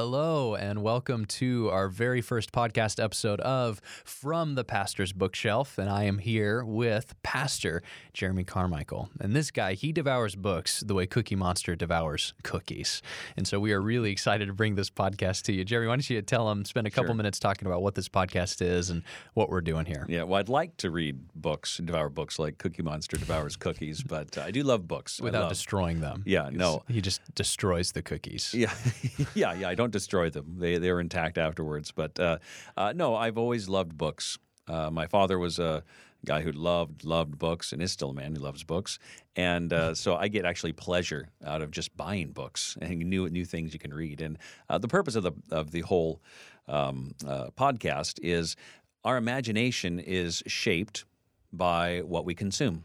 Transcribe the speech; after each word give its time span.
Hello, 0.00 0.54
and 0.54 0.82
welcome 0.82 1.24
to 1.24 1.70
our 1.70 1.88
very 1.88 2.20
first 2.20 2.52
podcast 2.52 3.02
episode 3.02 3.40
of 3.40 3.80
From 4.04 4.54
the 4.54 4.62
Pastor's 4.62 5.10
Bookshelf. 5.10 5.78
And 5.78 5.88
I 5.88 6.02
am 6.02 6.18
here 6.18 6.62
with 6.62 7.14
Pastor 7.22 7.82
Jeremy 8.12 8.44
Carmichael. 8.44 9.08
And 9.20 9.34
this 9.34 9.50
guy, 9.50 9.72
he 9.72 9.92
devours 9.92 10.34
books 10.36 10.80
the 10.80 10.92
way 10.92 11.06
Cookie 11.06 11.34
Monster 11.34 11.74
devours 11.76 12.34
cookies. 12.42 13.00
And 13.38 13.48
so 13.48 13.58
we 13.58 13.72
are 13.72 13.80
really 13.80 14.10
excited 14.12 14.48
to 14.48 14.52
bring 14.52 14.74
this 14.74 14.90
podcast 14.90 15.44
to 15.44 15.54
you. 15.54 15.64
Jeremy, 15.64 15.88
why 15.88 15.94
don't 15.94 16.10
you 16.10 16.20
tell 16.20 16.50
him, 16.50 16.66
spend 16.66 16.86
a 16.86 16.90
couple 16.90 17.08
Sure. 17.08 17.14
minutes 17.14 17.38
talking 17.38 17.64
about 17.66 17.80
what 17.80 17.94
this 17.94 18.10
podcast 18.10 18.60
is 18.60 18.90
and 18.90 19.02
what 19.32 19.48
we're 19.48 19.62
doing 19.62 19.86
here? 19.86 20.04
Yeah, 20.10 20.24
well, 20.24 20.38
I'd 20.38 20.50
like 20.50 20.76
to 20.76 20.90
read 20.90 21.20
books, 21.34 21.78
devour 21.78 22.10
books 22.10 22.38
like 22.38 22.58
Cookie 22.58 22.82
Monster 22.82 23.16
devours 23.16 23.56
cookies, 23.56 24.02
but 24.02 24.36
uh, 24.36 24.42
I 24.42 24.50
do 24.50 24.62
love 24.62 24.86
books. 24.86 25.22
Without 25.22 25.40
love- 25.44 25.48
destroying 25.52 26.02
them. 26.02 26.22
Yeah, 26.26 26.50
no. 26.52 26.82
He 26.86 27.00
just 27.00 27.22
destroys 27.34 27.92
the 27.92 28.02
cookies. 28.02 28.52
Yeah, 28.52 28.74
yeah, 29.34 29.54
yeah. 29.54 29.68
I 29.70 29.74
don't 29.74 29.85
destroy 29.92 30.30
them; 30.30 30.56
they 30.58 30.78
they're 30.78 31.00
intact 31.00 31.38
afterwards. 31.38 31.92
But 31.92 32.18
uh, 32.18 32.38
uh, 32.76 32.92
no, 32.94 33.14
I've 33.14 33.38
always 33.38 33.68
loved 33.68 33.96
books. 33.96 34.38
Uh, 34.68 34.90
my 34.90 35.06
father 35.06 35.38
was 35.38 35.58
a 35.58 35.84
guy 36.24 36.42
who 36.42 36.52
loved 36.52 37.04
loved 37.04 37.38
books, 37.38 37.72
and 37.72 37.82
is 37.82 37.92
still 37.92 38.10
a 38.10 38.14
man 38.14 38.34
who 38.34 38.42
loves 38.42 38.64
books. 38.64 38.98
And 39.36 39.72
uh, 39.72 39.94
so 39.94 40.16
I 40.16 40.28
get 40.28 40.44
actually 40.44 40.72
pleasure 40.72 41.28
out 41.44 41.62
of 41.62 41.70
just 41.70 41.96
buying 41.96 42.32
books 42.32 42.76
and 42.80 42.98
new 42.98 43.28
new 43.28 43.44
things 43.44 43.72
you 43.72 43.78
can 43.78 43.94
read. 43.94 44.20
And 44.20 44.38
uh, 44.68 44.78
the 44.78 44.88
purpose 44.88 45.14
of 45.14 45.22
the 45.22 45.32
of 45.50 45.70
the 45.70 45.80
whole 45.82 46.20
um, 46.68 47.14
uh, 47.26 47.48
podcast 47.56 48.18
is 48.22 48.56
our 49.04 49.16
imagination 49.16 50.00
is 50.00 50.42
shaped 50.46 51.04
by 51.52 52.00
what 52.00 52.24
we 52.24 52.34
consume. 52.34 52.84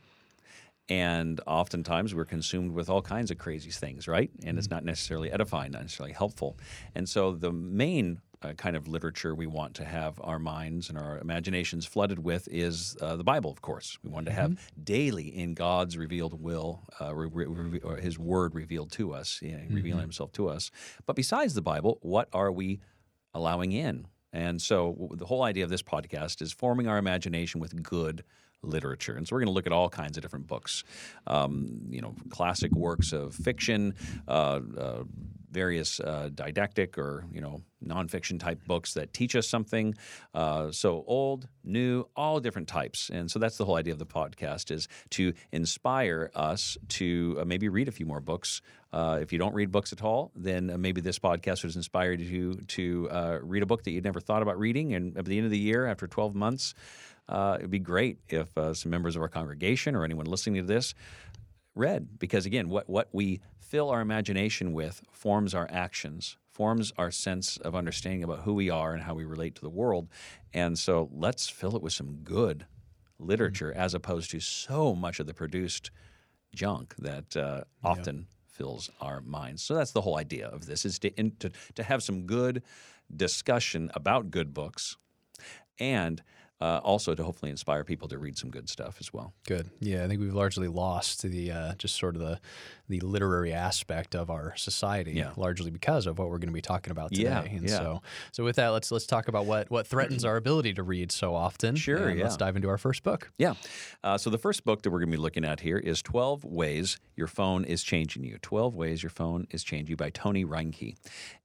And 0.91 1.39
oftentimes 1.47 2.13
we're 2.13 2.25
consumed 2.25 2.73
with 2.73 2.89
all 2.89 3.01
kinds 3.01 3.31
of 3.31 3.37
crazy 3.37 3.71
things, 3.71 4.09
right? 4.09 4.29
And 4.43 4.57
it's 4.57 4.69
not 4.69 4.83
necessarily 4.83 5.31
edifying, 5.31 5.71
not 5.71 5.83
necessarily 5.83 6.11
helpful. 6.11 6.57
And 6.95 7.07
so 7.07 7.31
the 7.31 7.53
main 7.53 8.19
uh, 8.41 8.51
kind 8.53 8.75
of 8.75 8.89
literature 8.89 9.33
we 9.33 9.47
want 9.47 9.73
to 9.75 9.85
have 9.85 10.19
our 10.21 10.37
minds 10.37 10.89
and 10.89 10.97
our 10.97 11.17
imaginations 11.19 11.85
flooded 11.85 12.19
with 12.19 12.45
is 12.51 12.97
uh, 12.99 13.15
the 13.15 13.23
Bible, 13.23 13.51
of 13.51 13.61
course. 13.61 13.97
We 14.03 14.09
want 14.09 14.25
to 14.25 14.33
have 14.33 14.59
daily 14.83 15.27
in 15.27 15.53
God's 15.53 15.97
revealed 15.97 16.41
will, 16.41 16.83
uh, 16.99 17.15
re- 17.15 17.45
re- 17.45 17.79
or 17.79 17.95
His 17.95 18.19
Word 18.19 18.53
revealed 18.53 18.91
to 18.93 19.13
us, 19.13 19.39
yeah, 19.41 19.61
revealing 19.69 20.01
Himself 20.01 20.33
to 20.33 20.49
us. 20.49 20.71
But 21.05 21.15
besides 21.15 21.53
the 21.53 21.61
Bible, 21.61 21.99
what 22.01 22.27
are 22.33 22.51
we 22.51 22.81
allowing 23.33 23.71
in? 23.71 24.07
And 24.33 24.61
so 24.61 24.91
w- 24.91 25.15
the 25.15 25.25
whole 25.25 25.43
idea 25.43 25.63
of 25.63 25.69
this 25.69 25.83
podcast 25.83 26.41
is 26.41 26.51
forming 26.51 26.89
our 26.89 26.97
imagination 26.97 27.61
with 27.61 27.81
good 27.81 28.25
literature. 28.63 29.15
And 29.15 29.27
so 29.27 29.35
we're 29.35 29.41
going 29.41 29.47
to 29.47 29.53
look 29.53 29.67
at 29.67 29.73
all 29.73 29.89
kinds 29.89 30.17
of 30.17 30.23
different 30.23 30.47
books, 30.47 30.83
um, 31.27 31.81
you 31.89 32.01
know, 32.01 32.15
classic 32.29 32.71
works 32.71 33.13
of 33.13 33.33
fiction, 33.33 33.95
uh, 34.27 34.59
uh, 34.77 35.03
various 35.51 35.99
uh, 35.99 36.29
didactic 36.33 36.97
or 36.97 37.25
you 37.31 37.41
know 37.41 37.61
nonfiction 37.85 38.39
type 38.39 38.63
books 38.65 38.93
that 38.93 39.13
teach 39.13 39.35
us 39.35 39.47
something. 39.47 39.93
Uh, 40.33 40.71
so 40.71 41.03
old, 41.07 41.47
new, 41.63 42.05
all 42.15 42.39
different 42.39 42.67
types. 42.67 43.09
And 43.09 43.29
so 43.29 43.39
that's 43.39 43.57
the 43.57 43.65
whole 43.65 43.75
idea 43.75 43.93
of 43.93 43.99
the 43.99 44.05
podcast 44.05 44.71
is 44.71 44.87
to 45.11 45.33
inspire 45.51 46.31
us 46.35 46.77
to 46.89 47.37
uh, 47.39 47.45
maybe 47.45 47.69
read 47.69 47.87
a 47.87 47.91
few 47.91 48.05
more 48.05 48.19
books. 48.19 48.61
Uh, 48.93 49.19
if 49.21 49.33
you 49.33 49.39
don't 49.39 49.53
read 49.53 49.71
books 49.71 49.91
at 49.93 50.03
all, 50.03 50.31
then 50.35 50.69
uh, 50.69 50.77
maybe 50.77 51.01
this 51.01 51.17
podcast 51.17 51.63
has 51.63 51.75
inspired 51.75 52.19
you 52.19 52.53
to 52.67 53.09
uh, 53.09 53.39
read 53.41 53.63
a 53.63 53.65
book 53.65 53.83
that 53.83 53.91
you'd 53.91 54.03
never 54.03 54.19
thought 54.19 54.41
about 54.41 54.59
reading. 54.59 54.93
And 54.93 55.17
at 55.17 55.25
the 55.25 55.37
end 55.37 55.45
of 55.45 55.51
the 55.51 55.57
year, 55.57 55.87
after 55.87 56.07
12 56.07 56.35
months, 56.35 56.73
uh, 57.31 57.55
it'd 57.59 57.71
be 57.71 57.79
great 57.79 58.19
if 58.29 58.55
uh, 58.57 58.73
some 58.73 58.91
members 58.91 59.15
of 59.15 59.21
our 59.21 59.29
congregation 59.29 59.95
or 59.95 60.03
anyone 60.03 60.25
listening 60.25 60.61
to 60.61 60.67
this 60.67 60.93
read 61.75 62.19
because 62.19 62.45
again 62.45 62.69
what, 62.69 62.89
what 62.89 63.07
we 63.13 63.39
fill 63.59 63.89
our 63.89 64.01
imagination 64.01 64.73
with 64.73 65.01
forms 65.11 65.55
our 65.55 65.67
actions 65.71 66.37
forms 66.51 66.91
our 66.97 67.09
sense 67.09 67.57
of 67.57 67.75
understanding 67.75 68.23
about 68.23 68.41
who 68.41 68.53
we 68.53 68.69
are 68.69 68.93
and 68.93 69.03
how 69.03 69.13
we 69.13 69.23
relate 69.23 69.55
to 69.55 69.61
the 69.61 69.69
world. 69.69 70.09
And 70.53 70.77
so 70.77 71.09
let's 71.13 71.49
fill 71.49 71.75
it 71.75 71.81
with 71.81 71.93
some 71.93 72.17
good 72.23 72.65
literature 73.17 73.73
as 73.73 73.93
opposed 73.93 74.31
to 74.31 74.39
so 74.39 74.93
much 74.93 75.19
of 75.19 75.27
the 75.27 75.33
produced 75.33 75.91
junk 76.53 76.93
that 76.97 77.37
uh, 77.37 77.61
often 77.83 78.27
fills 78.47 78.89
our 78.99 79.21
minds. 79.21 79.63
So 79.63 79.73
that's 79.73 79.91
the 79.91 80.01
whole 80.01 80.17
idea 80.17 80.47
of 80.47 80.65
this 80.65 80.85
is 80.85 80.99
to, 80.99 81.09
in, 81.19 81.31
to, 81.39 81.51
to 81.75 81.83
have 81.83 82.03
some 82.03 82.27
good 82.27 82.61
discussion 83.15 83.89
about 83.93 84.29
good 84.29 84.53
books 84.53 84.97
and 85.79 86.21
uh, 86.61 86.79
also 86.83 87.13
to 87.15 87.23
hopefully 87.23 87.49
inspire 87.51 87.83
people 87.83 88.07
to 88.07 88.17
read 88.17 88.37
some 88.37 88.49
good 88.49 88.69
stuff 88.69 88.97
as 88.99 89.11
well 89.11 89.33
Good. 89.47 89.69
Yeah, 89.79 90.03
I 90.03 90.07
think 90.07 90.21
we've 90.21 90.33
largely 90.33 90.67
lost 90.67 91.23
the 91.23 91.51
uh, 91.51 91.73
just 91.75 91.95
sort 91.97 92.15
of 92.15 92.21
the 92.21 92.39
the 92.87 92.99
literary 92.99 93.53
aspect 93.53 94.15
of 94.15 94.29
our 94.29 94.53
society, 94.57 95.13
Yeah. 95.13 95.31
largely 95.37 95.71
because 95.71 96.05
of 96.07 96.19
what 96.19 96.29
we're 96.29 96.39
going 96.39 96.49
to 96.49 96.53
be 96.53 96.61
talking 96.61 96.91
about 96.91 97.11
today. 97.11 97.23
Yeah, 97.23 97.41
and 97.41 97.63
yeah. 97.69 97.77
so, 97.77 98.01
so 98.33 98.43
with 98.43 98.57
that, 98.57 98.67
let's 98.69 98.91
let's 98.91 99.05
talk 99.05 99.29
about 99.29 99.45
what 99.45 99.71
what 99.71 99.87
threatens 99.87 100.25
our 100.25 100.35
ability 100.35 100.73
to 100.73 100.83
read 100.83 101.11
so 101.11 101.33
often. 101.33 101.75
Sure, 101.77 102.09
and 102.09 102.19
Let's 102.19 102.35
dive 102.37 102.55
into 102.57 102.67
our 102.69 102.77
first 102.77 103.03
book. 103.03 103.31
Yeah. 103.37 103.53
Uh, 104.03 104.17
so 104.17 104.29
the 104.29 104.37
first 104.37 104.65
book 104.65 104.81
that 104.81 104.91
we're 104.91 104.99
going 104.99 105.11
to 105.11 105.17
be 105.17 105.21
looking 105.21 105.45
at 105.45 105.61
here 105.61 105.77
is 105.77 106.01
12 106.01 106.43
Ways 106.43 106.97
Your 107.15 107.27
Phone 107.27 107.63
is 107.63 107.81
Changing 107.81 108.23
You. 108.25 108.37
12 108.41 108.75
Ways 108.75 109.01
Your 109.01 109.09
Phone 109.09 109.47
is 109.51 109.63
Changing 109.63 109.91
You 109.91 109.95
by 109.95 110.09
Tony 110.09 110.43
Reinke. 110.45 110.95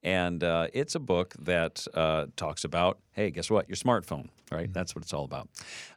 And 0.02 0.42
uh, 0.42 0.66
it's 0.72 0.94
a 0.96 1.00
book 1.00 1.34
that 1.38 1.86
uh, 1.94 2.26
talks 2.36 2.64
about, 2.64 2.98
hey, 3.12 3.30
guess 3.30 3.50
what? 3.50 3.68
Your 3.68 3.76
smartphone, 3.76 4.28
right? 4.50 4.72
That's 4.72 4.94
what 4.94 5.05
it's 5.06 5.14
all 5.14 5.24
about. 5.24 5.48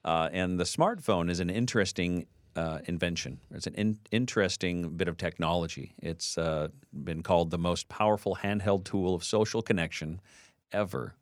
Uh, 0.06 0.30
and 0.32 0.60
the 0.60 0.66
smartphone 0.66 1.32
is 1.32 1.40
an 1.40 1.50
interesting 1.50 2.28
uh, 2.56 2.80
invention. 2.86 3.40
It's 3.52 3.66
an 3.66 3.74
in- 3.74 4.00
interesting 4.12 4.90
bit 4.98 5.08
of 5.08 5.18
technology. 5.18 5.94
It's 6.00 6.38
uh, 6.38 6.68
been 6.92 7.24
called 7.24 7.50
the 7.50 7.58
most 7.58 7.90
powerful 7.90 8.36
handheld 8.44 8.84
tool 8.86 9.16
of 9.16 9.24
social 9.24 9.64
connection 9.64 10.22
ever 10.72 11.16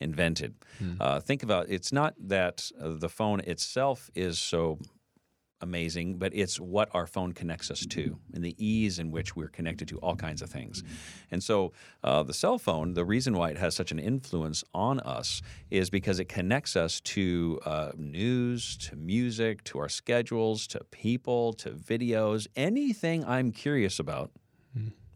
invented. 0.00 0.54
Uh, 1.00 1.18
think 1.18 1.42
about 1.42 1.66
it's 1.68 1.92
not 1.92 2.14
that 2.18 2.70
uh, 2.80 2.90
the 2.90 3.08
phone 3.08 3.40
itself 3.40 4.08
is 4.14 4.38
so 4.38 4.78
amazing, 5.62 6.18
but 6.18 6.34
it's 6.34 6.60
what 6.60 6.88
our 6.92 7.06
phone 7.06 7.32
connects 7.32 7.70
us 7.70 7.86
to 7.86 8.18
and 8.34 8.44
the 8.44 8.54
ease 8.58 8.98
in 8.98 9.10
which 9.10 9.34
we're 9.34 9.48
connected 9.48 9.88
to 9.88 9.98
all 9.98 10.16
kinds 10.16 10.42
of 10.42 10.50
things. 10.50 10.82
And 11.30 11.42
so 11.42 11.72
uh, 12.04 12.22
the 12.22 12.34
cell 12.34 12.58
phone, 12.58 12.94
the 12.94 13.04
reason 13.04 13.34
why 13.34 13.50
it 13.50 13.58
has 13.58 13.74
such 13.74 13.92
an 13.92 13.98
influence 13.98 14.64
on 14.74 15.00
us 15.00 15.40
is 15.70 15.88
because 15.88 16.18
it 16.18 16.28
connects 16.28 16.76
us 16.76 17.00
to 17.00 17.60
uh, 17.64 17.92
news, 17.96 18.76
to 18.78 18.96
music, 18.96 19.64
to 19.64 19.78
our 19.78 19.88
schedules, 19.88 20.66
to 20.68 20.84
people, 20.90 21.52
to 21.54 21.70
videos, 21.70 22.46
anything 22.56 23.24
I'm 23.24 23.52
curious 23.52 23.98
about. 23.98 24.30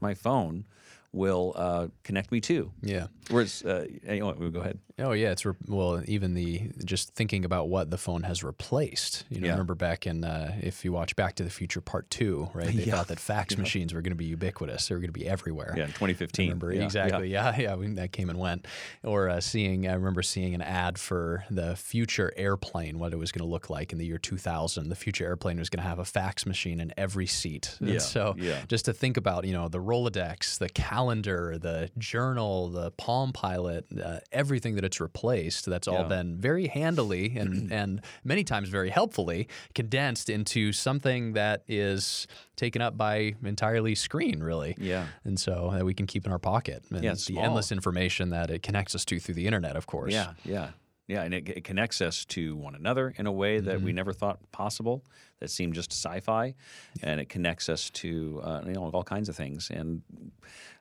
My 0.00 0.14
phone 0.14 0.66
will 1.12 1.52
uh, 1.56 1.88
connect 2.04 2.30
me 2.32 2.40
to. 2.42 2.70
Yeah. 2.82 3.06
Whereas, 3.30 3.62
uh, 3.64 3.86
anyway, 4.06 4.34
go 4.50 4.60
ahead. 4.60 4.78
Oh 4.98 5.12
yeah, 5.12 5.30
it's 5.30 5.44
re- 5.44 5.52
well 5.66 6.02
even 6.06 6.32
the 6.34 6.70
just 6.84 7.14
thinking 7.14 7.44
about 7.44 7.68
what 7.68 7.90
the 7.90 7.98
phone 7.98 8.22
has 8.22 8.42
replaced. 8.44 9.24
You 9.28 9.40
know, 9.40 9.46
Yeah. 9.46 9.52
remember 9.52 9.74
back 9.74 10.06
in 10.06 10.24
uh, 10.24 10.54
if 10.62 10.84
you 10.84 10.92
watch 10.92 11.16
Back 11.16 11.34
to 11.36 11.42
the 11.44 11.50
Future 11.50 11.80
Part 11.82 12.08
Two, 12.10 12.48
right? 12.54 12.66
They 12.68 12.72
Yeah. 12.84 12.94
thought 12.96 13.08
that 13.08 13.18
fax 13.20 13.58
machines 13.58 13.92
were 13.92 14.00
going 14.00 14.12
to 14.12 14.16
be 14.16 14.24
ubiquitous; 14.26 14.88
they 14.88 14.94
were 14.94 15.00
going 15.00 15.12
to 15.12 15.18
be 15.18 15.26
everywhere. 15.28 15.74
Yeah, 15.76 15.82
in 15.84 15.88
2015. 15.90 16.46
remember 16.48 16.72
Yeah, 16.72 16.84
exactly. 16.84 17.28
Yeah, 17.30 17.54
yeah, 17.58 17.74
we, 17.74 17.88
that 17.94 18.12
came 18.12 18.30
and 18.30 18.38
went. 18.38 18.66
Or 19.04 19.28
uh, 19.28 19.40
seeing, 19.40 19.86
I 19.88 19.94
remember 19.94 20.22
seeing 20.22 20.54
an 20.54 20.62
ad 20.62 20.98
for 20.98 21.44
the 21.50 21.76
future 21.76 22.32
airplane, 22.36 22.98
what 22.98 23.12
it 23.12 23.16
was 23.16 23.32
going 23.32 23.46
to 23.46 23.50
look 23.50 23.68
like 23.68 23.92
in 23.92 23.98
the 23.98 24.06
year 24.06 24.18
2000. 24.18 24.88
The 24.88 24.94
future 24.96 25.24
airplane 25.26 25.58
was 25.58 25.68
going 25.68 25.82
to 25.82 25.88
have 25.88 25.98
a 25.98 26.04
fax 26.04 26.46
machine 26.46 26.80
in 26.80 26.92
every 26.96 27.26
seat. 27.26 27.76
And 27.80 27.90
Yeah, 27.90 27.98
so, 28.14 28.34
yeah. 28.38 28.60
just 28.68 28.86
to 28.86 28.92
think 28.94 29.16
about, 29.18 29.44
you 29.44 29.52
know, 29.52 29.68
the 29.68 29.78
Rolodex, 29.80 30.58
the 30.58 30.68
calendar, 30.96 31.58
the 31.58 31.90
journal, 31.98 32.68
the 32.70 32.90
Palm 32.92 33.32
Pilot, 33.32 33.84
uh, 34.02 34.18
everything 34.32 34.76
that 34.76 34.84
it's 34.84 34.98
replaced. 35.00 35.66
That's 35.66 35.86
all 35.86 36.02
Yeah. 36.02 36.08
been 36.08 36.38
very 36.38 36.68
handily 36.68 37.36
and 37.40 37.70
and 37.72 38.00
many 38.24 38.44
times 38.44 38.68
very 38.70 38.88
helpfully 38.90 39.46
condensed 39.74 40.30
into 40.30 40.72
something 40.72 41.34
that 41.34 41.62
is 41.68 42.26
taken 42.56 42.80
up 42.80 42.96
by 42.96 43.34
entirely 43.44 43.94
screen, 43.94 44.42
really. 44.42 44.74
Yeah. 44.78 45.06
And 45.24 45.38
so 45.38 45.70
that 45.74 45.84
we 45.84 45.92
can 45.92 46.06
keep 46.06 46.24
in 46.26 46.32
our 46.32 46.38
pocket. 46.38 46.84
And 46.90 47.04
Yeah, 47.04 47.12
the 47.12 47.18
small. 47.18 47.44
endless 47.44 47.70
information 47.72 48.30
that 48.30 48.50
it 48.50 48.62
connects 48.62 48.94
us 48.94 49.04
to 49.06 49.20
through 49.20 49.34
the 49.34 49.46
internet, 49.46 49.76
of 49.76 49.86
course. 49.86 50.12
Yeah, 50.14 50.32
yeah, 50.44 50.70
yeah, 51.08 51.22
and 51.24 51.34
it, 51.34 51.48
it 51.48 51.64
connects 51.64 52.00
us 52.00 52.24
to 52.36 52.56
one 52.56 52.74
another 52.74 53.12
in 53.18 53.26
a 53.26 53.32
way 53.32 53.60
that 53.60 53.80
we 53.82 53.92
never 53.92 54.12
thought 54.14 54.38
possible. 54.52 55.04
That 55.40 55.50
seemed 55.50 55.74
just 55.74 55.92
sci-fi, 55.92 56.54
and 57.02 57.20
it 57.20 57.28
connects 57.28 57.68
us 57.68 57.90
to 57.90 58.40
uh, 58.42 58.62
you 58.66 58.72
know 58.72 58.90
all 58.94 59.04
kinds 59.04 59.28
of 59.28 59.36
things. 59.36 59.70
And 59.70 60.00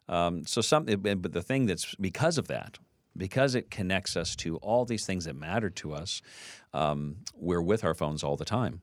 um, 0.07 0.45
so 0.45 0.61
some, 0.61 0.85
but 0.85 1.33
the 1.33 1.41
thing 1.41 1.65
that's 1.65 1.95
because 1.95 2.37
of 2.37 2.47
that, 2.47 2.77
because 3.17 3.55
it 3.55 3.71
connects 3.71 4.15
us 4.17 4.35
to 4.37 4.57
all 4.57 4.85
these 4.85 5.05
things 5.05 5.25
that 5.25 5.35
matter 5.35 5.69
to 5.69 5.93
us, 5.93 6.21
um, 6.73 7.17
we're 7.35 7.61
with 7.61 7.83
our 7.83 7.93
phones 7.93 8.23
all 8.23 8.35
the 8.35 8.45
time. 8.45 8.81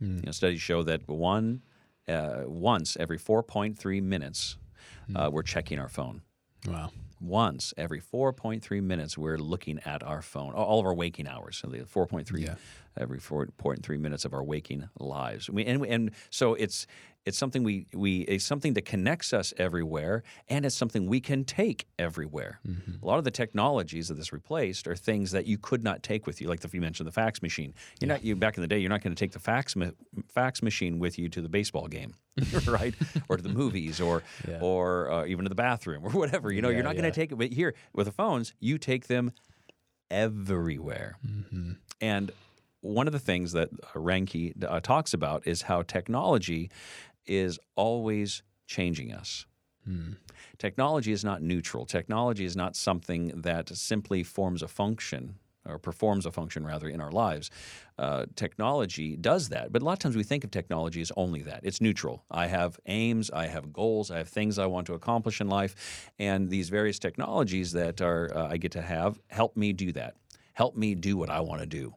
You 0.00 0.22
know, 0.26 0.32
studies 0.32 0.60
show 0.60 0.82
that 0.84 1.08
one 1.08 1.62
uh, 2.08 2.42
once 2.46 2.96
every 3.00 3.18
4.3 3.18 4.02
minutes, 4.02 4.56
uh, 5.14 5.28
we're 5.32 5.42
checking 5.42 5.78
our 5.78 5.88
phone. 5.88 6.22
Wow. 6.66 6.90
once 7.20 7.72
every 7.76 8.00
4.3 8.00 8.82
minutes 8.82 9.16
we're 9.16 9.38
looking 9.38 9.78
at 9.84 10.02
our 10.02 10.22
phone 10.22 10.52
all 10.54 10.80
of 10.80 10.86
our 10.86 10.94
waking 10.94 11.28
hours 11.28 11.56
so 11.56 11.68
the 11.68 11.78
4.3 11.78 12.28
Yeah. 12.40 12.54
Every 13.00 13.18
4.3 13.18 13.98
minutes 13.98 14.24
of 14.24 14.32
our 14.34 14.42
waking 14.42 14.88
lives. 14.98 15.48
We, 15.50 15.64
and, 15.64 15.84
and 15.86 16.10
so 16.30 16.54
it's 16.54 16.86
it's 17.24 17.36
something 17.36 17.62
we, 17.62 17.86
we 17.92 18.20
it's 18.20 18.44
something 18.44 18.72
that 18.74 18.86
connects 18.86 19.34
us 19.34 19.52
everywhere 19.58 20.22
and 20.48 20.64
it's 20.64 20.74
something 20.74 21.06
we 21.08 21.20
can 21.20 21.44
take 21.44 21.86
everywhere. 21.98 22.58
A 23.02 23.04
lot 23.04 23.18
of 23.18 23.24
the 23.24 23.30
technologies 23.30 24.08
that 24.08 24.14
this 24.14 24.32
replaced 24.32 24.86
are 24.86 24.96
things 24.96 25.32
that 25.32 25.44
you 25.44 25.58
could 25.58 25.84
not 25.84 26.02
take 26.02 26.26
with 26.26 26.40
you 26.40 26.48
like 26.48 26.60
the, 26.60 26.70
you 26.72 26.80
mentioned 26.80 27.06
the 27.06 27.12
fax 27.12 27.42
machine. 27.42 27.74
You're 28.00 28.08
not 28.08 28.24
you 28.24 28.34
back 28.34 28.56
in 28.56 28.62
the 28.62 28.66
day 28.68 28.78
you're 28.78 28.88
not 28.88 29.02
going 29.02 29.14
to 29.14 29.18
take 29.18 29.32
the 29.32 29.40
fax 29.40 29.76
ma- 29.76 29.90
fax 30.28 30.62
machine 30.62 30.98
with 31.00 31.18
you 31.18 31.28
to 31.30 31.42
the 31.42 31.50
baseball 31.50 31.86
game 31.88 32.14
right? 32.66 32.94
Or 33.28 33.36
to 33.36 33.42
the 33.42 33.48
movies 33.50 34.00
or 34.00 34.22
Yeah. 34.48 34.60
or 34.62 35.10
uh, 35.10 35.26
even 35.26 35.44
to 35.44 35.48
the 35.50 35.54
bathroom 35.54 36.06
or 36.06 36.10
whatever 36.10 36.50
you 36.50 36.62
know? 36.62 36.68
Yeah, 36.68 36.76
you're 36.76 36.84
not 36.84 36.94
going 36.96 37.04
to 37.04 37.10
take 37.20 37.30
it 37.32 37.36
but 37.36 37.52
here 37.52 37.74
with 37.92 38.06
the 38.06 38.12
phones 38.12 38.54
you 38.58 38.78
take 38.78 39.06
them 39.08 39.32
everywhere. 40.10 41.18
Mm-hmm. 41.26 41.72
and 42.00 42.30
one 42.80 43.06
of 43.06 43.12
the 43.12 43.18
things 43.18 43.52
that 43.52 43.70
Reinke 43.94 44.64
uh, 44.64 44.80
talks 44.80 45.12
about 45.12 45.46
is 45.46 45.62
how 45.62 45.82
technology 45.82 46.70
is 47.26 47.58
always 47.76 48.42
changing 48.66 49.12
us. 49.12 49.46
Hmm. 49.84 50.12
Technology 50.58 51.12
is 51.12 51.24
not 51.24 51.42
neutral. 51.42 51.86
Technology 51.86 52.44
is 52.44 52.56
not 52.56 52.76
something 52.76 53.28
that 53.42 53.68
simply 53.70 54.22
forms 54.22 54.62
a 54.62 54.68
function 54.68 55.36
or 55.66 55.78
performs 55.78 56.24
a 56.24 56.32
function 56.32 56.64
rather 56.64 56.88
in 56.88 57.00
our 57.00 57.10
lives. 57.10 57.50
Uh, 57.98 58.26
technology 58.36 59.16
does 59.16 59.48
that, 59.50 59.72
but 59.72 59.82
a 59.82 59.84
lot 59.84 59.92
of 59.92 59.98
times 59.98 60.16
we 60.16 60.22
think 60.22 60.44
of 60.44 60.50
technology 60.50 61.00
as 61.00 61.12
only 61.16 61.42
that. 61.42 61.60
It's 61.62 61.80
neutral. 61.80 62.24
I 62.30 62.46
have 62.46 62.78
aims, 62.86 63.30
I 63.30 63.46
have 63.46 63.72
goals, 63.72 64.10
I 64.10 64.18
have 64.18 64.28
things 64.28 64.58
I 64.58 64.66
want 64.66 64.86
to 64.86 64.94
accomplish 64.94 65.40
in 65.40 65.48
life, 65.48 66.10
and 66.18 66.48
these 66.48 66.68
various 66.68 66.98
technologies 66.98 67.72
that 67.72 68.00
are 68.00 68.34
uh, 68.36 68.48
I 68.48 68.56
get 68.56 68.72
to 68.72 68.82
have 68.82 69.20
help 69.28 69.56
me 69.56 69.72
do 69.72 69.92
that. 69.92 70.16
Help 70.58 70.74
me 70.76 70.94
do 70.96 71.16
what 71.16 71.30
I 71.30 71.40
want 71.48 71.60
to 71.60 71.66
do 71.66 71.94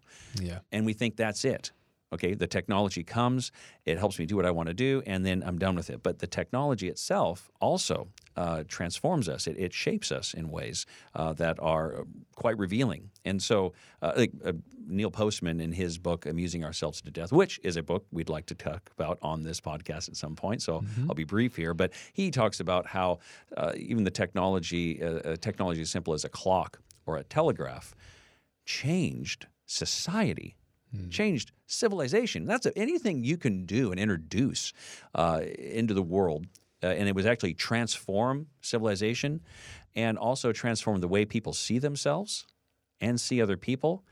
Yeah. 0.48 0.60
and 0.72 0.86
we 0.86 0.94
think 0.94 1.16
that's 1.18 1.44
it. 1.46 1.72
Okay, 2.14 2.34
the 2.36 2.48
technology 2.48 3.04
comes, 3.04 3.52
it 3.86 3.98
helps 3.98 4.20
me 4.20 4.26
do 4.26 4.36
what 4.36 4.46
I 4.46 4.52
want 4.52 4.68
to 4.68 4.74
do, 4.74 5.02
and 5.12 5.26
then 5.26 5.42
I'm 5.48 5.58
done 5.58 5.76
with 5.78 5.90
it. 5.90 6.04
But 6.04 6.20
the 6.20 6.28
technology 6.28 6.90
itself 6.90 7.50
also 7.62 8.10
uh, 8.36 8.64
transforms 8.68 9.30
us. 9.30 9.48
It, 9.48 9.56
it 9.58 9.74
shapes 9.74 10.12
us 10.12 10.34
in 10.34 10.50
ways 10.50 10.86
uh, 11.16 11.32
that 11.44 11.58
are 11.62 12.04
quite 12.36 12.58
revealing. 12.60 13.12
And 13.24 13.42
so, 13.42 13.72
uh, 14.02 14.12
like 14.18 14.34
uh, 14.46 14.52
Neil 14.88 15.10
Postman 15.10 15.62
in 15.62 15.72
his 15.72 15.98
book 15.98 16.26
"Amusing 16.26 16.66
Ourselves 16.66 17.02
to 17.02 17.12
Death," 17.12 17.32
which 17.32 17.60
is 17.64 17.78
a 17.78 17.84
book 17.92 18.04
we'd 18.12 18.30
like 18.30 18.46
to 18.48 18.56
talk 18.56 18.92
about 18.98 19.18
on 19.22 19.44
this 19.44 19.62
podcast 19.62 20.10
at 20.10 20.18
some 20.18 20.36
point. 20.36 20.62
So 20.62 20.84
I'll 21.08 21.16
be 21.16 21.24
brief 21.24 21.56
here, 21.56 21.74
but 21.74 21.94
he 22.14 22.30
talks 22.30 22.60
about 22.60 22.86
how 22.88 23.20
uh, 23.58 23.72
even 23.78 24.04
the 24.04 24.12
technology, 24.24 25.02
uh, 25.02 25.08
uh, 25.08 25.36
technology 25.38 25.82
as 25.82 25.90
simple 25.90 26.14
as 26.14 26.26
a 26.26 26.30
clock 26.30 26.80
or 27.06 27.18
a 27.18 27.24
telegraph, 27.24 27.96
changed 28.66 29.48
society, 29.66 30.56
changed 31.10 31.52
civilization. 31.68 32.46
That's 32.46 32.66
a, 32.66 32.78
anything 32.78 33.24
you 33.24 33.38
can 33.38 33.66
do 33.66 33.92
and 33.92 34.00
introduce 34.00 34.74
uh, 35.16 35.42
into 35.58 35.94
the 35.94 36.04
world, 36.04 36.48
uh, 36.84 36.88
and 36.88 37.08
it 37.08 37.16
was 37.16 37.26
actually 37.26 37.54
transform 37.54 38.48
civilization 38.62 39.42
and 39.96 40.18
also 40.18 40.52
transform 40.52 41.00
the 41.02 41.08
way 41.08 41.26
people 41.26 41.54
see 41.54 41.80
themselves 41.80 42.46
and 43.00 43.20
see 43.20 43.42
other 43.42 43.58
people. 43.58 44.04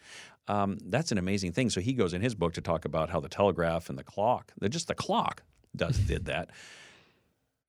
Um, 0.47 0.77
that's 0.85 1.11
an 1.11 1.17
amazing 1.17 1.51
thing. 1.51 1.69
So 1.69 1.79
he 1.79 1.93
goes 1.93 2.13
in 2.13 2.21
his 2.21 2.33
book 2.33 2.53
to 2.53 2.61
talk 2.61 2.85
about 2.85 3.09
how 3.09 3.19
the 3.19 3.29
telegraph 3.29 3.89
and 3.89 3.97
the 3.97 4.03
clock, 4.03 4.51
just 4.69 4.87
the 4.87 4.95
clock, 4.95 5.43
does 5.75 5.97
did 6.07 6.25
that. 6.25 6.49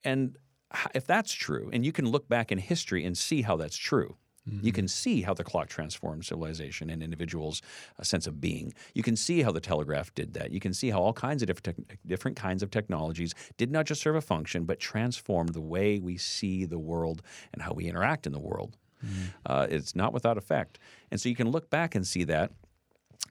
And 0.03 0.39
if 0.95 1.07
that's 1.07 1.33
true, 1.33 1.69
and 1.73 1.85
you 1.85 1.93
can 1.93 2.07
look 2.07 2.29
back 2.29 2.51
in 2.51 2.59
history 2.59 3.05
and 3.05 3.17
see 3.17 3.43
how 3.43 3.57
that's 3.57 3.77
true, 3.77 4.17
you 4.63 4.73
can 4.73 4.89
see 4.89 5.23
how 5.23 5.35
the 5.35 5.45
clock 5.45 5.69
transformed 5.69 6.25
civilization 6.25 6.91
and 6.91 7.03
individuals' 7.03 7.63
uh, 7.99 8.03
sense 8.03 8.27
of 8.27 8.41
being. 8.41 8.73
You 8.95 9.03
can 9.03 9.17
see 9.17 9.43
how 9.43 9.53
the 9.53 9.61
telegraph 9.61 10.15
did 10.15 10.35
that. 10.35 10.51
You 10.51 10.61
can 10.61 10.75
see 10.75 10.91
how 10.91 11.01
all 11.01 11.13
kinds 11.13 11.43
of 11.43 11.47
different, 11.47 11.89
tech 11.89 11.99
different 12.07 12.37
kinds 12.37 12.63
of 12.63 12.71
technologies 12.71 13.35
did 13.57 13.71
not 13.71 13.87
just 13.87 14.01
serve 14.03 14.17
a 14.17 14.21
function, 14.21 14.65
but 14.65 14.81
transformed 14.81 15.55
the 15.55 15.61
way 15.61 15.99
we 15.99 16.17
see 16.17 16.65
the 16.65 16.79
world 16.79 17.23
and 17.53 17.63
how 17.63 17.73
we 17.73 17.87
interact 17.87 18.27
in 18.27 18.33
the 18.33 18.41
world. 18.41 18.77
Uh, 19.47 19.67
it's 19.71 19.97
not 19.97 20.13
without 20.13 20.37
effect. 20.37 20.79
And 21.11 21.21
so 21.21 21.29
you 21.29 21.37
can 21.37 21.51
look 21.51 21.71
back 21.71 21.95
and 21.95 22.07
see 22.07 22.25
that. 22.25 22.53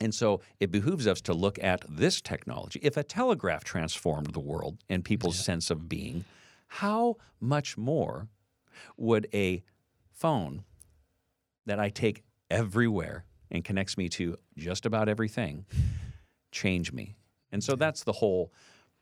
And 0.01 0.13
so 0.13 0.41
it 0.59 0.71
behooves 0.71 1.07
us 1.07 1.21
to 1.21 1.33
look 1.33 1.61
at 1.61 1.83
this 1.87 2.21
technology. 2.21 2.79
If 2.81 2.97
a 2.97 3.03
telegraph 3.03 3.63
transformed 3.63 4.33
the 4.33 4.39
world 4.39 4.77
and 4.89 5.03
people's 5.03 5.37
sense 5.37 5.69
of 5.69 5.89
being, 5.89 6.25
how 6.67 7.17
much 7.39 7.77
more 7.77 8.29
would 8.97 9.27
a 9.33 9.63
phone 10.11 10.63
that 11.69 11.79
I 11.79 11.89
take 11.89 12.23
everywhere 12.49 13.25
and 13.51 13.63
connects 13.63 13.97
me 13.97 14.09
to 14.09 14.37
just 14.57 14.85
about 14.85 15.07
everything 15.07 15.65
change 16.51 16.91
me? 16.91 17.15
And 17.51 17.63
so 17.63 17.75
that's 17.75 18.03
the 18.03 18.11
whole 18.11 18.51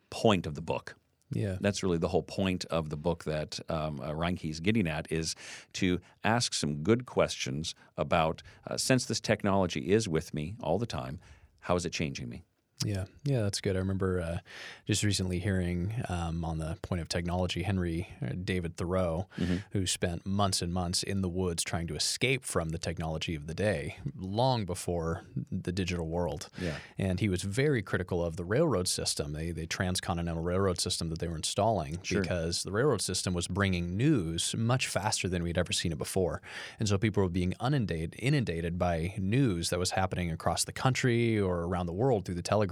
point 0.09 0.45
of 0.45 0.55
the 0.55 0.61
book. 0.61 0.95
Yeah. 1.31 1.57
That's 1.59 1.83
really 1.83 1.97
the 1.97 2.07
whole 2.07 2.23
point 2.23 2.65
of 2.65 2.89
the 2.89 2.95
book 2.95 3.25
that 3.25 3.59
um, 3.69 3.99
uh, 3.99 4.11
Reinke 4.11 4.49
is 4.49 4.59
getting 4.59 4.87
at 4.87 5.11
is 5.11 5.35
to 5.73 5.99
ask 6.23 6.53
some 6.53 6.83
good 6.83 7.05
questions 7.05 7.75
about 7.97 8.43
uh, 8.65 8.77
since 8.77 9.05
this 9.05 9.19
technology 9.19 9.91
is 9.91 10.07
with 10.07 10.33
me 10.33 10.55
all 10.61 10.77
the 10.77 10.85
time, 10.85 11.19
how 11.59 11.75
is 11.75 11.85
it 11.85 11.91
changing 11.91 12.29
me? 12.29 12.43
Yeah, 12.85 13.05
yeah, 13.23 13.41
that's 13.41 13.59
good. 13.59 13.75
I 13.75 13.79
remember 13.79 14.21
uh, 14.21 14.37
just 14.85 15.03
recently 15.03 15.39
hearing 15.39 15.93
um, 16.09 16.45
on 16.45 16.59
the 16.59 16.77
point 16.83 17.01
of 17.01 17.09
technology, 17.09 17.63
Henry 17.63 18.07
uh, 18.21 18.33
David 18.43 18.77
Thoreau, 18.77 19.27
Mm-hmm. 19.39 19.57
who 19.71 19.85
spent 19.87 20.25
months 20.25 20.61
and 20.61 20.71
months 20.73 21.01
in 21.03 21.21
the 21.21 21.29
woods 21.29 21.63
trying 21.63 21.87
to 21.87 21.95
escape 21.95 22.43
from 22.45 22.69
the 22.69 22.77
technology 22.77 23.33
of 23.35 23.47
the 23.47 23.53
day, 23.53 23.97
long 24.17 24.65
before 24.65 25.23
the 25.51 25.71
digital 25.71 26.07
world. 26.07 26.49
Yeah. 26.61 26.75
And 26.97 27.19
he 27.19 27.29
was 27.29 27.41
very 27.43 27.81
critical 27.81 28.23
of 28.23 28.35
the 28.35 28.43
railroad 28.45 28.87
system, 28.87 29.33
the, 29.33 29.51
the 29.51 29.65
transcontinental 29.67 30.43
railroad 30.43 30.79
system 30.79 31.09
that 31.09 31.19
they 31.19 31.27
were 31.27 31.35
installing, 31.35 31.99
because 32.21 32.63
the 32.63 32.71
railroad 32.71 33.01
system 33.01 33.33
was 33.33 33.47
bringing 33.47 33.97
news 33.97 34.55
much 34.57 34.87
faster 34.87 35.27
than 35.27 35.43
we'd 35.43 35.57
ever 35.57 35.73
seen 35.73 35.91
it 35.91 35.97
before. 35.97 36.41
And 36.79 36.87
so 36.87 36.97
people 36.97 37.23
were 37.23 37.29
being 37.29 37.53
inundated, 37.63 38.15
inundated 38.19 38.77
by 38.77 39.13
news 39.17 39.69
that 39.71 39.79
was 39.79 39.91
happening 39.91 40.31
across 40.31 40.63
the 40.63 40.71
country 40.73 41.39
or 41.39 41.61
around 41.63 41.85
the 41.87 41.93
world 41.93 42.25
through 42.25 42.35
the 42.35 42.41
telegraph. 42.41 42.66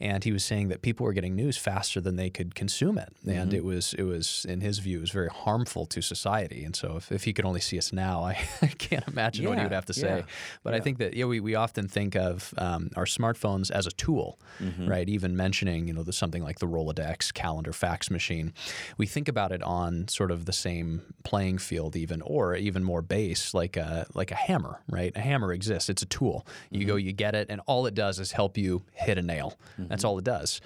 And 0.00 0.22
he 0.24 0.32
was 0.32 0.44
saying 0.44 0.68
that 0.68 0.82
people 0.82 1.04
were 1.04 1.12
getting 1.12 1.34
news 1.34 1.56
faster 1.56 2.00
than 2.00 2.16
they 2.16 2.30
could 2.30 2.54
consume 2.54 2.98
it. 2.98 3.12
And 3.26 3.52
it 3.52 3.64
was, 3.64 3.94
it 3.94 4.04
was, 4.04 4.46
in 4.48 4.60
his 4.60 4.78
view, 4.78 4.98
it 4.98 5.00
was 5.00 5.10
very 5.10 5.28
harmful 5.28 5.86
to 5.86 6.00
society. 6.00 6.64
And 6.64 6.76
so 6.76 6.96
if, 6.96 7.10
if 7.10 7.24
he 7.24 7.32
could 7.32 7.44
only 7.44 7.60
see 7.60 7.78
us 7.78 7.92
now, 7.92 8.22
I, 8.32 8.38
I 8.62 8.66
can't 8.68 9.06
imagine 9.08 9.48
what 9.48 9.58
he 9.58 9.64
would 9.64 9.72
have 9.72 9.86
to 9.86 9.92
say. 9.94 10.18
yeah, 10.18 10.22
But 10.62 10.74
I 10.74 10.80
think 10.80 10.98
that 10.98 11.14
yeah, 11.14 11.24
we, 11.24 11.40
we 11.40 11.54
often 11.54 11.88
think 11.88 12.14
of 12.14 12.54
um, 12.58 12.90
our 12.96 13.04
smartphones 13.06 13.70
as 13.70 13.86
a 13.86 13.90
tool, 13.92 14.38
Mm-hmm. 14.60 14.88
right? 14.88 15.08
Even 15.08 15.36
mentioning 15.36 15.86
you 15.86 15.94
know 15.94 16.02
the, 16.02 16.12
something 16.12 16.42
like 16.42 16.58
the 16.58 16.66
Rolodex, 16.66 17.32
calendar, 17.32 17.72
fax 17.72 18.10
machine, 18.10 18.52
we 18.96 19.06
think 19.06 19.28
about 19.28 19.52
it 19.52 19.62
on 19.62 20.08
sort 20.08 20.32
of 20.32 20.46
the 20.46 20.52
same 20.52 21.02
playing 21.22 21.58
field, 21.58 21.94
even 21.94 22.20
or 22.22 22.56
even 22.56 22.82
more 22.82 23.00
base, 23.00 23.54
like 23.54 23.76
a 23.76 24.06
like 24.14 24.32
a 24.32 24.34
hammer, 24.34 24.80
right? 24.88 25.12
A 25.14 25.20
hammer 25.20 25.52
exists; 25.52 25.88
it's 25.88 26.02
a 26.02 26.06
tool. 26.06 26.44
You 26.70 26.84
go, 26.86 26.96
you 26.96 27.12
get 27.12 27.36
it, 27.36 27.46
and 27.50 27.60
all 27.66 27.86
it 27.86 27.94
does 27.94 28.18
is 28.18 28.32
help 28.32 28.58
you 28.58 28.82
hit 28.98 29.18
a 29.18 29.22
nail. 29.22 29.58
That's 29.78 30.04
all 30.04 30.18
it 30.18 30.24
does. 30.24 30.60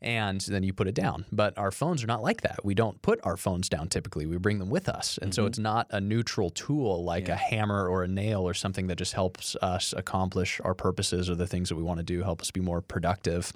And 0.00 0.40
then 0.42 0.62
you 0.62 0.72
put 0.72 0.86
it 0.86 0.94
down. 0.94 1.24
But 1.32 1.58
our 1.58 1.72
phones 1.72 2.04
are 2.04 2.06
not 2.06 2.22
like 2.22 2.42
that. 2.42 2.64
We 2.64 2.74
don't 2.74 3.02
put 3.02 3.18
our 3.24 3.36
phones 3.36 3.68
down 3.68 3.88
typically. 3.88 4.26
We 4.26 4.36
bring 4.38 4.60
them 4.60 4.70
with 4.70 4.88
us. 4.88 5.18
And 5.20 5.34
so 5.34 5.46
it's 5.46 5.58
not 5.58 5.88
a 5.90 6.00
neutral 6.00 6.50
tool 6.50 7.02
like 7.02 7.28
a 7.28 7.36
hammer 7.36 7.88
or 7.88 8.04
a 8.04 8.08
nail 8.08 8.42
or 8.42 8.54
something 8.54 8.86
that 8.86 8.96
just 8.96 9.14
helps 9.14 9.56
us 9.56 9.92
accomplish 9.96 10.60
our 10.62 10.74
purposes 10.74 11.28
or 11.28 11.34
the 11.34 11.48
things 11.48 11.68
that 11.68 11.74
we 11.76 11.82
want 11.82 11.98
to 11.98 12.04
do, 12.04 12.22
help 12.22 12.40
us 12.40 12.52
be 12.52 12.60
more 12.60 12.80
productive. 12.80 13.52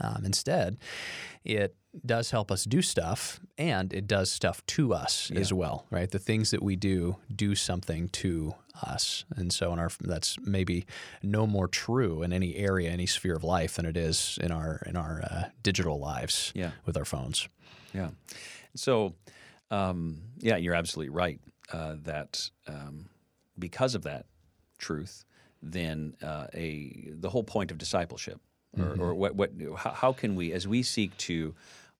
Um, 0.00 0.24
instead, 0.24 0.78
it 1.44 1.74
does 2.04 2.30
help 2.30 2.50
us 2.50 2.64
do 2.64 2.80
stuff 2.82 3.40
and 3.58 3.92
it 3.92 4.06
does 4.06 4.30
stuff 4.30 4.64
to 4.66 4.94
us 4.94 5.30
as 5.34 5.52
well, 5.52 5.86
right? 5.90 6.10
The 6.10 6.18
things 6.18 6.50
that 6.50 6.62
we 6.62 6.76
do 6.76 7.16
do 7.34 7.54
something 7.54 8.08
to 8.08 8.54
us. 8.82 9.24
And 9.36 9.52
so 9.52 9.72
in 9.72 9.78
our 9.78 9.90
that's 10.00 10.38
maybe 10.40 10.86
no 11.22 11.46
more 11.46 11.68
true 11.68 12.22
in 12.22 12.32
any 12.32 12.56
area, 12.56 12.90
any 12.90 13.06
sphere 13.06 13.34
of 13.36 13.44
life 13.44 13.74
than 13.76 13.86
it 13.86 13.96
is 13.96 14.38
in 14.42 14.50
our 14.50 14.82
in 14.86 14.96
our 14.96 15.22
uh, 15.22 15.44
digital 15.62 15.98
lives 15.98 16.52
Yeah. 16.54 16.70
with 16.86 16.96
our 16.96 17.04
phones. 17.04 17.48
Yeah. 17.94 18.10
So, 18.74 19.14
um, 19.70 20.22
yeah, 20.38 20.56
you're 20.56 20.74
absolutely 20.74 21.10
right 21.14 21.40
uh, 21.72 21.96
that 22.04 22.50
um, 22.66 23.06
because 23.58 23.94
of 23.94 24.02
that 24.04 24.26
truth, 24.78 25.24
then 25.62 26.14
uh, 26.22 26.46
a 26.54 27.10
the 27.20 27.30
whole 27.30 27.44
point 27.44 27.70
of 27.70 27.78
discipleship, 27.78 28.40
or, 28.78 28.96
or 28.98 29.14
what, 29.14 29.34
what 29.34 29.50
how, 29.76 29.90
how 29.90 30.12
can 30.12 30.34
we, 30.34 30.52
as 30.52 30.66
we 30.66 30.82
seek 30.82 31.16
to 31.18 31.54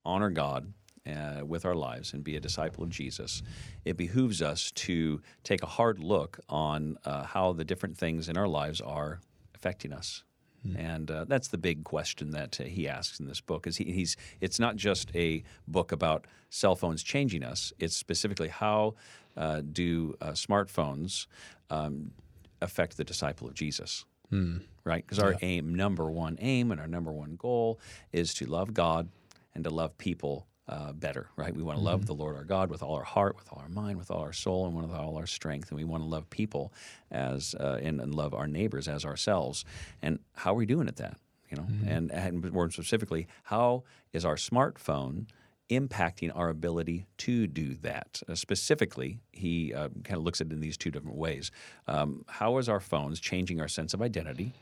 honor 0.05 0.31
God 0.31 0.73
uh, 1.07 1.45
with 1.45 1.65
our 1.65 1.75
lives 1.75 2.13
and 2.13 2.23
be 2.23 2.37
a 2.37 2.41
disciple 2.41 2.85
of 2.85 2.91
Jesus, 2.91 3.43
it 3.85 3.97
behooves 3.97 4.41
us 4.41 4.71
to 4.73 5.21
take 5.43 5.63
a 5.63 5.67
hard 5.67 5.99
look 5.99 6.41
on 6.49 6.97
uh, 7.05 7.25
how 7.25 7.53
the 7.53 7.65
different 7.65 7.97
things 7.97 8.29
in 8.29 8.37
our 8.37 8.49
lives 8.49 8.81
are 8.81 9.21
affecting 9.55 9.93
us. 9.93 10.25
And 10.79 11.11
uh, 11.11 11.25
that's 11.25 11.49
the 11.49 11.59
big 11.59 11.83
question 11.83 12.31
that 12.33 12.61
uh, 12.61 12.65
he 12.65 12.89
asks 12.89 13.19
in 13.19 13.27
this 13.27 13.41
book. 13.41 13.67
Is 13.67 13.79
he, 13.79 13.85
he's 13.85 14.17
it's 14.41 14.61
not 14.61 14.77
just 14.77 15.11
a 15.17 15.43
book 15.67 15.91
about 15.91 16.27
cell 16.51 16.77
phones 16.77 17.03
changing 17.03 17.43
us. 17.43 17.73
It's 17.81 17.97
specifically 17.97 18.47
how 18.49 18.95
uh, 19.37 19.63
do 19.73 20.15
uh, 20.21 20.31
smartphones 20.31 21.27
um, 21.69 22.13
affect 22.61 22.97
the 22.97 23.03
disciple 23.03 23.49
of 23.49 23.55
Jesus? 23.55 24.05
Right? 24.85 25.05
Because 25.05 25.19
our 25.19 25.35
aim, 25.43 25.75
number 25.75 26.09
one 26.11 26.39
aim, 26.41 26.71
and 26.71 26.81
our 26.81 26.87
number 26.87 27.13
one 27.13 27.35
goal 27.37 27.81
is 28.13 28.33
to 28.35 28.47
love 28.47 28.73
God 28.73 29.09
and 29.55 29.65
to 29.65 29.71
love 29.71 29.99
people 29.99 30.47
uh, 30.73 30.93
better, 30.93 31.29
right? 31.37 31.55
We 31.55 31.63
want 31.63 31.79
to 31.79 31.85
love 31.85 32.07
the 32.07 32.15
Lord 32.15 32.35
our 32.35 32.45
God 32.45 32.71
with 32.71 32.83
all 32.83 32.95
our 32.95 33.05
heart, 33.05 33.37
with 33.37 33.53
all 33.53 33.61
our 33.61 33.69
mind, 33.69 33.99
with 33.99 34.11
all 34.11 34.21
our 34.21 34.33
soul, 34.33 34.67
and 34.67 34.75
with 34.75 34.91
all 34.91 35.17
our 35.19 35.27
strength. 35.27 35.71
And 35.71 35.79
we 35.79 35.85
want 35.85 36.03
to 36.03 36.09
love 36.09 36.31
people 36.31 36.73
as 37.11 37.55
uh, 37.61 37.79
and, 37.83 38.01
and 38.01 38.15
love 38.15 38.33
our 38.33 38.47
neighbors 38.47 38.89
as 38.89 39.05
ourselves. 39.05 39.65
And 40.01 40.19
how 40.35 40.53
are 40.53 40.57
we 40.57 40.67
doing 40.67 40.89
at 40.89 40.97
that? 40.97 41.19
You 41.51 41.59
know, 41.59 41.67
and, 41.87 42.11
and 42.11 42.51
more 42.53 42.71
specifically, 42.71 43.27
how 43.45 43.85
is 44.15 44.25
our 44.25 44.37
smartphone 44.37 45.27
impacting 45.69 46.33
our 46.35 46.49
ability 46.49 47.05
to 47.19 47.47
do 47.47 47.75
that? 47.75 48.23
Uh, 48.27 48.35
specifically, 48.35 49.19
he 49.33 49.75
uh, 49.75 49.89
kind 50.05 50.17
of 50.17 50.25
looks 50.25 50.41
at 50.41 50.47
it 50.47 50.55
in 50.55 50.61
these 50.61 50.79
two 50.79 50.91
different 50.91 51.19
ways. 51.19 51.51
Um, 51.87 52.25
how 52.27 52.57
is 52.57 52.71
our 52.71 52.81
phones 52.81 53.21
changing 53.21 53.61
our 53.61 53.69
sense 53.69 53.93
of 53.93 54.01
identity? 54.01 54.55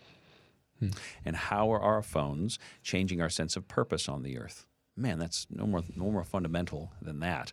And 1.24 1.36
how 1.36 1.72
are 1.72 1.80
our 1.80 2.02
phones 2.02 2.58
changing 2.82 3.20
our 3.20 3.30
sense 3.30 3.54
of 3.54 3.68
purpose 3.68 4.08
on 4.08 4.22
the 4.24 4.36
earth? 4.38 4.66
Man, 5.00 5.19
that's 5.19 5.47
no 5.50 5.66
more 5.66 5.83
no 5.97 6.11
more 6.11 6.25
fundamental 6.25 6.92
than 7.00 7.21
that. 7.21 7.52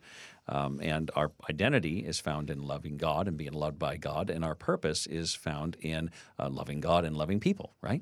Um, 0.50 0.80
and 0.82 1.12
our 1.14 1.32
identity 1.50 2.00
is 2.00 2.20
found 2.20 2.50
in 2.50 2.60
loving 2.60 2.96
God 2.96 3.28
and 3.28 3.36
being 3.36 3.52
loved 3.52 3.78
by 3.78 3.98
God, 3.98 4.30
and 4.30 4.46
our 4.46 4.56
purpose 4.56 5.06
is 5.06 5.34
found 5.36 5.76
in 5.82 6.10
uh, 6.40 6.50
loving 6.50 6.80
God 6.80 7.04
and 7.04 7.18
loving 7.18 7.42
people, 7.42 7.74
right? 7.82 8.02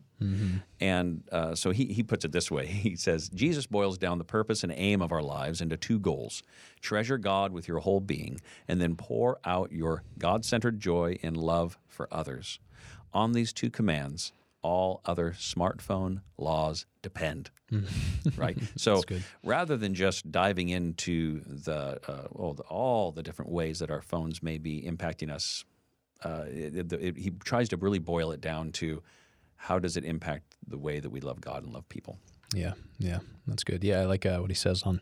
And 0.80 1.24
uh, 1.32 1.56
so 1.56 1.72
he, 1.72 1.86
he 1.86 2.04
puts 2.04 2.24
it 2.24 2.32
this 2.32 2.52
way 2.52 2.68
He 2.86 2.96
says, 2.96 3.30
Jesus 3.30 3.66
boils 3.66 3.98
down 3.98 4.20
the 4.20 4.24
purpose 4.26 4.64
and 4.64 4.72
aim 4.76 5.02
of 5.02 5.12
our 5.12 5.24
lives 5.24 5.60
into 5.62 5.76
two 5.78 6.00
goals 6.00 6.44
treasure 6.82 7.18
God 7.18 7.52
with 7.52 7.68
your 7.68 7.80
whole 7.80 8.00
being, 8.00 8.40
and 8.68 8.80
then 8.80 8.96
pour 8.96 9.40
out 9.44 9.72
your 9.72 10.04
God 10.20 10.46
centered 10.46 10.80
joy 10.80 11.18
in 11.22 11.34
love 11.34 11.80
for 11.88 12.08
others. 12.12 12.60
On 13.12 13.32
these 13.32 13.54
two 13.54 13.72
commands, 13.72 14.34
all 14.66 15.02
other 15.06 15.32
smartphone 15.38 16.22
laws 16.38 16.86
depend. 17.04 17.52
right? 18.36 18.58
So 18.78 19.02
rather 19.44 19.78
than 19.78 19.94
just 19.94 20.32
diving 20.32 20.70
into 20.70 21.42
the, 21.46 22.00
uh, 22.08 22.28
well, 22.32 22.54
the 22.54 22.64
all 22.64 23.12
the 23.12 23.22
different 23.24 23.52
ways 23.52 23.80
that 23.80 23.92
our 23.92 24.02
phones 24.02 24.42
may 24.42 24.58
be 24.58 24.82
impacting 24.82 25.30
us, 25.32 25.66
uh, 26.24 26.46
it, 26.48 26.92
it, 26.94 27.18
he 27.18 27.30
tries 27.44 27.70
to 27.70 27.78
really 27.78 28.00
boil 28.00 28.32
it 28.32 28.42
down 28.42 28.72
to 28.82 29.04
how 29.56 29.80
does 29.80 29.98
it 29.98 30.04
impact 30.04 30.56
the 30.68 30.78
way 30.78 31.00
that 31.00 31.10
we 31.12 31.22
love 31.22 31.40
God 31.42 31.64
and 31.64 31.72
love 31.74 31.88
people. 31.90 32.18
Yeah, 32.54 32.74
yeah, 32.98 33.20
that's 33.46 33.64
good. 33.64 33.84
Yeah, 33.84 34.02
I 34.02 34.06
like 34.06 34.26
uh, 34.26 34.40
what 34.40 34.50
he 34.50 34.56
says 34.56 34.84
on 34.84 35.02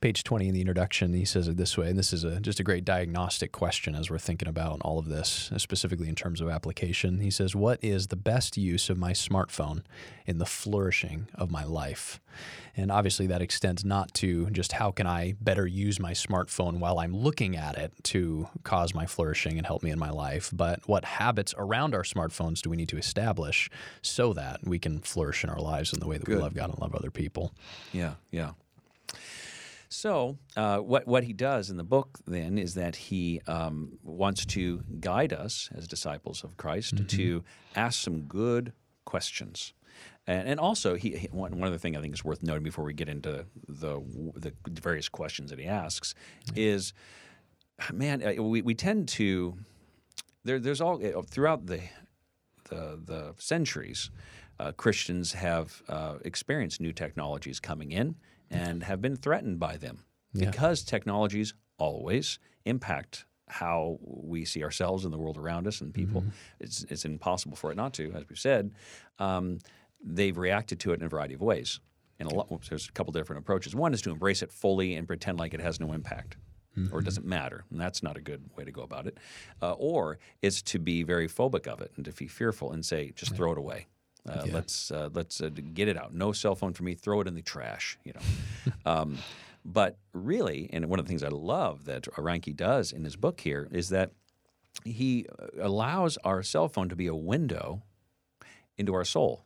page 0.00 0.24
20 0.24 0.48
in 0.48 0.54
the 0.54 0.60
introduction. 0.60 1.12
He 1.14 1.24
says 1.24 1.48
it 1.48 1.56
this 1.56 1.76
way, 1.76 1.88
and 1.88 1.98
this 1.98 2.12
is 2.12 2.22
a, 2.22 2.38
just 2.40 2.60
a 2.60 2.64
great 2.64 2.84
diagnostic 2.84 3.50
question 3.50 3.94
as 3.94 4.10
we're 4.10 4.18
thinking 4.18 4.48
about 4.48 4.80
all 4.82 4.98
of 4.98 5.08
this, 5.08 5.50
specifically 5.56 6.08
in 6.08 6.14
terms 6.14 6.40
of 6.40 6.48
application. 6.48 7.20
He 7.20 7.30
says, 7.30 7.56
What 7.56 7.78
is 7.82 8.08
the 8.08 8.16
best 8.16 8.56
use 8.56 8.90
of 8.90 8.98
my 8.98 9.12
smartphone 9.12 9.82
in 10.26 10.38
the 10.38 10.46
flourishing 10.46 11.28
of 11.34 11.50
my 11.50 11.64
life? 11.64 12.20
And 12.76 12.92
obviously, 12.92 13.26
that 13.26 13.42
extends 13.42 13.84
not 13.84 14.14
to 14.14 14.48
just 14.50 14.72
how 14.72 14.90
can 14.92 15.06
I 15.06 15.34
better 15.40 15.66
use 15.66 15.98
my 15.98 16.12
smartphone 16.12 16.78
while 16.78 16.98
I'm 16.98 17.14
looking 17.14 17.56
at 17.56 17.76
it 17.76 17.92
to 18.04 18.48
cause 18.62 18.94
my 18.94 19.06
flourishing 19.06 19.58
and 19.58 19.66
help 19.66 19.82
me 19.82 19.90
in 19.90 19.98
my 19.98 20.10
life, 20.10 20.50
but 20.52 20.80
what 20.86 21.04
habits 21.04 21.54
around 21.58 21.94
our 21.94 22.04
smartphones 22.04 22.62
do 22.62 22.70
we 22.70 22.76
need 22.76 22.88
to 22.90 22.96
establish 22.96 23.68
so 24.02 24.32
that 24.34 24.60
we 24.64 24.78
can 24.78 25.00
flourish 25.00 25.42
in 25.42 25.50
our 25.50 25.58
lives 25.58 25.92
in 25.92 26.00
the 26.00 26.06
way 26.06 26.18
that 26.18 26.28
we 26.28 26.36
love 26.36 26.54
God 26.54 26.70
and 26.70 26.78
love 26.78 26.94
other 26.94 27.10
people? 27.10 27.29
Yeah, 27.92 28.14
yeah. 28.30 28.52
So, 29.92 30.38
uh, 30.56 30.78
what 30.78 31.06
what 31.08 31.24
he 31.24 31.32
does 31.32 31.68
in 31.68 31.76
the 31.76 31.84
book 31.84 32.20
then 32.24 32.58
is 32.58 32.74
that 32.74 32.94
he 32.94 33.40
um, 33.48 33.98
wants 34.04 34.46
to 34.46 34.82
guide 35.00 35.32
us 35.32 35.68
as 35.74 35.88
disciples 35.88 36.44
of 36.44 36.56
Christ 36.56 37.08
to 37.08 37.42
ask 37.74 38.00
some 38.00 38.22
good 38.22 38.72
questions, 39.04 39.74
and, 40.28 40.48
and 40.48 40.60
also 40.60 40.94
he, 40.94 41.16
he 41.16 41.28
one, 41.32 41.58
one 41.58 41.66
other 41.66 41.76
thing 41.78 41.96
I 41.96 42.00
think 42.00 42.14
is 42.14 42.24
worth 42.24 42.42
noting 42.42 42.62
before 42.62 42.84
we 42.84 42.94
get 42.94 43.08
into 43.08 43.46
the 43.68 44.00
the 44.36 44.52
various 44.68 45.08
questions 45.08 45.50
that 45.50 45.58
he 45.58 45.66
asks 45.66 46.14
is, 46.54 46.92
man, 47.92 48.22
uh, 48.22 48.40
we 48.40 48.62
we 48.62 48.74
tend 48.76 49.08
to 49.08 49.58
there 50.44 50.60
there's 50.60 50.80
all 50.80 51.04
uh, 51.04 51.22
throughout 51.22 51.66
the 51.66 51.80
the, 52.68 53.00
the 53.04 53.34
centuries, 53.38 54.10
uh, 54.60 54.72
Christians 54.72 55.32
have 55.32 55.82
uh, 55.88 56.14
experienced 56.24 56.80
new 56.80 56.92
technologies 56.92 57.58
coming 57.60 57.90
in 57.92 58.14
and 58.50 58.82
have 58.82 59.00
been 59.00 59.16
threatened 59.16 59.58
by 59.58 59.76
them 59.76 59.96
because 60.50 60.82
technologies 60.82 61.54
always 61.78 62.38
impact 62.64 63.24
how 63.48 63.98
we 64.02 64.44
see 64.44 64.62
ourselves 64.62 65.04
and 65.04 65.12
the 65.12 65.18
world 65.18 65.38
around 65.38 65.66
us 65.66 65.80
and 65.80 65.92
people. 65.94 66.22
It's, 66.60 66.84
it's 66.92 67.04
impossible 67.04 67.56
for 67.56 67.72
it 67.72 67.76
not 67.76 67.92
to, 67.94 68.12
as 68.12 68.24
we've 68.28 68.38
said. 68.38 68.72
Um, 69.18 69.58
they've 70.04 70.36
reacted 70.36 70.78
to 70.80 70.92
it 70.92 71.00
in 71.00 71.06
a 71.06 71.08
variety 71.08 71.34
of 71.34 71.40
ways. 71.40 71.80
And 72.18 72.30
a 72.30 72.34
lot, 72.34 72.48
there's 72.68 72.88
a 72.88 72.92
couple 72.92 73.12
different 73.12 73.40
approaches. 73.40 73.74
One 73.74 73.94
is 73.94 74.02
to 74.02 74.10
embrace 74.10 74.42
it 74.42 74.52
fully 74.52 74.94
and 74.94 75.06
pretend 75.06 75.38
like 75.38 75.54
it 75.54 75.60
has 75.60 75.80
no 75.80 75.92
impact 75.92 76.36
or 76.92 77.00
it 77.00 77.04
doesn't 77.04 77.26
matter. 77.26 77.64
And 77.70 77.80
that's 77.80 78.02
not 78.02 78.16
a 78.16 78.20
good 78.20 78.42
way 78.56 78.64
to 78.64 78.70
go 78.70 78.82
about 78.82 79.06
it. 79.06 79.18
Uh, 79.60 79.72
or 79.72 80.18
it's 80.42 80.62
to 80.62 80.78
be 80.78 81.02
very 81.02 81.28
phobic 81.28 81.66
of 81.66 81.80
it 81.80 81.90
and 81.96 82.04
to 82.04 82.12
be 82.12 82.28
fearful 82.28 82.72
and 82.72 82.84
say, 82.84 83.12
just 83.16 83.34
throw 83.36 83.52
it 83.52 83.58
away. 83.58 83.86
Uh, 84.28 84.44
Let's 84.52 84.90
uh, 84.90 85.08
let's 85.12 85.40
uh, 85.40 85.48
get 85.48 85.88
it 85.88 85.96
out. 85.96 86.12
No 86.14 86.32
cell 86.32 86.54
phone 86.54 86.72
for 86.72 86.82
me. 86.82 86.94
Throw 86.94 87.20
it 87.20 87.26
in 87.26 87.34
the 87.34 87.42
trash. 87.42 87.98
You 88.04 88.12
know. 88.14 88.72
um, 88.90 89.18
but 89.64 89.98
really, 90.12 90.70
and 90.72 90.86
one 90.86 90.98
of 90.98 91.04
the 91.06 91.08
things 91.08 91.22
I 91.22 91.28
love 91.28 91.84
that 91.86 92.04
Reinke 92.04 92.54
does 92.56 92.92
in 92.92 93.04
his 93.04 93.16
book 93.16 93.40
here 93.40 93.68
is 93.70 93.88
that 93.90 94.12
he 94.84 95.26
uh, 95.38 95.46
allows 95.60 96.16
our 96.18 96.42
cell 96.42 96.68
phone 96.68 96.88
to 96.88 96.96
be 96.96 97.06
a 97.06 97.14
window 97.14 97.82
into 98.78 98.94
our 98.94 99.04
soul. 99.04 99.44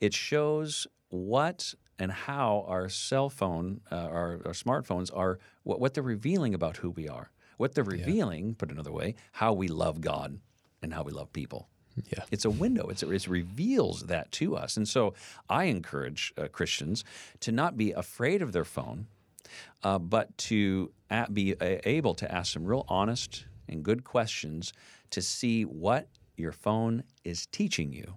It 0.00 0.14
shows 0.14 0.86
what 1.08 1.74
and 1.98 2.10
how 2.10 2.64
our 2.66 2.88
cell 2.88 3.28
phone, 3.28 3.80
uh, 3.92 3.96
our, 3.96 4.40
our 4.46 4.52
smartphones 4.52 5.10
are, 5.14 5.38
what, 5.62 5.80
what 5.80 5.92
they're 5.94 6.02
revealing 6.02 6.54
about 6.54 6.78
who 6.78 6.90
we 6.90 7.08
are. 7.08 7.30
What 7.58 7.74
they're 7.74 7.84
revealing, 7.84 8.54
put 8.54 8.70
another 8.70 8.92
way, 8.92 9.14
how 9.32 9.52
we 9.52 9.68
love 9.68 10.00
God 10.00 10.38
and 10.82 10.94
how 10.94 11.02
we 11.02 11.12
love 11.12 11.30
people. 11.32 11.68
Yeah. 12.12 12.24
It's 12.30 12.44
a 12.44 12.50
window. 12.50 12.88
It's 12.88 13.02
it 13.02 13.26
reveals 13.28 14.02
that 14.06 14.30
to 14.32 14.56
us, 14.56 14.76
and 14.76 14.88
so 14.88 15.14
I 15.48 15.64
encourage 15.64 16.32
uh, 16.38 16.48
Christians 16.48 17.04
to 17.40 17.52
not 17.52 17.76
be 17.76 17.92
afraid 17.92 18.42
of 18.42 18.52
their 18.52 18.64
phone, 18.64 19.06
uh, 19.82 19.98
but 19.98 20.36
to 20.48 20.92
a- 21.10 21.30
be 21.30 21.52
a- 21.60 21.86
able 21.88 22.14
to 22.14 22.32
ask 22.32 22.52
some 22.52 22.64
real 22.64 22.84
honest 22.88 23.44
and 23.68 23.82
good 23.84 24.04
questions 24.04 24.72
to 25.10 25.20
see 25.20 25.64
what 25.64 26.08
your 26.36 26.52
phone 26.52 27.02
is 27.24 27.46
teaching 27.46 27.92
you 27.92 28.16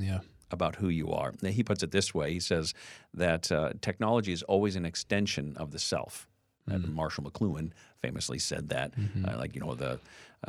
Yeah. 0.00 0.20
about 0.50 0.76
who 0.76 0.88
you 0.88 1.10
are. 1.10 1.32
Now, 1.42 1.50
He 1.50 1.64
puts 1.64 1.82
it 1.82 1.90
this 1.90 2.14
way: 2.14 2.32
He 2.34 2.40
says 2.40 2.74
that 3.14 3.50
uh, 3.50 3.72
technology 3.80 4.32
is 4.32 4.42
always 4.44 4.76
an 4.76 4.84
extension 4.86 5.56
of 5.56 5.70
the 5.70 5.78
self. 5.78 6.28
And 6.66 6.94
Marshall 6.94 7.24
McLuhan 7.24 7.72
famously 8.00 8.38
said 8.38 8.68
that, 8.70 8.94
uh, 9.26 9.36
like 9.36 9.54
you 9.54 9.60
know, 9.60 9.74
the 9.74 9.98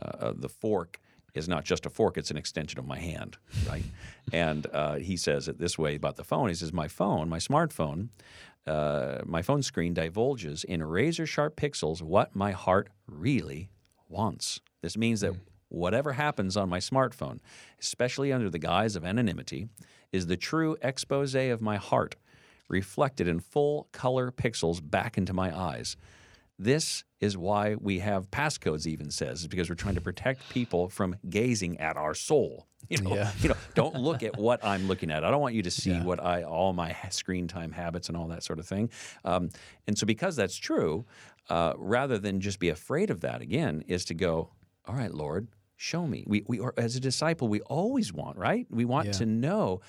uh, 0.01 0.05
uh, 0.27 0.33
the 0.35 0.47
fork 0.49 0.99
is 1.35 1.47
not 1.47 1.65
just 1.65 1.85
a 1.85 1.89
fork; 1.89 2.17
it's 2.17 2.31
an 2.31 2.37
extension 2.37 2.79
of 2.79 2.87
my 2.87 2.99
hand, 2.99 3.37
right? 3.69 3.83
and 4.33 4.67
uh, 4.73 4.95
he 4.95 5.17
says 5.17 5.47
it 5.47 5.59
this 5.59 5.77
way 5.77 5.95
about 5.95 6.15
the 6.15 6.23
phone. 6.23 6.49
He 6.49 6.55
says, 6.55 6.73
"My 6.73 6.87
phone, 6.87 7.29
my 7.29 7.39
smartphone." 7.39 8.09
Uh, 8.65 9.21
my 9.25 9.43
phone 9.43 9.61
screen 9.61 9.93
divulges 9.93 10.63
in 10.63 10.81
razor 10.81 11.27
sharp 11.27 11.55
pixels 11.55 12.01
what 12.01 12.35
my 12.35 12.51
heart 12.51 12.89
really 13.05 13.69
wants. 14.09 14.59
This 14.81 14.97
means 14.97 15.21
that 15.21 15.35
whatever 15.69 16.13
happens 16.13 16.57
on 16.57 16.69
my 16.69 16.79
smartphone, 16.79 17.39
especially 17.79 18.31
under 18.31 18.49
the 18.49 18.59
guise 18.59 18.95
of 18.95 19.05
anonymity, 19.05 19.67
is 20.11 20.27
the 20.27 20.37
true 20.37 20.77
expose 20.81 21.35
of 21.35 21.61
my 21.61 21.75
heart, 21.75 22.15
reflected 22.69 23.27
in 23.27 23.39
full 23.39 23.87
color 23.91 24.31
pixels 24.31 24.79
back 24.81 25.17
into 25.17 25.33
my 25.33 25.55
eyes. 25.55 25.97
This 26.57 27.03
is 27.19 27.37
why 27.37 27.75
we 27.75 27.99
have 27.99 28.31
passcodes, 28.31 28.87
even 28.87 29.11
says, 29.11 29.41
is 29.41 29.47
because 29.47 29.69
we're 29.69 29.75
trying 29.75 29.95
to 29.95 30.01
protect 30.01 30.47
people 30.49 30.87
from 30.89 31.17
gazing 31.29 31.79
at 31.79 31.97
our 31.97 32.13
soul. 32.13 32.67
You 32.87 32.99
know, 33.01 33.15
Yeah. 33.15 33.31
you 33.41 33.49
know, 33.49 33.55
don't 33.73 33.95
look 33.95 34.21
at 34.21 34.37
what 34.37 34.63
I'm 34.63 34.85
looking 34.85 35.09
at. 35.09 35.25
I 35.25 35.31
don't 35.31 35.41
want 35.41 35.55
you 35.55 35.63
to 35.63 35.71
see 35.71 35.99
what 36.01 36.23
I 36.23 36.43
all 36.43 36.71
my 36.71 36.95
screen 37.09 37.47
time 37.47 37.71
habits 37.71 38.09
and 38.09 38.15
all 38.17 38.27
that 38.27 38.43
sort 38.43 38.59
of 38.59 38.67
thing. 38.67 38.91
Um, 39.23 39.49
and 39.87 39.97
so, 39.97 40.05
because 40.05 40.35
that's 40.35 40.55
true, 40.55 41.03
uh, 41.49 41.73
rather 41.77 42.19
than 42.19 42.39
just 42.41 42.59
be 42.59 42.69
afraid 42.69 43.09
of 43.09 43.21
that, 43.21 43.41
again, 43.41 43.83
is 43.87 44.05
to 44.05 44.13
go, 44.13 44.51
all 44.87 44.93
right, 44.93 45.11
Lord, 45.11 45.47
show 45.77 46.05
me. 46.05 46.25
We, 46.27 46.43
we 46.45 46.59
are 46.59 46.75
as 46.77 46.95
a 46.95 46.99
disciple, 46.99 47.47
we 47.47 47.61
always 47.61 48.13
want, 48.13 48.37
right? 48.37 48.67
We 48.69 48.85
want 48.85 49.07
Yeah. 49.07 49.11
to 49.13 49.25
know. 49.25 49.81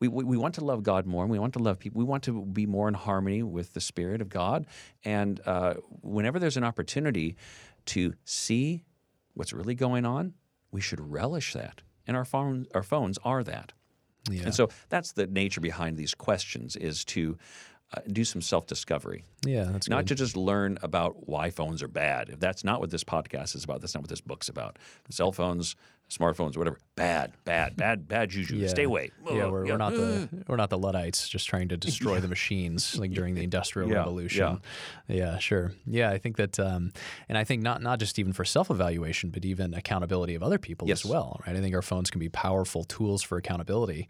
We, 0.00 0.08
we, 0.08 0.24
we 0.24 0.36
want 0.36 0.56
to 0.56 0.64
love 0.64 0.82
God 0.82 1.06
more, 1.06 1.22
and 1.22 1.30
we 1.30 1.38
want 1.38 1.52
to 1.54 1.60
love 1.60 1.78
people. 1.78 1.98
We 1.98 2.04
want 2.04 2.24
to 2.24 2.44
be 2.44 2.66
more 2.66 2.88
in 2.88 2.94
harmony 2.94 3.42
with 3.42 3.72
the 3.72 3.80
Spirit 3.80 4.20
of 4.20 4.28
God. 4.28 4.66
And 5.04 5.40
uh, 5.46 5.74
whenever 6.02 6.38
there's 6.38 6.56
an 6.56 6.64
opportunity 6.64 7.36
to 7.86 8.14
see 8.24 8.84
what's 9.34 9.52
really 9.52 9.74
going 9.74 10.04
on, 10.04 10.34
we 10.70 10.80
should 10.80 11.00
relish 11.00 11.52
that. 11.52 11.82
And 12.06 12.16
our 12.16 12.24
phone, 12.24 12.66
our 12.74 12.82
phones 12.82 13.18
are 13.24 13.42
that. 13.44 13.72
Yeah. 14.30 14.42
And 14.44 14.54
so 14.54 14.68
that's 14.88 15.12
the 15.12 15.26
nature 15.26 15.60
behind 15.60 15.96
these 15.96 16.14
questions: 16.14 16.76
is 16.76 17.04
to 17.06 17.38
uh, 17.94 18.00
do 18.08 18.24
some 18.24 18.40
self 18.40 18.66
discovery. 18.66 19.24
Yeah, 19.44 19.64
that's 19.64 19.88
Not 19.88 20.00
good. 20.00 20.08
to 20.08 20.14
just 20.16 20.36
learn 20.36 20.78
about 20.82 21.28
why 21.28 21.50
phones 21.50 21.82
are 21.82 21.88
bad. 21.88 22.30
If 22.30 22.40
that's 22.40 22.64
not 22.64 22.80
what 22.80 22.90
this 22.90 23.04
podcast 23.04 23.54
is 23.54 23.64
about, 23.64 23.80
that's 23.80 23.94
not 23.94 24.02
what 24.02 24.10
this 24.10 24.20
book's 24.20 24.48
about. 24.48 24.78
Cell 25.10 25.32
phones, 25.32 25.76
smartphones, 26.10 26.56
whatever, 26.56 26.78
bad, 26.96 27.32
bad, 27.44 27.76
bad, 27.76 28.06
bad 28.06 28.30
juju. 28.30 28.56
Yeah. 28.56 28.68
Stay 28.68 28.84
away. 28.84 29.10
Yeah, 29.26 29.46
we're, 29.48 29.64
yeah. 29.66 29.72
we're 29.72 29.78
not 29.78 29.92
the 29.94 30.28
we're 30.46 30.56
not 30.56 30.70
the 30.70 30.78
Luddites 30.78 31.28
just 31.28 31.48
trying 31.48 31.68
to 31.68 31.76
destroy 31.76 32.20
the 32.20 32.28
machines 32.36 32.96
like 32.98 33.12
during 33.12 33.34
the 33.34 33.42
Industrial 33.42 33.88
Yeah, 33.88 33.96
Revolution. 33.96 34.60
Yeah. 35.08 35.38
sure. 35.38 35.72
Yeah, 35.86 36.10
I 36.10 36.18
think 36.18 36.36
that, 36.36 36.58
um, 36.60 36.92
and 37.28 37.36
I 37.36 37.44
think 37.44 37.62
not 37.62 37.82
not 37.82 37.98
just 37.98 38.18
even 38.18 38.32
for 38.32 38.44
self 38.44 38.70
evaluation, 38.70 39.30
but 39.30 39.44
even 39.44 39.74
accountability 39.74 40.34
of 40.34 40.42
other 40.42 40.58
people 40.58 40.86
Yes. 40.86 41.04
as 41.04 41.10
well. 41.10 41.40
Right. 41.46 41.56
I 41.56 41.60
think 41.60 41.74
our 41.74 41.82
phones 41.82 42.10
can 42.10 42.20
be 42.20 42.28
powerful 42.28 42.84
tools 42.84 43.22
for 43.22 43.36
accountability, 43.38 44.08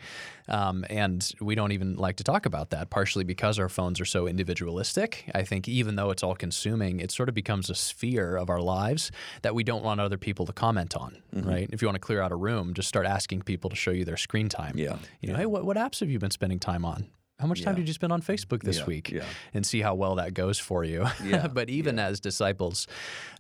um, 0.48 0.84
and 0.90 1.32
we 1.40 1.54
don't 1.54 1.72
even 1.72 1.94
like 1.94 2.16
to 2.16 2.24
talk 2.24 2.44
about 2.44 2.70
that. 2.70 2.90
Partially 2.90 3.24
because 3.24 3.58
our 3.58 3.68
phones 3.70 4.00
are 4.00 4.04
so 4.04 4.26
individualistic. 4.26 5.30
I 5.34 5.42
think 5.44 5.68
even 5.68 5.96
though 5.96 6.10
it's 6.10 6.22
all 6.22 6.34
consuming, 6.34 7.00
it 7.00 7.10
sort 7.10 7.28
of 7.28 7.34
becomes 7.34 7.70
a 7.70 7.74
sphere 7.74 8.36
of 8.36 8.50
our 8.50 8.60
lives 8.60 9.10
that 9.42 9.54
we 9.54 9.64
don't 9.64 9.82
want 9.84 10.00
other 10.00 10.18
people 10.18 10.44
to 10.46 10.52
comment 10.52 10.96
on. 10.96 11.16
Mm-hmm. 11.34 11.48
Right. 11.48 11.70
If 11.72 11.82
you 11.84 11.88
want 11.88 11.96
to 11.96 12.00
clear 12.00 12.20
out 12.22 12.32
a 12.32 12.36
room, 12.36 12.74
just 12.74 12.88
start 12.88 13.06
asking 13.06 13.42
people 13.42 13.68
to 13.70 13.76
show 13.76 13.90
you 13.90 14.04
their 14.04 14.16
screen 14.16 14.48
time. 14.48 14.76
Yeah, 14.76 14.96
You 15.20 15.32
know, 15.32 15.38
hey, 15.38 15.46
what, 15.46 15.64
what 15.64 15.76
apps 15.76 16.00
have 16.00 16.10
you 16.10 16.18
been 16.18 16.30
spending 16.30 16.58
time 16.58 16.84
on? 16.84 17.06
How 17.44 17.48
much 17.48 17.60
time 17.62 17.74
Yeah. 17.74 17.80
did 17.80 17.88
you 17.88 17.92
spend 17.94 18.10
on 18.10 18.22
Facebook 18.22 18.62
this 18.62 18.78
Yeah, 18.78 18.86
week? 18.86 19.10
yeah. 19.10 19.24
And 19.52 19.66
see 19.66 19.82
how 19.82 19.94
well 19.94 20.14
that 20.14 20.32
goes 20.32 20.58
for 20.58 20.82
you. 20.82 21.04
Yeah, 21.24 21.46
but 21.48 21.68
even 21.68 21.98
as 21.98 22.20
disciples, 22.20 22.86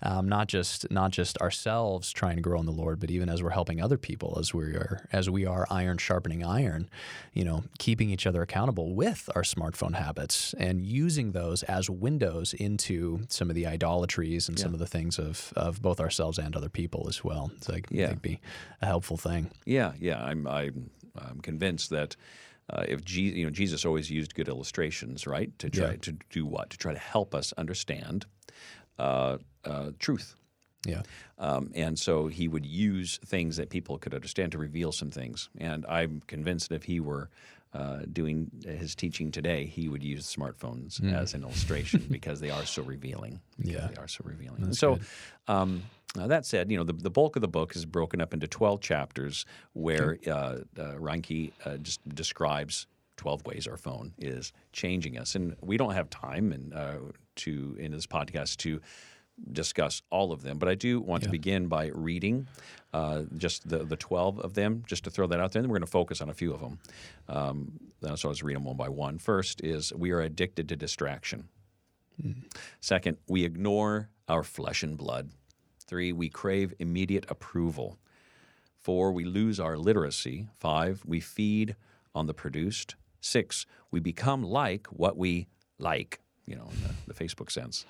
um, 0.02 0.28
not 0.28 0.46
just 0.48 0.90
not 0.90 1.10
just 1.10 1.38
ourselves 1.38 2.12
trying 2.12 2.36
to 2.36 2.42
grow 2.42 2.60
in 2.60 2.66
the 2.66 2.72
Lord, 2.72 3.00
but 3.00 3.10
even 3.10 3.28
as 3.30 3.42
we're 3.42 3.50
helping 3.60 3.80
other 3.80 3.96
people, 3.96 4.36
as 4.38 4.52
we 4.52 4.74
are 4.74 5.08
as 5.12 5.30
we 5.30 5.46
are 5.46 5.66
iron 5.70 5.96
sharpening 5.98 6.44
iron, 6.44 6.88
you 7.32 7.44
know, 7.44 7.64
keeping 7.78 8.10
each 8.10 8.26
other 8.26 8.42
accountable 8.42 8.94
with 8.94 9.30
our 9.34 9.42
smartphone 9.42 9.94
habits 9.94 10.54
and 10.58 10.84
using 10.84 11.32
those 11.32 11.62
as 11.64 11.88
windows 11.88 12.52
into 12.52 13.20
some 13.28 13.48
of 13.48 13.54
the 13.56 13.66
idolatries 13.66 14.48
and 14.48 14.58
some 14.58 14.74
of 14.74 14.80
the 14.80 14.86
things 14.86 15.18
of 15.18 15.52
of 15.56 15.80
both 15.80 15.98
ourselves 16.00 16.38
and 16.38 16.54
other 16.54 16.68
people 16.68 17.06
as 17.08 17.24
well. 17.24 17.50
It's 17.56 17.68
like 17.70 17.86
Yeah. 17.90 18.12
be 18.14 18.40
a 18.82 18.86
helpful 18.86 19.16
thing. 19.16 19.50
Yeah, 19.64 19.92
yeah. 19.98 20.22
I'm 20.22 20.46
I'm, 20.46 20.90
I'm 21.16 21.40
convinced 21.40 21.90
that 21.90 22.16
uh, 22.70 22.84
if 22.88 23.04
Je- 23.04 23.34
you 23.38 23.44
know 23.44 23.50
Jesus 23.50 23.84
always 23.84 24.10
used 24.10 24.34
good 24.34 24.48
illustrations, 24.48 25.26
right, 25.26 25.56
to 25.58 25.68
try 25.70 25.90
Yeah. 25.90 25.96
to 26.02 26.12
do 26.30 26.46
what 26.46 26.70
to 26.70 26.76
try 26.78 26.92
to 26.92 26.98
help 26.98 27.34
us 27.34 27.52
understand 27.58 28.26
uh, 28.98 29.38
uh, 29.64 29.90
truth. 29.98 30.36
Yeah. 30.86 31.02
Um, 31.38 31.70
and 31.74 31.98
so 31.98 32.26
he 32.26 32.48
would 32.48 32.66
use 32.66 33.18
things 33.24 33.56
that 33.56 33.70
people 33.70 33.98
could 33.98 34.14
understand 34.14 34.52
to 34.52 34.58
reveal 34.58 34.92
some 34.92 35.10
things. 35.10 35.48
And 35.58 35.84
I'm 35.86 36.22
convinced 36.26 36.68
that 36.68 36.76
if 36.76 36.84
he 36.84 37.00
were 37.00 37.30
uh, 37.72 38.02
doing 38.12 38.50
his 38.64 38.94
teaching 38.94 39.32
today, 39.32 39.66
he 39.66 39.88
would 39.88 40.02
use 40.02 40.32
smartphones 40.32 41.02
as 41.12 41.34
an 41.34 41.42
illustration 41.42 42.06
because 42.10 42.38
they 42.40 42.50
are 42.50 42.64
so 42.64 42.82
revealing. 42.82 43.40
Yeah. 43.58 43.88
They 43.88 44.00
are 44.00 44.06
so 44.06 44.22
revealing. 44.24 44.62
And 44.62 44.76
so, 44.76 45.00
um, 45.48 45.82
now 46.16 46.28
that 46.28 46.46
said, 46.46 46.70
you 46.70 46.76
know, 46.76 46.84
the, 46.84 46.92
the 46.92 47.10
bulk 47.10 47.34
of 47.34 47.42
the 47.42 47.48
book 47.48 47.74
is 47.74 47.84
broken 47.84 48.20
up 48.20 48.32
into 48.32 48.46
12 48.46 48.80
chapters 48.80 49.44
where 49.72 50.18
uh, 50.26 50.30
uh, 50.30 50.58
Reinke 50.76 51.50
uh, 51.64 51.78
just 51.78 52.08
describes 52.14 52.86
12 53.16 53.44
ways 53.46 53.66
our 53.66 53.76
phone 53.76 54.12
is 54.18 54.52
changing 54.72 55.18
us. 55.18 55.34
And 55.34 55.56
we 55.60 55.76
don't 55.76 55.94
have 55.94 56.08
time 56.10 56.52
and, 56.52 56.72
uh, 56.72 56.96
to 57.36 57.76
in 57.80 57.90
this 57.90 58.06
podcast 58.06 58.58
to 58.58 58.80
discuss 59.52 60.02
all 60.10 60.32
of 60.32 60.42
them, 60.42 60.58
but 60.58 60.68
I 60.68 60.74
do 60.74 61.00
want 61.00 61.24
to 61.24 61.28
begin 61.28 61.66
by 61.66 61.90
reading 61.92 62.46
uh, 62.92 63.22
just 63.36 63.68
the, 63.68 63.78
the 63.78 63.96
12 63.96 64.38
of 64.38 64.54
them, 64.54 64.84
just 64.86 65.04
to 65.04 65.10
throw 65.10 65.26
that 65.26 65.40
out 65.40 65.52
there. 65.52 65.60
And 65.60 65.64
then 65.64 65.70
we're 65.70 65.78
going 65.78 65.86
to 65.86 65.90
focus 65.90 66.20
on 66.20 66.30
a 66.30 66.34
few 66.34 66.54
of 66.54 66.60
them. 66.60 66.78
Um, 67.28 67.80
uh, 68.02 68.14
so 68.14 68.28
I'll 68.28 68.34
just 68.34 68.42
read 68.42 68.56
them 68.56 68.64
one 68.64 68.76
by 68.76 68.88
one. 68.88 69.18
First 69.18 69.60
is 69.62 69.92
we 69.92 70.12
are 70.12 70.20
addicted 70.20 70.68
to 70.68 70.76
distraction. 70.76 71.48
Second, 72.80 73.16
we 73.28 73.44
ignore 73.44 74.10
our 74.28 74.42
flesh 74.42 74.82
and 74.82 74.96
blood. 74.96 75.30
Three, 75.80 76.12
we 76.12 76.28
crave 76.28 76.72
immediate 76.78 77.26
approval. 77.28 77.98
Four, 78.78 79.12
we 79.12 79.24
lose 79.24 79.58
our 79.58 79.76
literacy. 79.76 80.48
Five, 80.58 81.02
we 81.04 81.20
feed 81.20 81.76
on 82.14 82.26
the 82.26 82.34
produced. 82.34 82.94
Six, 83.20 83.66
we 83.90 84.00
become 84.00 84.42
like 84.42 84.86
what 84.88 85.16
we 85.16 85.48
like, 85.78 86.20
you 86.46 86.54
know, 86.54 86.70
in 86.70 86.82
the, 86.82 87.12
the 87.12 87.24
Facebook 87.24 87.50
sense. 87.50 87.84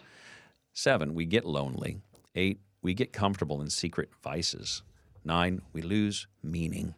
Seven, 0.75 1.15
we 1.15 1.25
get 1.25 1.45
lonely. 1.47 1.99
Eight, 2.35 2.61
we 2.83 2.95
get 2.95 3.13
comfortable 3.13 3.63
in 3.63 3.71
secret 3.71 4.11
vices. 4.23 4.83
Nine, 5.25 5.63
we 5.73 5.81
lose 5.81 6.27
meaning. 6.43 6.95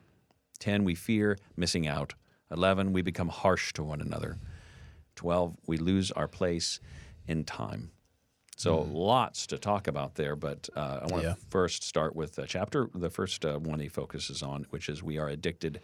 Ten, 0.59 0.83
we 0.83 0.95
fear 0.95 1.39
missing 1.57 1.87
out. 1.87 2.15
Eleven, 2.51 2.93
we 2.93 3.03
become 3.03 3.29
harsh 3.29 3.73
to 3.75 3.83
one 3.83 4.01
another. 4.01 4.39
Twelve, 5.15 5.57
we 5.67 5.77
lose 5.77 6.11
our 6.12 6.27
place 6.27 6.81
in 7.29 7.45
time. 7.45 7.91
So 8.57 8.81
lots 8.81 9.47
to 9.49 9.59
talk 9.59 9.87
about 9.87 10.15
there, 10.15 10.35
but 10.35 10.71
uh, 10.75 11.01
I 11.03 11.07
want 11.09 11.23
to 11.23 11.29
Yeah. 11.29 11.35
first 11.51 11.83
start 11.85 12.17
with 12.17 12.37
the 12.37 12.47
chapter. 12.47 12.89
The 12.95 13.11
first 13.11 13.45
uh, 13.45 13.59
one 13.59 13.81
he 13.81 13.89
focuses 13.89 14.43
on, 14.43 14.65
which 14.71 14.89
is 14.89 15.03
we 15.03 15.19
are 15.19 15.29
addicted 15.29 15.81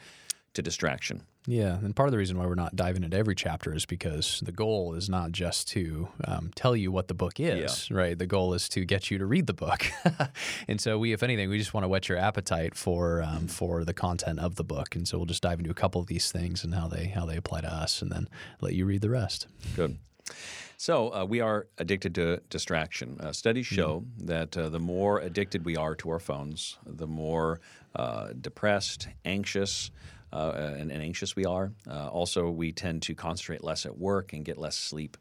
to 0.55 0.62
distraction. 0.62 1.22
Yeah, 1.46 1.74
and 1.78 1.94
part 1.96 2.09
of 2.09 2.12
the 2.12 2.18
reason 2.18 2.38
why 2.38 2.46
we're 2.46 2.55
not 2.55 2.76
diving 2.76 3.02
into 3.02 3.16
every 3.16 3.35
chapter 3.35 3.74
is 3.74 3.85
because 3.85 4.40
the 4.44 4.52
goal 4.52 4.94
is 4.94 5.09
not 5.09 5.33
just 5.33 5.66
to 5.68 6.09
um, 6.24 6.52
tell 6.55 6.76
you 6.76 6.92
what 6.92 7.09
the 7.09 7.14
book 7.14 7.40
is, 7.40 7.90
right? 7.90 8.16
The 8.16 8.26
goal 8.28 8.55
is 8.55 8.68
to 8.70 8.85
get 8.85 9.11
you 9.11 9.18
to 9.18 9.26
read 9.26 9.48
the 9.48 9.52
book, 9.52 9.85
and 10.68 10.81
so 10.81 10.98
we, 11.00 11.12
if 11.12 11.22
anything, 11.24 11.48
we 11.50 11.59
just 11.59 11.74
want 11.74 11.83
to 11.83 11.88
whet 11.88 12.09
your 12.09 12.18
appetite 12.18 12.76
for 12.76 13.22
um, 13.22 13.48
for 13.48 13.85
the 13.85 13.92
content 13.92 14.38
of 14.38 14.55
the 14.55 14.62
book, 14.62 14.94
and 14.94 15.09
so 15.09 15.18
we'll 15.18 15.26
just 15.26 15.42
dive 15.42 15.59
into 15.59 15.70
a 15.70 15.74
couple 15.74 16.00
of 16.00 16.07
these 16.07 16.31
things 16.31 16.62
and 16.62 16.74
how 16.74 16.87
they 16.87 17.07
how 17.07 17.26
they 17.26 17.37
apply 17.37 17.61
to 17.62 17.72
us, 17.72 18.02
and 18.02 18.12
then 18.12 18.28
let 18.61 18.74
you 18.74 18.87
read 18.87 19.00
the 19.00 19.11
rest. 19.11 19.48
Good. 19.74 19.98
So 20.76 21.12
uh, 21.14 21.24
we 21.24 21.40
are 21.40 21.66
addicted 21.78 22.14
to 22.16 22.38
distraction. 22.50 23.18
Uh, 23.20 23.33
studies 23.33 23.66
Mm-hmm. 23.66 23.74
show 23.76 24.05
that 24.18 24.57
uh, 24.57 24.68
the 24.68 24.81
more 24.81 25.18
addicted 25.18 25.64
we 25.64 25.76
are 25.76 25.94
to 25.96 26.11
our 26.11 26.18
phones, 26.20 26.78
the 26.87 27.07
more 27.07 27.61
uh, 27.94 28.28
depressed, 28.40 29.09
anxious, 29.24 29.90
and, 30.33 30.90
and 30.90 31.03
anxious 31.03 31.37
we 31.37 31.45
are. 31.45 31.73
Uh, 31.88 32.09
also, 32.09 32.51
we 32.51 32.73
tend 32.73 33.03
to 33.03 33.14
concentrate 33.14 33.62
less 33.62 33.87
at 33.87 33.99
work 33.99 34.33
and 34.33 34.45
get 34.45 34.59
less 34.59 34.77
sleep 34.77 35.16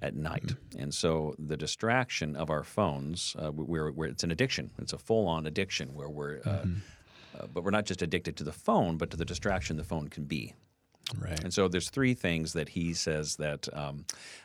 at 0.00 0.14
night. 0.14 0.46
Mm-hmm. 0.46 0.80
And 0.80 0.94
so 0.94 1.34
the 1.38 1.56
distraction 1.56 2.36
of 2.36 2.50
our 2.50 2.64
phones, 2.64 3.36
uh, 3.38 3.52
we're, 3.52 3.92
we're, 3.92 4.06
it's 4.06 4.24
an 4.24 4.30
addiction. 4.30 4.70
It's 4.78 4.92
a 4.92 4.98
full-on 4.98 5.46
addiction 5.46 5.94
where 5.94 6.08
we're, 6.08 6.40
uh, 6.44 6.50
Mm-hmm. 6.50 7.40
uh, 7.40 7.46
but 7.52 7.64
we're 7.64 7.70
not 7.70 7.86
just 7.86 8.02
addicted 8.02 8.36
to 8.36 8.44
the 8.44 8.52
phone, 8.52 8.96
but 8.96 9.10
to 9.10 9.16
the 9.16 9.24
distraction 9.24 9.76
the 9.76 9.84
phone 9.84 10.08
can 10.08 10.24
be. 10.24 10.54
Right. 11.18 11.42
And 11.42 11.52
so 11.52 11.68
there's 11.68 11.90
three 11.90 12.14
things 12.14 12.52
that 12.52 12.68
he 12.68 12.94
says 12.94 13.36
that 13.36 13.68
um, 13.72 14.04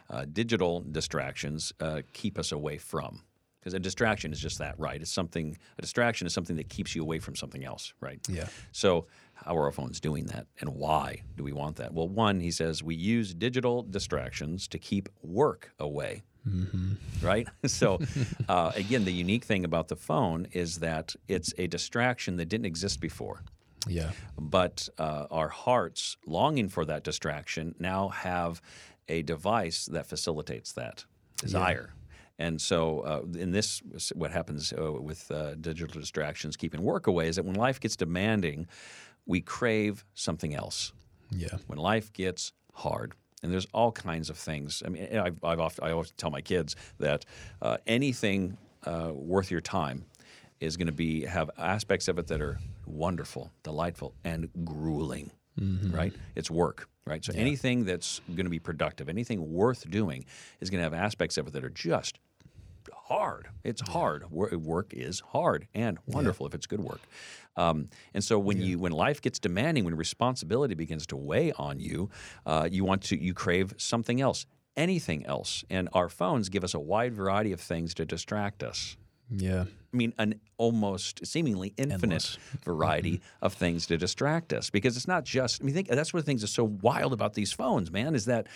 uh, 0.10 0.26
digital 0.32 0.84
distractions 0.92 1.74
uh, 1.80 2.02
keep 2.14 2.38
us 2.38 2.52
away 2.52 2.78
from. 2.78 3.22
Because 3.60 3.74
a 3.74 3.80
distraction 3.80 4.32
is 4.32 4.40
just 4.40 4.60
that, 4.60 4.80
right? 4.80 5.02
It's 5.02 5.12
something. 5.12 5.58
A 5.78 5.82
distraction 5.82 6.26
is 6.28 6.34
something 6.34 6.56
that 6.56 6.70
keeps 6.70 6.96
you 6.96 7.02
away 7.02 7.20
from 7.20 7.36
something 7.36 7.66
else, 7.66 7.94
right? 8.00 8.20
Yeah. 8.30 8.48
So 8.72 9.08
how 9.34 9.56
are 9.58 9.66
our 9.66 9.72
phones 9.72 10.00
doing 10.00 10.26
that, 10.28 10.48
and 10.62 10.70
why 10.76 11.24
do 11.36 11.44
we 11.44 11.52
want 11.52 11.76
that? 11.78 11.94
Well, 11.94 12.08
one, 12.08 12.40
he 12.40 12.52
says 12.52 12.82
we 12.84 12.96
use 12.96 13.34
digital 13.34 13.84
distractions 13.84 14.68
to 14.70 14.80
keep 14.80 15.10
work 15.22 15.72
away. 15.80 16.24
Right. 17.22 17.46
So, 17.68 18.00
uh, 18.48 18.72
again, 18.76 19.04
the 19.04 19.12
unique 19.12 19.44
thing 19.44 19.66
about 19.66 19.90
the 19.90 19.98
phone 19.98 20.48
is 20.54 20.80
that 20.80 21.14
it's 21.28 21.54
a 21.58 21.68
distraction 21.68 22.38
that 22.38 22.46
didn't 22.48 22.66
exist 22.68 23.02
before 23.02 23.44
Yeah. 23.88 24.12
but 24.40 24.88
uh, 24.98 25.26
our 25.30 25.50
hearts 25.50 26.16
longing 26.26 26.70
for 26.70 26.86
that 26.86 27.04
distraction 27.04 27.76
now 27.80 28.08
have 28.10 28.62
a 29.10 29.24
device 29.24 29.88
that 29.88 30.06
facilitates 30.08 30.72
that 30.74 31.04
desire 31.36 31.90
and 32.40 32.62
so 32.62 33.00
uh, 33.02 33.22
in 33.38 33.52
this 33.52 33.82
what 34.14 34.32
happens 34.32 34.74
uh, 34.74 34.92
with 34.92 35.30
uh, 35.32 35.56
digital 35.56 36.00
distractions 36.00 36.56
keeping 36.56 36.82
work 36.82 37.08
away 37.08 37.28
is 37.28 37.38
that 37.38 37.46
when 37.46 37.56
life 37.56 37.80
gets 37.80 37.96
demanding 37.96 38.68
we 39.26 39.42
crave 39.42 40.06
something 40.14 40.56
else. 40.56 40.94
Yeah. 41.30 41.58
when 41.68 41.78
life 41.78 42.14
gets 42.14 42.54
hard 42.74 43.14
and 43.44 43.52
there's 43.52 43.68
all 43.74 43.92
kinds 43.92 44.30
of 44.30 44.38
things. 44.38 44.82
I 44.86 44.90
mean 44.90 45.18
i've, 45.18 45.44
I've 45.44 45.60
often, 45.60 45.84
i 45.84 45.92
always 45.92 46.12
tell 46.12 46.30
my 46.32 46.42
kids 46.42 46.76
that 47.00 47.26
uh, 47.62 47.78
anything 47.86 48.58
uh, 48.86 49.12
worth 49.14 49.52
your 49.52 49.62
time 49.62 50.06
is 50.60 50.78
going 50.78 50.88
to 50.88 50.94
be 50.94 51.26
have 51.26 51.50
aspects 51.58 52.08
of 52.08 52.18
it 52.18 52.28
that 52.28 52.42
are 52.42 52.60
wonderful 52.86 53.52
delightful 53.64 54.14
and 54.24 54.50
grueling 54.64 55.32
right? 55.92 56.14
It's 56.36 56.52
work 56.52 56.88
right? 57.06 57.24
So 57.26 57.34
anything 57.36 57.86
that's 57.86 58.22
going 58.28 58.46
to 58.46 58.50
be 58.50 58.60
productive 58.60 59.10
anything 59.10 59.52
worth 59.54 59.90
doing 59.90 60.26
is 60.62 60.70
going 60.70 60.80
to 60.80 60.84
have 60.84 60.94
aspects 60.94 61.38
of 61.38 61.48
it 61.48 61.54
that 61.54 61.64
are 61.64 61.70
just 61.70 62.20
hard. 63.08 63.48
It's 63.64 63.82
hard. 63.82 64.30
Work 64.32 64.94
is 64.94 65.22
hard 65.32 65.68
and 65.74 65.98
wonderful 66.06 66.46
if 66.46 66.54
it's 66.54 66.68
good 66.68 66.82
work. 66.82 67.02
Um, 67.56 67.90
and 68.14 68.24
so 68.24 68.38
when 68.38 68.62
you 68.62 68.80
when 68.80 68.92
life 68.92 69.22
gets 69.22 69.40
demanding, 69.40 69.84
when 69.86 69.96
responsibility 69.96 70.76
begins 70.76 71.08
to 71.08 71.16
weigh 71.18 71.52
on 71.54 71.80
you, 71.80 72.10
uh, 72.46 72.68
you 72.72 72.84
want 72.84 73.02
to 73.04 73.22
you 73.22 73.34
crave 73.34 73.74
something 73.78 74.22
else, 74.22 74.46
anything 74.76 75.26
else. 75.26 75.64
And 75.70 75.90
our 75.94 76.10
phones 76.10 76.50
give 76.50 76.64
us 76.64 76.74
a 76.74 76.80
wide 76.80 77.14
variety 77.14 77.52
of 77.52 77.62
things 77.62 77.94
to 77.96 78.06
distract 78.06 78.62
us. 78.64 78.98
Yeah. 79.30 79.66
I 79.94 79.98
mean, 79.98 80.14
an 80.18 80.40
almost 80.58 81.26
seemingly 81.26 81.74
infinite 81.78 82.04
Endless. 82.04 82.38
variety 82.64 83.22
of 83.42 83.54
things 83.54 83.88
to 83.88 83.98
distract 83.98 84.54
us 84.54 84.70
because 84.70 84.96
it's 84.96 85.08
not 85.08 85.24
just. 85.24 85.62
I 85.62 85.66
mean, 85.66 85.74
think 85.74 85.88
that's 85.88 86.14
one 86.14 86.20
of 86.20 86.26
the 86.26 86.30
things 86.30 86.42
that's 86.42 86.54
so 86.54 86.66
wild 86.66 87.14
about 87.14 87.34
these 87.34 87.52
phones, 87.52 87.92
man. 87.92 88.16
Is 88.16 88.26
that 88.26 88.48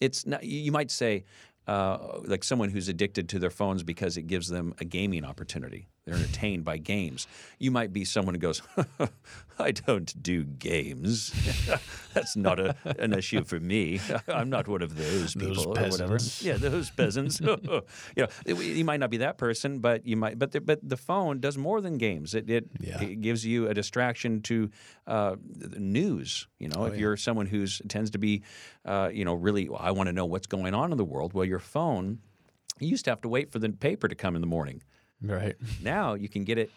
it's 0.00 0.26
not. 0.26 0.44
You 0.44 0.72
might 0.72 0.90
say. 0.90 1.24
Uh, 1.66 2.18
like 2.24 2.42
someone 2.42 2.70
who's 2.70 2.88
addicted 2.88 3.28
to 3.28 3.38
their 3.38 3.50
phones 3.50 3.84
because 3.84 4.16
it 4.16 4.26
gives 4.26 4.48
them 4.48 4.74
a 4.78 4.84
gaming 4.84 5.24
opportunity. 5.24 5.88
They're 6.04 6.16
entertained 6.16 6.64
by 6.64 6.78
games. 6.78 7.28
You 7.60 7.70
might 7.70 7.92
be 7.92 8.04
someone 8.04 8.34
who 8.34 8.40
goes, 8.40 8.60
I 9.58 9.70
don't 9.70 10.20
do 10.20 10.42
games. 10.42 11.32
That's 12.12 12.34
not 12.34 12.58
a, 12.58 12.74
an 12.98 13.12
issue 13.12 13.44
for 13.44 13.60
me. 13.60 14.00
I'm 14.28 14.50
not 14.50 14.66
one 14.66 14.82
of 14.82 14.96
those 14.96 15.34
people 15.34 15.54
Those 15.54 15.64
or 15.66 15.68
whatever. 15.70 16.12
peasants. 16.14 16.42
Yeah, 16.42 16.56
those 16.56 16.90
peasants. 16.90 17.40
you 17.40 17.56
know, 17.66 17.82
it- 18.44 18.58
you 18.58 18.84
might 18.84 18.98
not 18.98 19.10
be 19.10 19.18
that 19.18 19.38
person, 19.38 19.78
but 19.78 20.04
you 20.04 20.16
might. 20.16 20.40
But 20.40 20.50
the, 20.50 20.60
but 20.60 20.80
the 20.82 20.96
phone 20.96 21.38
does 21.38 21.56
more 21.56 21.80
than 21.80 21.98
games. 21.98 22.34
It 22.34 22.50
it, 22.50 22.68
Yeah. 22.80 23.00
it 23.00 23.20
gives 23.20 23.46
you 23.46 23.68
a 23.68 23.74
distraction 23.74 24.42
to 24.42 24.70
uh, 25.06 25.36
news. 25.78 26.48
You 26.58 26.68
know, 26.68 26.86
if 26.86 26.94
yeah. 26.94 27.00
you're 27.00 27.16
someone 27.16 27.46
who's 27.46 27.80
tends 27.88 28.10
to 28.10 28.18
be, 28.18 28.42
uh, 28.84 29.10
you 29.12 29.24
know, 29.24 29.34
really, 29.34 29.68
I 29.78 29.92
want 29.92 30.08
to 30.08 30.12
know 30.12 30.26
what's 30.26 30.48
going 30.48 30.74
on 30.74 30.90
in 30.90 30.98
the 30.98 31.04
world. 31.04 31.32
Well, 31.32 31.44
your 31.44 31.60
phone. 31.60 32.18
You 32.80 32.88
used 32.88 33.04
to 33.04 33.12
have 33.12 33.20
to 33.20 33.28
wait 33.28 33.52
for 33.52 33.60
the 33.60 33.68
paper 33.68 34.08
to 34.08 34.14
come 34.16 34.34
in 34.34 34.40
the 34.40 34.46
morning. 34.48 34.82
Right. 35.22 35.56
Now 35.82 36.14
you 36.14 36.28
can 36.28 36.44
get 36.44 36.58
it 36.58 36.70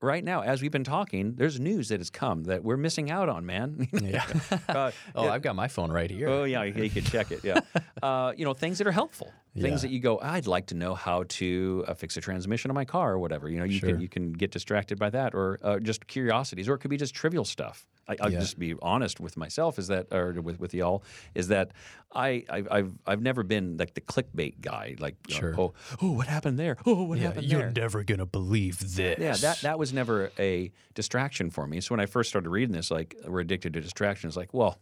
right 0.00 0.22
now. 0.22 0.42
As 0.42 0.60
we've 0.60 0.70
been 0.72 0.84
talking, 0.84 1.34
there's 1.36 1.58
news 1.58 1.88
that 1.88 1.98
has 2.00 2.10
come 2.10 2.44
that 2.44 2.62
we're 2.62 2.76
missing 2.76 3.10
out 3.10 3.28
on, 3.28 3.46
man. 3.46 3.88
Yeah. 4.02 4.24
Uh, 4.68 4.90
oh, 5.14 5.28
I've 5.28 5.42
got 5.42 5.54
my 5.56 5.68
phone 5.68 5.90
right 5.92 6.10
here. 6.10 6.28
Oh 6.28 6.44
yeah, 6.44 6.62
you, 6.64 6.82
you 6.82 6.90
can 6.90 7.04
check 7.04 7.30
it. 7.30 7.44
Yeah, 7.44 7.60
uh, 8.02 8.32
you 8.36 8.44
know 8.44 8.54
things 8.54 8.78
that 8.78 8.86
are 8.86 8.92
helpful, 8.92 9.32
things 9.54 9.82
Yeah. 9.82 9.88
that 9.88 9.94
you 9.94 10.00
go. 10.00 10.18
I'd 10.20 10.46
like 10.46 10.66
to 10.66 10.74
know 10.74 10.94
how 10.94 11.24
to 11.28 11.84
uh, 11.86 11.94
fix 11.94 12.16
a 12.16 12.20
transmission 12.20 12.70
on 12.70 12.74
my 12.74 12.84
car 12.84 13.12
or 13.12 13.18
whatever. 13.18 13.48
You 13.48 13.58
know, 13.58 13.64
you 13.64 13.78
Sure. 13.78 13.90
can 13.90 14.00
you 14.00 14.08
can 14.08 14.32
get 14.32 14.50
distracted 14.50 14.98
by 14.98 15.10
that, 15.10 15.34
or 15.34 15.58
uh, 15.62 15.78
just 15.78 16.06
curiosities, 16.06 16.68
or 16.68 16.74
it 16.74 16.78
could 16.78 16.90
be 16.90 16.96
just 16.96 17.14
trivial 17.14 17.44
stuff. 17.44 17.86
I, 18.08 18.16
I'll 18.20 18.30
Yeah. 18.32 18.40
just 18.40 18.58
be 18.58 18.74
honest 18.82 19.20
with 19.20 19.36
myself, 19.36 19.78
is 19.78 19.88
that 19.88 20.12
or 20.12 20.32
with 20.40 20.58
with 20.60 20.74
y'all, 20.74 21.02
is 21.34 21.48
that 21.48 21.72
I 22.14 22.44
I've 22.48 22.92
I've, 23.06 23.22
never 23.22 23.42
been 23.42 23.76
like 23.76 23.94
the 23.94 24.00
clickbait 24.00 24.60
guy. 24.60 24.94
Like 24.98 25.16
uh, 25.30 25.34
Sure. 25.34 25.54
oh 25.60 25.72
oh 26.02 26.12
what 26.12 26.26
happened 26.26 26.58
there? 26.58 26.76
Oh 26.86 27.02
what 27.04 27.18
yeah, 27.18 27.28
happened 27.28 27.46
you're 27.46 27.60
there? 27.62 27.72
never 27.72 28.04
gonna 28.04 28.26
believe 28.26 28.78
this. 28.78 29.18
Yeah, 29.18 29.32
that 29.34 29.60
that 29.62 29.78
was 29.78 29.92
never 29.92 30.30
a 30.38 30.70
distraction 30.94 31.50
for 31.50 31.66
me. 31.66 31.80
So 31.80 31.92
when 31.94 32.00
I 32.00 32.06
first 32.06 32.28
started 32.30 32.50
reading 32.50 32.72
this, 32.74 32.90
like 32.90 33.16
we're 33.26 33.40
addicted 33.40 33.72
to 33.74 33.80
distractions, 33.80 34.36
like, 34.36 34.54
well, 34.54 34.78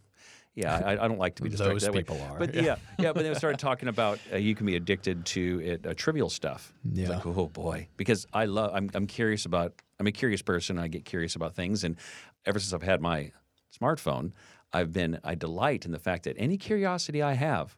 yeah, 0.54 0.76
I, 0.84 0.92
I 0.92 1.08
don't 1.08 1.18
like 1.18 1.36
to 1.36 1.42
be 1.42 1.48
distracted. 1.48 1.76
Those 1.76 1.82
that 1.84 1.92
way. 1.94 2.00
people 2.00 2.20
are, 2.30 2.38
But 2.38 2.54
yeah. 2.54 2.62
yeah, 2.62 2.76
yeah. 2.98 3.12
But 3.14 3.22
then 3.22 3.32
we 3.32 3.38
started 3.38 3.58
talking 3.58 3.88
about 3.88 4.18
uh, 4.30 4.36
you 4.36 4.54
can 4.54 4.66
be 4.66 4.76
addicted 4.76 5.24
to 5.26 5.60
it, 5.64 5.86
uh, 5.86 5.94
trivial 5.94 6.28
stuff. 6.28 6.74
Yeah. 6.84 7.08
like, 7.08 7.24
oh 7.24 7.46
boy, 7.48 7.88
because 7.96 8.26
I 8.34 8.44
love. 8.44 8.72
I'm 8.74 8.90
I'm 8.92 9.06
curious 9.06 9.46
about. 9.46 9.72
I'm 9.98 10.06
a 10.08 10.12
curious 10.12 10.42
person. 10.42 10.78
I 10.80 10.88
get 10.88 11.04
curious 11.06 11.36
about 11.36 11.54
things, 11.54 11.84
and 11.84 11.96
ever 12.46 12.58
since 12.58 12.72
I've 12.72 12.82
had 12.82 13.00
my 13.00 13.32
smartphone, 13.78 14.32
I've 14.72 14.92
been. 14.92 15.18
I 15.24 15.34
delight 15.34 15.84
in 15.84 15.92
the 15.92 15.98
fact 15.98 16.24
that 16.24 16.36
any 16.38 16.56
curiosity 16.56 17.22
I 17.22 17.34
have, 17.34 17.76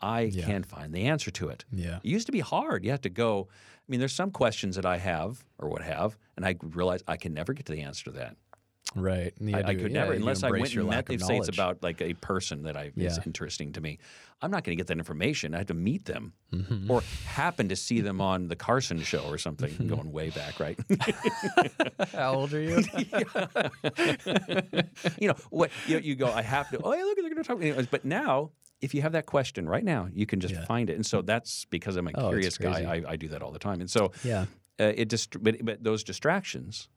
I 0.00 0.22
Yeah. 0.22 0.44
can 0.46 0.62
find 0.64 0.92
the 0.92 1.04
answer 1.06 1.30
to 1.30 1.48
it. 1.48 1.64
Yeah. 1.72 1.96
It 2.02 2.08
used 2.08 2.26
to 2.26 2.32
be 2.32 2.40
hard. 2.40 2.84
You 2.84 2.90
had 2.90 3.02
to 3.02 3.08
go. 3.10 3.48
I 3.50 3.86
mean, 3.88 4.00
there's 4.00 4.14
some 4.14 4.30
questions 4.30 4.76
that 4.76 4.86
I 4.86 4.96
have 4.98 5.44
or 5.58 5.68
would 5.70 5.82
have, 5.82 6.16
and 6.36 6.44
I 6.46 6.56
realize 6.62 7.02
I 7.06 7.16
can 7.16 7.34
never 7.34 7.52
get 7.52 7.66
to 7.66 7.72
the 7.72 7.82
answer 7.82 8.04
to 8.04 8.10
that. 8.12 8.36
Right. 8.96 9.32
Yeah, 9.40 9.56
I, 9.56 9.60
I 9.60 9.74
could 9.74 9.90
yeah, 9.90 10.02
never, 10.02 10.12
unless 10.12 10.44
I 10.44 10.50
went 10.50 10.72
and 10.74 10.88
met. 10.88 11.10
of 11.10 11.20
say 11.22 11.36
it's 11.38 11.48
about 11.48 11.82
like 11.82 12.00
a 12.00 12.14
person 12.14 12.62
that 12.64 12.76
I 12.76 12.92
is 12.96 13.18
interesting 13.26 13.72
to 13.72 13.80
me. 13.80 13.98
I'm 14.40 14.50
not 14.52 14.62
going 14.62 14.76
to 14.76 14.80
get 14.80 14.86
that 14.88 14.98
information. 14.98 15.52
I 15.54 15.58
have 15.58 15.66
to 15.68 15.74
meet 15.74 16.04
them, 16.04 16.32
Mm-hmm. 16.52 16.88
or 16.90 17.02
happen 17.26 17.68
to 17.70 17.76
see 17.76 18.00
them 18.00 18.20
on 18.20 18.46
the 18.46 18.54
Carson 18.54 19.02
show 19.02 19.24
or 19.24 19.38
something, 19.38 19.88
going 19.88 20.12
way 20.12 20.30
back, 20.30 20.60
right? 20.60 20.78
How 22.12 22.34
old 22.34 22.54
are 22.54 22.60
you? 22.60 22.76
you 25.18 25.28
know 25.28 25.34
what? 25.50 25.70
You, 25.86 25.98
you 25.98 26.14
go. 26.14 26.30
I 26.30 26.42
have 26.42 26.70
to. 26.70 26.78
Oh, 26.82 26.92
yeah, 26.94 27.02
look, 27.02 27.16
they're 27.16 27.24
going 27.30 27.42
to 27.42 27.42
talk. 27.42 27.60
Anyways, 27.60 27.86
But 27.86 28.04
now. 28.04 28.50
If 28.80 28.92
you 28.92 29.00
have 29.00 29.12
that 29.12 29.24
question 29.24 29.66
right 29.66 29.84
now, 29.84 30.08
you 30.12 30.26
can 30.26 30.40
just 30.40 30.52
Yeah. 30.52 30.66
find 30.66 30.90
it, 30.90 30.96
and 30.96 31.06
so 31.06 31.22
that's 31.22 31.64
because 31.64 31.96
I'm 31.96 32.06
a 32.06 32.10
Oh, 32.16 32.28
curious 32.28 32.58
guy. 32.58 32.82
I, 33.06 33.12
I 33.12 33.16
do 33.16 33.28
that 33.28 33.40
all 33.40 33.50
the 33.50 33.58
time, 33.58 33.80
and 33.80 33.90
so 33.90 34.12
yeah. 34.22 34.42
uh, 34.78 34.92
it 34.94 35.08
dist- 35.08 35.42
but, 35.42 35.64
but 35.64 35.82
those 35.82 36.04
distractions 36.04 36.88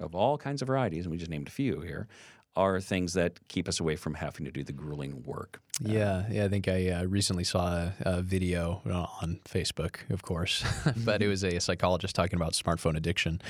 of 0.00 0.14
all 0.14 0.38
kinds 0.38 0.62
of 0.62 0.68
varieties, 0.68 1.04
and 1.04 1.12
we 1.12 1.18
just 1.18 1.30
named 1.30 1.48
a 1.48 1.52
few 1.52 1.80
here, 1.80 2.08
are 2.56 2.80
things 2.80 3.12
that 3.14 3.38
keep 3.48 3.68
us 3.68 3.78
away 3.78 3.96
from 3.96 4.14
having 4.14 4.44
to 4.44 4.50
do 4.50 4.64
the 4.64 4.72
grueling 4.72 5.22
work. 5.24 5.60
Yeah, 5.80 6.24
yeah. 6.30 6.44
I 6.44 6.48
think 6.48 6.68
I 6.68 6.90
uh, 6.90 7.04
recently 7.04 7.44
saw 7.44 7.66
a, 7.66 7.94
a 8.00 8.22
video 8.22 8.82
uh, 8.88 9.06
on 9.22 9.40
Facebook, 9.48 10.10
of 10.10 10.22
course, 10.22 10.62
but 11.04 11.22
it 11.22 11.28
was 11.28 11.42
a 11.42 11.58
psychologist 11.58 12.14
talking 12.14 12.36
about 12.36 12.52
smartphone 12.52 12.96
addiction, 12.96 13.40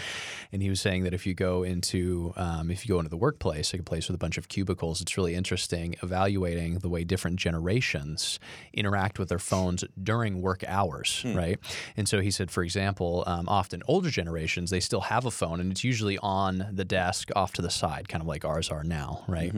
and 0.52 0.62
he 0.62 0.70
was 0.70 0.80
saying 0.80 1.02
that 1.04 1.12
if 1.12 1.26
you 1.26 1.34
go 1.34 1.64
into 1.64 2.32
um, 2.36 2.70
if 2.70 2.86
you 2.86 2.94
go 2.94 2.98
into 2.98 3.10
the 3.10 3.16
workplace, 3.16 3.72
like 3.72 3.80
a 3.80 3.84
place 3.84 4.08
with 4.08 4.14
a 4.14 4.18
bunch 4.18 4.38
of 4.38 4.48
cubicles, 4.48 5.00
it's 5.00 5.16
really 5.16 5.34
interesting 5.34 5.96
evaluating 6.02 6.78
the 6.78 6.88
way 6.88 7.02
different 7.02 7.36
generations 7.36 8.38
interact 8.72 9.18
with 9.18 9.28
their 9.28 9.38
phones 9.40 9.84
during 10.00 10.40
work 10.40 10.62
hours, 10.68 11.24
right? 11.34 11.58
And 11.96 12.08
so 12.08 12.20
he 12.20 12.30
said, 12.30 12.50
for 12.50 12.62
example, 12.62 13.24
um, 13.26 13.48
often 13.48 13.82
older 13.88 14.10
generations 14.10 14.70
they 14.70 14.80
still 14.80 15.00
have 15.02 15.26
a 15.26 15.30
phone, 15.32 15.60
and 15.60 15.72
it's 15.72 15.82
usually 15.82 16.16
on 16.18 16.68
the 16.72 16.84
desk 16.84 17.30
off 17.34 17.52
to 17.54 17.62
the 17.62 17.70
side, 17.70 18.08
kind 18.08 18.22
of 18.22 18.28
like 18.28 18.44
ours 18.44 18.70
are 18.70 18.84
now, 18.84 19.24
right? 19.26 19.52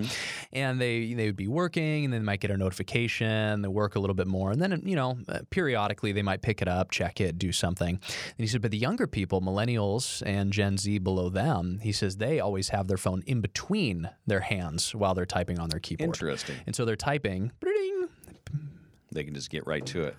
And 0.54 0.80
they 0.80 1.12
they 1.12 1.26
would 1.26 1.36
be 1.36 1.48
working, 1.48 2.04
and 2.06 2.14
then 2.14 2.22
they 2.22 2.26
might 2.26 2.40
get 2.40 2.50
a 2.50 2.61
notification. 2.62 3.62
They 3.62 3.68
work 3.68 3.96
a 3.96 4.00
little 4.00 4.14
bit 4.14 4.26
more, 4.26 4.50
and 4.50 4.60
then 4.62 4.82
you 4.84 4.96
know 4.96 5.18
uh, 5.28 5.40
periodically 5.50 6.12
they 6.12 6.22
might 6.22 6.42
pick 6.42 6.62
it 6.62 6.68
up, 6.68 6.90
check 6.90 7.20
it, 7.20 7.38
do 7.38 7.52
something. 7.52 7.94
And 7.96 8.34
he 8.38 8.46
said, 8.46 8.62
but 8.62 8.70
the 8.70 8.78
younger 8.78 9.06
people, 9.06 9.40
millennials 9.40 10.22
and 10.24 10.52
Gen 10.52 10.78
Z 10.78 10.98
below 10.98 11.28
them, 11.28 11.78
he 11.82 11.92
says 11.92 12.16
they 12.16 12.40
always 12.40 12.68
have 12.70 12.88
their 12.88 12.96
phone 12.96 13.22
in 13.26 13.40
between 13.40 14.08
their 14.26 14.40
hands 14.40 14.94
while 14.94 15.14
they're 15.14 15.26
typing 15.26 15.58
on 15.58 15.68
their 15.68 15.80
keyboard. 15.80 16.08
Interesting. 16.08 16.56
And 16.66 16.74
so 16.76 16.84
they're 16.84 16.96
typing, 16.96 17.52
"Bring," 17.60 18.08
They 19.10 19.24
can 19.24 19.34
just 19.34 19.50
get 19.50 19.66
right 19.66 19.84
to 19.86 20.04
it. 20.04 20.16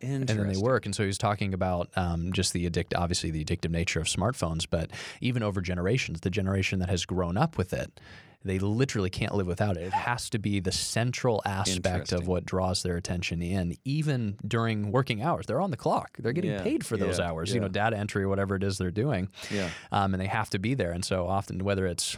and 0.00 0.28
then 0.28 0.46
they 0.46 0.56
work. 0.56 0.86
And 0.86 0.94
so 0.94 1.02
he 1.02 1.08
was 1.08 1.18
talking 1.18 1.52
about 1.54 1.88
um, 1.96 2.32
just 2.32 2.52
the 2.52 2.66
addict, 2.66 2.94
obviously 2.94 3.30
the 3.32 3.44
addictive 3.44 3.70
nature 3.70 3.98
of 4.00 4.06
smartphones, 4.06 4.64
but 4.70 4.90
even 5.20 5.42
over 5.42 5.60
generations, 5.60 6.20
the 6.20 6.30
generation 6.30 6.78
that 6.78 6.88
has 6.88 7.04
grown 7.04 7.36
up 7.36 7.58
with 7.58 7.72
it, 7.72 8.00
they 8.44 8.58
literally 8.58 9.10
can't 9.10 9.34
live 9.34 9.46
without 9.46 9.76
it. 9.76 9.82
It 9.82 9.92
has 9.92 10.30
to 10.30 10.38
be 10.38 10.60
the 10.60 10.72
central 10.72 11.42
aspect 11.44 12.12
of 12.12 12.26
what 12.28 12.44
draws 12.46 12.82
their 12.82 12.96
attention 12.96 13.42
in, 13.42 13.76
even 13.84 14.36
during 14.46 14.92
working 14.92 15.22
hours. 15.22 15.46
They're 15.46 15.60
on 15.60 15.70
the 15.70 15.76
clock. 15.76 16.16
They're 16.18 16.32
getting 16.32 16.52
Yeah, 16.52 16.62
paid 16.62 16.86
for 16.86 16.96
those 16.96 17.18
yeah, 17.18 17.28
hours. 17.28 17.52
You 17.52 17.60
know, 17.60 17.68
data 17.68 17.96
entry 17.96 18.22
or 18.22 18.28
whatever 18.28 18.54
it 18.54 18.62
is 18.62 18.78
they're 18.78 18.90
doing. 18.90 19.28
Yeah. 19.50 19.70
Um, 19.90 20.14
and 20.14 20.20
they 20.20 20.26
have 20.28 20.50
to 20.50 20.58
be 20.58 20.74
there. 20.74 20.92
And 20.92 21.04
so 21.04 21.26
often, 21.26 21.64
whether 21.64 21.86
it's 21.86 22.16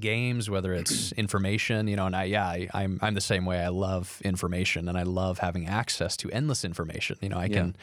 games, 0.00 0.48
whether 0.48 0.72
it's 0.72 1.12
information, 1.16 1.88
you 1.88 1.96
know, 1.96 2.06
and 2.06 2.16
I, 2.16 2.24
yeah, 2.24 2.46
I, 2.46 2.68
I'm, 2.74 2.98
I'm 3.02 3.14
the 3.14 3.20
same 3.20 3.44
way. 3.44 3.60
I 3.60 3.68
love 3.68 4.20
information 4.24 4.88
and 4.88 4.96
I 4.96 5.02
love 5.02 5.38
having 5.38 5.66
access 5.66 6.16
to 6.18 6.30
endless 6.30 6.64
information. 6.64 7.18
You 7.20 7.28
know, 7.28 7.38
I 7.38 7.48
can, 7.48 7.76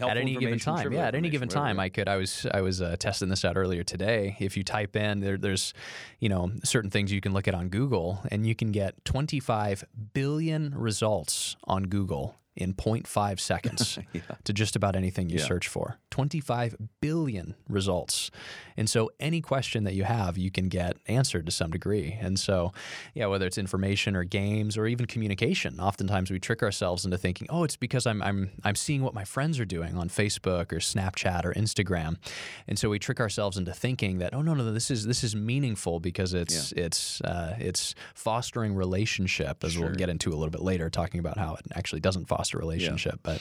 at 0.00 0.16
any 0.16 0.36
given 0.36 0.58
time, 0.58 0.92
yeah, 0.92 1.06
at 1.06 1.14
any 1.14 1.28
given 1.30 1.48
time, 1.48 1.76
whatever. 1.76 1.80
I 1.80 1.88
could, 1.88 2.08
I 2.08 2.16
was, 2.16 2.46
I 2.52 2.60
was 2.60 2.80
uh, 2.82 2.96
testing 2.98 3.28
this 3.28 3.44
out 3.44 3.56
earlier 3.56 3.82
today. 3.82 4.36
If 4.40 4.56
you 4.56 4.64
type 4.64 4.96
in, 4.96 5.20
there, 5.20 5.36
there's, 5.36 5.74
you 6.20 6.28
know, 6.28 6.50
certain 6.64 6.90
things 6.90 7.12
you 7.12 7.20
can 7.20 7.32
look 7.32 7.48
at 7.48 7.54
on 7.54 7.68
Google 7.68 8.20
and 8.30 8.46
you 8.46 8.54
can 8.54 8.72
get 8.72 9.04
25 9.04 9.84
billion 10.12 10.74
results 10.74 11.56
on 11.64 11.84
Google 11.84 12.36
in 12.56 12.74
0.5 12.74 13.38
seconds 13.40 13.98
to 14.44 14.52
just 14.52 14.76
about 14.76 14.96
anything 14.96 15.28
you 15.30 15.38
Yeah. 15.38 15.44
search 15.46 15.68
for. 15.68 15.98
25 16.10 16.76
billion 17.00 17.54
results. 17.68 18.30
And 18.76 18.88
so 18.88 19.10
any 19.20 19.40
question 19.42 19.84
that 19.84 19.94
you 19.94 20.04
have, 20.04 20.38
you 20.38 20.50
can 20.50 20.68
get 20.68 20.96
answered 21.06 21.44
to 21.46 21.52
some 21.52 21.70
degree. 21.70 22.16
And 22.20 22.38
so, 22.40 22.72
yeah, 23.14 23.26
whether 23.26 23.46
it's 23.46 23.58
information 23.58 24.16
or 24.16 24.24
games 24.24 24.78
or 24.78 24.86
even 24.86 25.06
communication, 25.06 25.78
oftentimes 25.78 26.30
we 26.30 26.38
trick 26.38 26.62
ourselves 26.62 27.04
into 27.04 27.18
thinking, 27.18 27.46
"Oh, 27.50 27.64
it's 27.64 27.76
because 27.76 28.06
I'm 28.06 28.22
I'm 28.22 28.50
I'm 28.64 28.74
seeing 28.76 29.02
what 29.02 29.12
my 29.14 29.24
friends 29.24 29.58
are 29.60 29.64
doing 29.66 29.96
on 29.96 30.08
Facebook 30.08 30.72
or 30.72 30.76
Snapchat 30.78 31.44
or 31.44 31.52
Instagram." 31.52 32.16
And 32.66 32.78
so 32.78 32.88
we 32.88 32.98
trick 32.98 33.20
ourselves 33.20 33.56
into 33.58 33.72
thinking 33.72 34.18
that, 34.18 34.32
"Oh, 34.34 34.40
no, 34.42 34.54
no, 34.54 34.64
no 34.64 34.72
this 34.72 34.90
is 34.90 35.04
this 35.06 35.22
is 35.22 35.34
meaningful 35.36 36.00
because 36.00 36.32
it's 36.34 36.72
it's 36.72 37.20
uh, 37.22 37.56
it's 37.58 37.94
fostering 38.14 38.74
relationship 38.74 39.64
as 39.64 39.76
we'll 39.78 39.94
get 39.94 40.08
into 40.08 40.30
a 40.32 40.36
little 40.36 40.50
bit 40.50 40.62
later 40.62 40.88
talking 40.90 41.20
about 41.20 41.36
how 41.38 41.54
it 41.54 41.66
actually 41.74 42.00
doesn't 42.00 42.26
foster 42.26 42.45
relationship." 42.54 43.20
But 43.22 43.40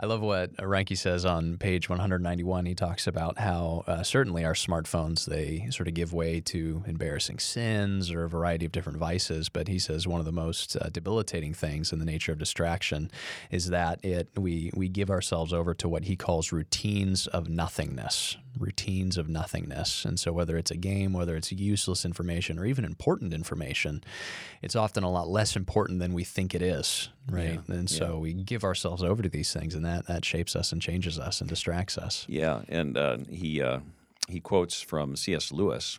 I 0.00 0.06
love 0.06 0.20
what 0.20 0.54
Reinke 0.58 0.96
says 0.96 1.24
on 1.24 1.56
page 1.58 1.88
191. 1.88 2.66
He 2.66 2.74
talks 2.76 3.08
about 3.08 3.38
how 3.38 3.82
uh, 3.88 4.04
certainly 4.04 4.44
our 4.44 4.54
smartphones 4.54 5.24
they 5.24 5.68
sort 5.70 5.88
of 5.88 5.94
give 5.94 6.12
way 6.12 6.40
to 6.42 6.84
embarrassing 6.86 7.40
sins 7.40 8.12
or 8.12 8.22
a 8.22 8.28
variety 8.28 8.64
of 8.64 8.70
different 8.70 8.98
vices. 8.98 9.48
But 9.48 9.66
he 9.66 9.80
says 9.80 10.06
one 10.06 10.20
of 10.20 10.26
the 10.26 10.32
most 10.32 10.76
uh, 10.76 10.88
debilitating 10.90 11.52
things 11.52 11.92
in 11.92 11.98
the 11.98 12.04
nature 12.04 12.30
of 12.30 12.38
distraction 12.38 13.10
is 13.50 13.70
that 13.70 14.04
it 14.04 14.28
we 14.36 14.70
we 14.72 14.88
give 14.88 15.10
ourselves 15.10 15.52
over 15.52 15.74
to 15.74 15.88
what 15.88 16.04
he 16.04 16.14
calls 16.14 16.52
routines 16.52 17.26
of 17.26 17.48
nothingness. 17.48 18.36
Routines 18.58 19.16
of 19.16 19.28
nothingness. 19.28 20.04
And 20.04 20.18
so, 20.18 20.32
whether 20.32 20.56
it's 20.56 20.70
a 20.70 20.76
game, 20.76 21.12
whether 21.12 21.36
it's 21.36 21.50
useless 21.52 22.04
information, 22.04 22.58
or 22.58 22.66
even 22.66 22.84
important 22.84 23.32
information, 23.32 24.02
it's 24.62 24.76
often 24.76 25.04
a 25.04 25.10
lot 25.10 25.28
less 25.28 25.56
important 25.56 26.00
than 26.00 26.12
we 26.12 26.24
think 26.24 26.54
it 26.54 26.62
is, 26.62 27.08
right? 27.30 27.60
Yeah, 27.68 27.74
and 27.74 27.88
so, 27.88 28.18
we 28.18 28.34
give 28.34 28.64
ourselves 28.64 29.02
over 29.02 29.22
to 29.22 29.28
these 29.28 29.52
things, 29.52 29.74
and 29.74 29.84
that, 29.84 30.06
that 30.06 30.24
shapes 30.24 30.54
us 30.54 30.72
and 30.72 30.82
changes 30.82 31.18
us 31.18 31.40
and 31.40 31.48
distracts 31.48 31.96
us. 31.98 32.26
Yeah, 32.28 32.62
and 32.68 32.96
uh, 32.96 33.18
he 33.30 33.62
uh, 33.62 33.80
he 34.28 34.40
quotes 34.40 34.80
from 34.80 35.16
C.S. 35.16 35.52
Lewis, 35.52 35.98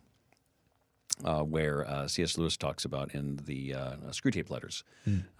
uh, 1.25 1.41
where 1.43 1.85
uh, 1.87 2.07
C.S. 2.07 2.37
Lewis 2.37 2.55
talks 2.55 2.85
about 2.85 3.13
in 3.13 3.39
the 3.45 3.73
uh, 3.73 3.95
Screwtape 4.11 4.49
Letters, 4.49 4.83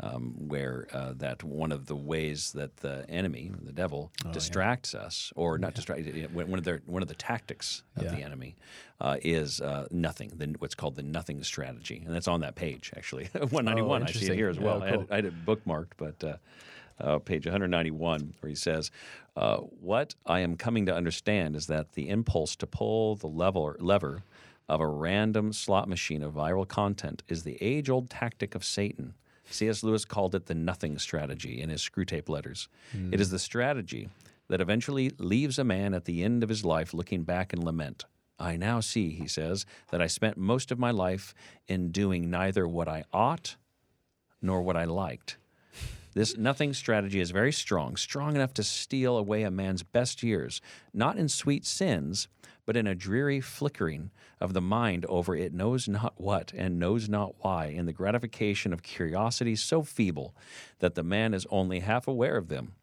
um, 0.01 0.33
where 0.47 0.87
uh, 0.91 1.13
that 1.17 1.43
one 1.43 1.71
of 1.71 1.85
the 1.85 1.95
ways 1.95 2.51
that 2.53 2.77
the 2.77 3.05
enemy, 3.09 3.51
the 3.63 3.71
devil, 3.71 4.11
distracts 4.33 4.93
us, 4.93 5.31
or 5.35 5.57
not 5.57 5.75
distract, 5.75 6.05
one 6.33 6.57
of 6.59 6.63
their 6.65 6.81
one 6.85 7.01
of 7.01 7.07
the 7.07 7.15
tactics 7.15 7.83
of 7.95 8.03
Yeah. 8.03 8.11
the 8.15 8.23
enemy 8.23 8.55
uh, 8.99 9.17
is 9.21 9.61
uh, 9.61 9.87
nothing, 9.91 10.31
the, 10.35 10.55
what's 10.59 10.75
called 10.75 10.95
the 10.95 11.03
nothing 11.03 11.41
strategy, 11.43 12.03
and 12.05 12.13
that's 12.13 12.27
on 12.27 12.41
that 12.41 12.55
page 12.55 12.91
actually, 12.97 13.25
191. 13.33 14.03
I 14.03 14.11
see 14.11 14.25
it 14.27 14.35
here 14.35 14.49
as 14.49 14.59
well. 14.59 14.81
Oh, 14.81 14.85
I, 14.85 14.89
had. 14.89 15.07
I 15.11 15.15
had 15.15 15.25
it 15.25 15.45
bookmarked, 15.45 15.91
but. 15.97 16.23
Uh, 16.23 16.37
uh, 17.01 17.17
page 17.17 17.45
191, 17.45 18.33
where 18.41 18.49
he 18.49 18.55
says, 18.55 18.91
uh, 19.37 19.55
What 19.79 20.15
I 20.25 20.41
am 20.41 20.57
coming 20.57 20.85
to 20.87 20.93
understand 20.93 21.55
is 21.55 21.67
that 21.67 21.93
the 21.93 22.09
impulse 22.09 22.57
to 22.57 22.67
pull 22.67 23.15
the 23.15 23.27
lever, 23.27 23.77
lever 23.79 24.23
of 24.69 24.79
a 24.79 24.87
random 24.87 25.51
slot 25.51 25.89
machine 25.89 26.23
of 26.23 26.33
viral 26.33 26.67
content 26.67 27.23
is 27.27 27.43
the 27.43 27.57
age 27.61 27.89
old 27.89 28.09
tactic 28.09 28.55
of 28.55 28.63
Satan. 28.63 29.15
C.S. 29.49 29.83
Lewis 29.83 30.05
called 30.05 30.35
it 30.35 30.45
the 30.45 30.53
nothing 30.53 30.99
strategy 30.99 31.59
in 31.59 31.69
his 31.69 31.81
Screwtape 31.81 32.29
letters. 32.29 32.69
It 33.11 33.19
is 33.19 33.29
hmm. 33.29 33.33
the 33.33 33.39
strategy 33.39 34.09
that 34.47 34.61
eventually 34.61 35.11
leaves 35.17 35.57
a 35.57 35.63
man 35.63 35.93
at 35.93 36.05
the 36.05 36.23
end 36.23 36.43
of 36.43 36.49
his 36.49 36.63
life 36.63 36.93
looking 36.93 37.23
back 37.23 37.51
in 37.51 37.65
lament. 37.65 38.05
I 38.39 38.55
now 38.55 38.79
see, 38.79 39.11
he 39.11 39.27
says, 39.27 39.65
that 39.91 40.01
I 40.01 40.07
spent 40.07 40.37
most 40.37 40.71
of 40.71 40.79
my 40.79 40.91
life 40.91 41.33
in 41.67 41.91
doing 41.91 42.29
neither 42.29 42.67
what 42.67 42.87
I 42.87 43.03
ought 43.11 43.57
nor 44.41 44.61
what 44.61 44.77
I 44.77 44.85
liked. 44.85 45.37
This 46.13 46.37
nothing 46.37 46.73
strategy 46.73 47.19
is 47.19 47.31
very 47.31 47.51
strong, 47.51 47.95
strong 47.95 48.35
enough 48.35 48.53
to 48.55 48.63
steal 48.63 49.17
away 49.17 49.43
a 49.43 49.51
man's 49.51 49.83
best 49.83 50.23
years, 50.23 50.61
not 50.93 51.17
in 51.17 51.29
sweet 51.29 51.65
sins, 51.65 52.27
but 52.69 52.77
in 52.77 52.85
a 52.85 52.93
dreary 52.93 53.41
flickering 53.41 54.11
of 54.39 54.53
the 54.53 54.61
mind 54.61 55.03
over 55.09 55.35
it 55.35 55.51
knows 55.51 55.87
not 55.87 56.13
what 56.17 56.53
and 56.55 56.77
knows 56.77 57.09
not 57.09 57.33
why, 57.39 57.65
in 57.65 57.87
the 57.87 57.91
gratification 57.91 58.71
of 58.71 58.83
curiosity 58.83 59.55
so 59.55 59.81
feeble 59.81 60.35
that 60.77 60.93
the 60.93 61.01
man 61.01 61.33
is 61.33 61.47
only 61.49 61.79
half 61.79 62.07
aware 62.07 62.37
of 62.37 62.47
them, 62.47 62.73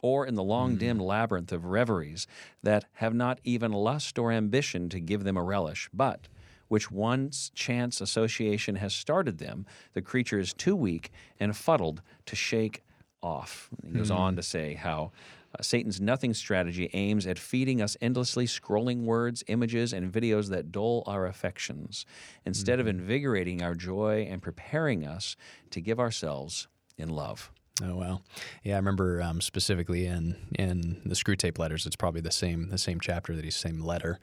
or 0.00 0.24
in 0.24 0.34
the 0.34 0.42
long 0.42 0.70
hmm. 0.70 0.78
dim 0.78 0.98
labyrinth 0.98 1.52
of 1.52 1.66
reveries 1.66 2.26
that 2.62 2.86
have 2.94 3.12
not 3.12 3.38
even 3.44 3.70
lust 3.70 4.18
or 4.18 4.32
ambition 4.32 4.88
to 4.88 4.98
give 4.98 5.24
them 5.24 5.36
a 5.36 5.42
relish, 5.42 5.90
but 5.92 6.28
which 6.68 6.90
once 6.90 7.50
chance 7.54 8.00
association 8.00 8.76
has 8.76 8.94
started 8.94 9.36
them, 9.36 9.66
the 9.92 10.00
creature 10.00 10.38
is 10.38 10.54
too 10.54 10.74
weak 10.74 11.10
and 11.38 11.54
fuddled 11.54 12.00
to 12.24 12.34
shake 12.34 12.82
off. 13.22 13.68
He 13.84 13.90
goes 13.90 14.10
on 14.10 14.32
hmm. 14.32 14.36
to 14.38 14.42
say 14.42 14.72
how 14.72 15.12
Satan's 15.60 16.00
nothing 16.00 16.34
strategy 16.34 16.90
aims 16.92 17.26
at 17.26 17.38
feeding 17.38 17.82
us 17.82 17.96
endlessly 18.00 18.46
scrolling 18.46 19.04
words, 19.04 19.42
images, 19.48 19.92
and 19.92 20.12
videos 20.12 20.48
that 20.50 20.70
dull 20.70 21.02
our 21.06 21.26
affections, 21.26 22.06
instead 22.44 22.80
of 22.80 22.86
mm-hmm. 22.86 23.00
invigorating 23.00 23.62
our 23.62 23.74
joy 23.74 24.26
and 24.30 24.42
preparing 24.42 25.06
us 25.06 25.36
to 25.70 25.80
give 25.80 25.98
ourselves 25.98 26.68
in 26.96 27.08
love. 27.08 27.50
Oh 27.80 27.94
wow, 27.94 28.22
yeah. 28.64 28.74
I 28.74 28.76
remember 28.78 29.22
um, 29.22 29.40
specifically 29.40 30.06
in 30.06 30.34
in 30.58 31.00
the 31.04 31.14
Screwtape 31.14 31.58
letters. 31.60 31.86
It's 31.86 31.94
probably 31.94 32.20
the 32.20 32.32
same 32.32 32.70
the 32.70 32.78
same 32.78 32.98
chapter 32.98 33.36
that 33.36 33.44
he's 33.44 33.54
same 33.54 33.80
letter 33.80 34.18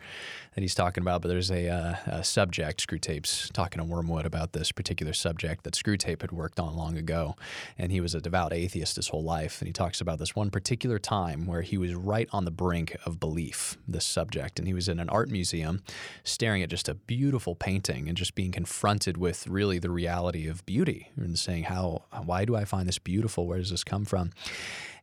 that 0.56 0.62
he's 0.62 0.76
talking 0.76 1.02
about. 1.02 1.22
But 1.22 1.30
there's 1.30 1.52
a, 1.52 1.70
uh, 1.70 1.96
a 2.06 2.24
subject 2.24 2.86
Screwtape's 2.86 3.50
talking 3.52 3.80
to 3.80 3.86
Wormwood 3.86 4.26
about 4.26 4.52
this 4.52 4.74
particular 4.74 5.14
subject 5.14 5.64
that 5.64 5.74
Screwtape 5.74 6.22
had 6.22 6.34
worked 6.34 6.60
on 6.60 6.76
long 6.76 6.98
ago, 6.98 7.36
and 7.78 7.94
he 7.94 8.02
was 8.02 8.14
a 8.14 8.20
devout 8.20 8.52
atheist 8.52 8.98
his 8.98 9.08
whole 9.10 9.24
life. 9.24 9.62
And 9.62 9.68
he 9.68 9.74
talks 9.74 10.02
about 10.02 10.20
this 10.20 10.36
one 10.36 10.50
particular 10.50 11.00
time 11.00 11.46
where 11.46 11.62
he 11.62 11.78
was 11.78 11.96
right 11.96 12.28
on 12.34 12.44
the 12.44 12.52
brink 12.52 12.98
of 13.06 13.22
belief. 13.22 13.78
This 13.88 14.06
subject, 14.06 14.60
and 14.60 14.68
he 14.68 14.74
was 14.74 14.90
in 14.90 15.00
an 15.00 15.10
art 15.10 15.30
museum, 15.30 15.82
staring 16.26 16.62
at 16.62 16.70
just 16.70 16.90
a 16.90 16.96
beautiful 16.96 17.56
painting 17.56 18.10
and 18.10 18.18
just 18.18 18.36
being 18.36 18.52
confronted 18.52 19.16
with 19.16 19.48
really 19.48 19.80
the 19.80 19.90
reality 19.90 20.48
of 20.48 20.66
beauty 20.66 21.12
and 21.16 21.40
saying 21.40 21.64
how 21.64 22.04
why 22.26 22.44
do 22.44 22.56
I 22.58 22.66
find 22.66 22.86
this 22.86 23.00
beautiful? 23.00 23.45
Where 23.46 23.58
does 23.60 23.70
this 23.70 23.84
come 23.84 24.06
from? 24.06 24.32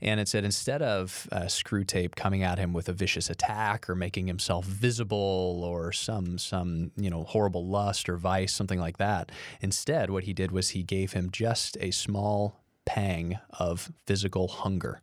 And 0.00 0.18
it 0.18 0.26
said 0.26 0.44
instead 0.44 0.82
of 0.82 1.28
uh, 1.30 1.42
Screwtape 1.42 2.16
coming 2.16 2.42
at 2.42 2.58
him 2.58 2.72
with 2.72 2.88
a 2.88 2.92
vicious 2.92 3.30
attack 3.30 3.88
or 3.88 3.94
making 3.94 4.26
himself 4.26 4.64
visible 4.64 5.62
or 5.64 5.92
some 5.92 6.38
some 6.38 6.90
you 6.96 7.08
know 7.08 7.22
horrible 7.24 7.66
lust 7.66 8.08
or 8.08 8.16
vice, 8.16 8.52
something 8.52 8.80
like 8.80 8.98
that. 8.98 9.30
Instead, 9.60 10.10
what 10.10 10.24
he 10.24 10.32
did 10.32 10.50
was 10.50 10.70
he 10.70 10.82
gave 10.82 11.12
him 11.12 11.30
just 11.30 11.76
a 11.80 11.92
small 11.92 12.60
pang 12.84 13.38
of 13.58 13.92
physical 14.06 14.48
hunger 14.48 15.02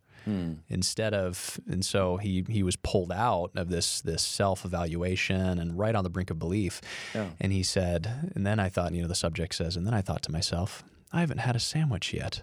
instead 0.68 1.14
of 1.14 1.60
and 1.68 1.84
so 1.84 2.18
he 2.18 2.46
he 2.50 2.62
was 2.62 2.76
pulled 2.76 3.12
out 3.12 3.50
of 3.56 3.70
this 3.70 4.02
this 4.02 4.22
self-evaluation 4.22 5.58
and 5.58 5.80
right 5.80 5.96
on 5.96 6.04
the 6.04 6.10
brink 6.10 6.30
of 6.30 6.38
belief 6.38 6.82
and 7.40 7.52
he 7.52 7.64
said 7.64 8.32
and 8.36 8.46
then 8.46 8.60
i 8.60 8.70
thought 8.70 8.94
you 8.94 9.02
know 9.02 9.08
the 9.08 9.16
subject 9.16 9.56
says 9.56 9.76
and 9.76 9.88
then 9.88 9.94
i 9.94 10.02
thought 10.02 10.22
to 10.22 10.32
myself 10.32 10.84
i 11.14 11.22
haven't 11.22 11.40
had 11.40 11.56
a 11.56 11.60
sandwich 11.60 12.14
yet 12.14 12.42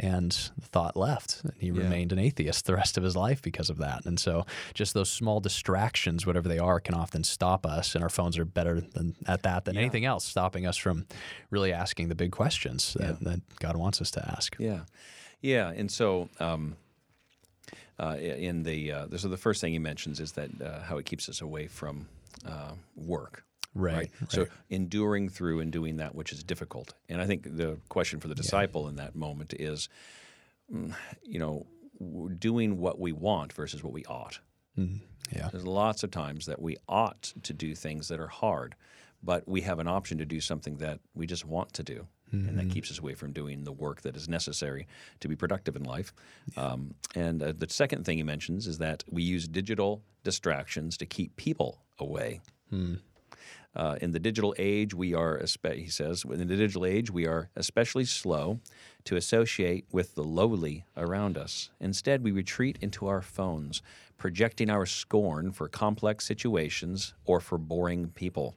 and 0.00 0.32
the 0.58 0.66
thought 0.66 0.96
left. 0.96 1.42
And 1.44 1.52
he 1.58 1.70
remained 1.70 2.12
an 2.12 2.18
atheist 2.18 2.64
the 2.66 2.74
rest 2.74 2.96
of 2.96 3.04
his 3.04 3.14
life 3.14 3.42
because 3.42 3.70
of 3.70 3.78
that. 3.78 4.06
And 4.06 4.18
so 4.18 4.46
just 4.74 4.94
those 4.94 5.10
small 5.10 5.40
distractions 5.40 6.26
whatever 6.26 6.48
they 6.48 6.58
are 6.58 6.80
can 6.80 6.94
often 6.94 7.22
stop 7.22 7.66
us 7.66 7.94
and 7.94 8.02
our 8.02 8.08
phones 8.08 8.38
are 8.38 8.44
better 8.44 8.80
than 8.80 9.14
at 9.26 9.42
that 9.42 9.64
than 9.66 9.76
anything 9.76 10.04
else 10.04 10.24
stopping 10.24 10.66
us 10.66 10.76
from 10.76 11.06
really 11.50 11.72
asking 11.72 12.08
the 12.08 12.14
big 12.14 12.32
questions 12.32 12.96
that, 12.98 13.20
that 13.20 13.40
god 13.58 13.76
wants 13.76 14.00
us 14.00 14.10
to 14.10 14.26
ask. 14.30 14.56
Yeah, 14.58 14.80
yeah, 15.40 15.70
and 15.70 15.90
so 15.90 16.28
um, 16.38 16.76
uh, 17.98 18.16
in 18.16 18.62
the 18.62 18.92
uh, 18.92 19.06
so 19.16 19.28
the 19.28 19.36
first 19.36 19.60
thing 19.60 19.72
he 19.72 19.78
mentions 19.78 20.20
is 20.20 20.32
that 20.32 20.50
uh, 20.62 20.80
how 20.80 20.98
it 20.98 21.04
keeps 21.04 21.28
us 21.28 21.40
away 21.40 21.66
from 21.66 22.08
uh, 22.46 22.72
work. 22.96 23.44
Right, 23.74 24.10
So 24.28 24.46
enduring 24.68 25.28
through 25.28 25.60
and 25.60 25.70
doing 25.70 25.98
that 25.98 26.14
which 26.14 26.32
is 26.32 26.42
difficult. 26.42 26.94
And 27.08 27.20
I 27.20 27.26
think 27.26 27.44
the 27.56 27.78
question 27.88 28.18
for 28.18 28.28
the 28.28 28.34
disciple 28.34 28.88
in 28.88 28.96
that 28.96 29.14
moment 29.14 29.54
is, 29.54 29.88
mm, 30.72 30.92
you 31.22 31.38
know, 31.38 31.66
doing 32.38 32.78
what 32.78 32.98
we 32.98 33.12
want 33.12 33.52
versus 33.52 33.84
what 33.84 33.92
we 33.92 34.04
ought. 34.06 34.40
yeah 35.32 35.48
There's 35.52 35.66
lots 35.66 36.02
of 36.02 36.10
times 36.10 36.46
that 36.46 36.60
we 36.60 36.76
ought 36.88 37.32
to 37.42 37.52
do 37.52 37.74
things 37.74 38.08
that 38.08 38.18
are 38.18 38.26
hard, 38.26 38.74
but 39.22 39.46
we 39.46 39.60
have 39.60 39.78
an 39.78 39.86
option 39.86 40.18
to 40.18 40.24
do 40.24 40.40
something 40.40 40.78
that 40.78 40.98
we 41.14 41.26
just 41.26 41.44
want 41.44 41.72
to 41.74 41.82
do. 41.82 42.06
And 42.32 42.56
that 42.58 42.70
keeps 42.70 42.92
us 42.92 43.00
away 43.00 43.14
from 43.14 43.32
doing 43.32 43.64
the 43.64 43.72
work 43.72 44.02
that 44.02 44.14
is 44.16 44.28
necessary 44.28 44.86
to 45.18 45.26
be 45.26 45.34
productive 45.34 45.74
in 45.74 45.82
life. 45.82 46.12
Um, 46.56 46.94
and 47.16 47.42
uh, 47.42 47.52
the 47.58 47.68
second 47.68 48.04
thing 48.04 48.18
he 48.18 48.22
mentions 48.22 48.68
is 48.68 48.78
that 48.78 49.02
we 49.10 49.24
use 49.24 49.48
digital 49.48 50.04
distractions 50.22 50.96
to 50.98 51.06
keep 51.06 51.34
people 51.34 51.82
away. 51.98 52.40
Uh, 53.74 53.96
in 54.00 54.10
the 54.10 54.18
digital 54.18 54.54
age, 54.58 54.94
we 54.94 55.14
are, 55.14 55.40
he 55.62 55.86
says, 55.86 56.24
in 56.24 56.38
the 56.38 56.56
digital 56.56 56.84
age, 56.84 57.10
we 57.10 57.26
are 57.26 57.50
especially 57.54 58.04
slow 58.04 58.58
to 59.04 59.16
associate 59.16 59.84
with 59.92 60.14
the 60.16 60.24
lowly 60.24 60.84
around 60.96 61.38
us. 61.38 61.70
Instead, 61.78 62.24
we 62.24 62.32
retreat 62.32 62.78
into 62.80 63.06
our 63.06 63.22
phones, 63.22 63.80
projecting 64.18 64.68
our 64.70 64.86
scorn 64.86 65.52
for 65.52 65.68
complex 65.68 66.24
situations 66.26 67.14
or 67.24 67.40
for 67.40 67.58
boring 67.58 68.08
people. 68.08 68.56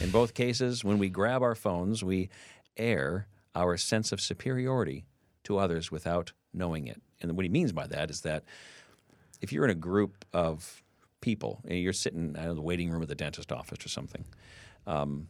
In 0.00 0.10
both 0.10 0.32
cases, 0.42 0.84
when 0.84 0.98
we 0.98 1.08
grab 1.08 1.42
our 1.42 1.56
phones, 1.56 2.04
we 2.04 2.30
air 2.76 3.26
our 3.54 3.76
sense 3.76 4.12
of 4.12 4.20
superiority 4.20 5.04
to 5.44 5.58
others 5.58 5.90
without 5.90 6.32
knowing 6.54 6.86
it. 6.86 7.02
And 7.20 7.36
what 7.36 7.44
he 7.44 7.48
means 7.48 7.72
by 7.72 7.88
that 7.88 8.10
is 8.10 8.20
that 8.22 8.44
if 9.40 9.52
you're 9.52 9.64
in 9.64 9.70
a 9.70 9.74
group 9.74 10.24
of 10.32 10.82
people 11.22 11.62
and 11.66 11.78
you're 11.78 11.94
sitting 11.94 12.36
in 12.36 12.54
the 12.54 12.60
waiting 12.60 12.90
room 12.90 13.00
of 13.00 13.08
the 13.08 13.14
dentist 13.14 13.50
office 13.50 13.84
or 13.84 13.88
something, 13.88 14.24
um, 14.86 15.28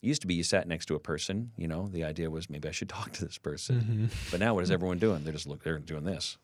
used 0.00 0.22
to 0.22 0.26
be 0.26 0.34
you 0.34 0.42
sat 0.42 0.66
next 0.68 0.86
to 0.86 0.94
a 0.94 1.00
person. 1.00 1.52
You 1.56 1.68
know, 1.68 1.88
the 1.88 2.04
idea 2.04 2.30
was 2.30 2.48
maybe 2.48 2.68
I 2.68 2.72
should 2.72 2.88
talk 2.98 3.12
to 3.12 3.24
this 3.24 3.38
person. 3.38 4.10
But 4.30 4.40
now, 4.40 4.54
what 4.54 4.64
is 4.64 4.70
everyone 4.70 4.98
doing? 4.98 5.24
They're 5.24 5.32
just 5.32 5.46
look. 5.46 5.62
They're 5.62 5.78
doing 5.78 6.04
this. 6.04 6.38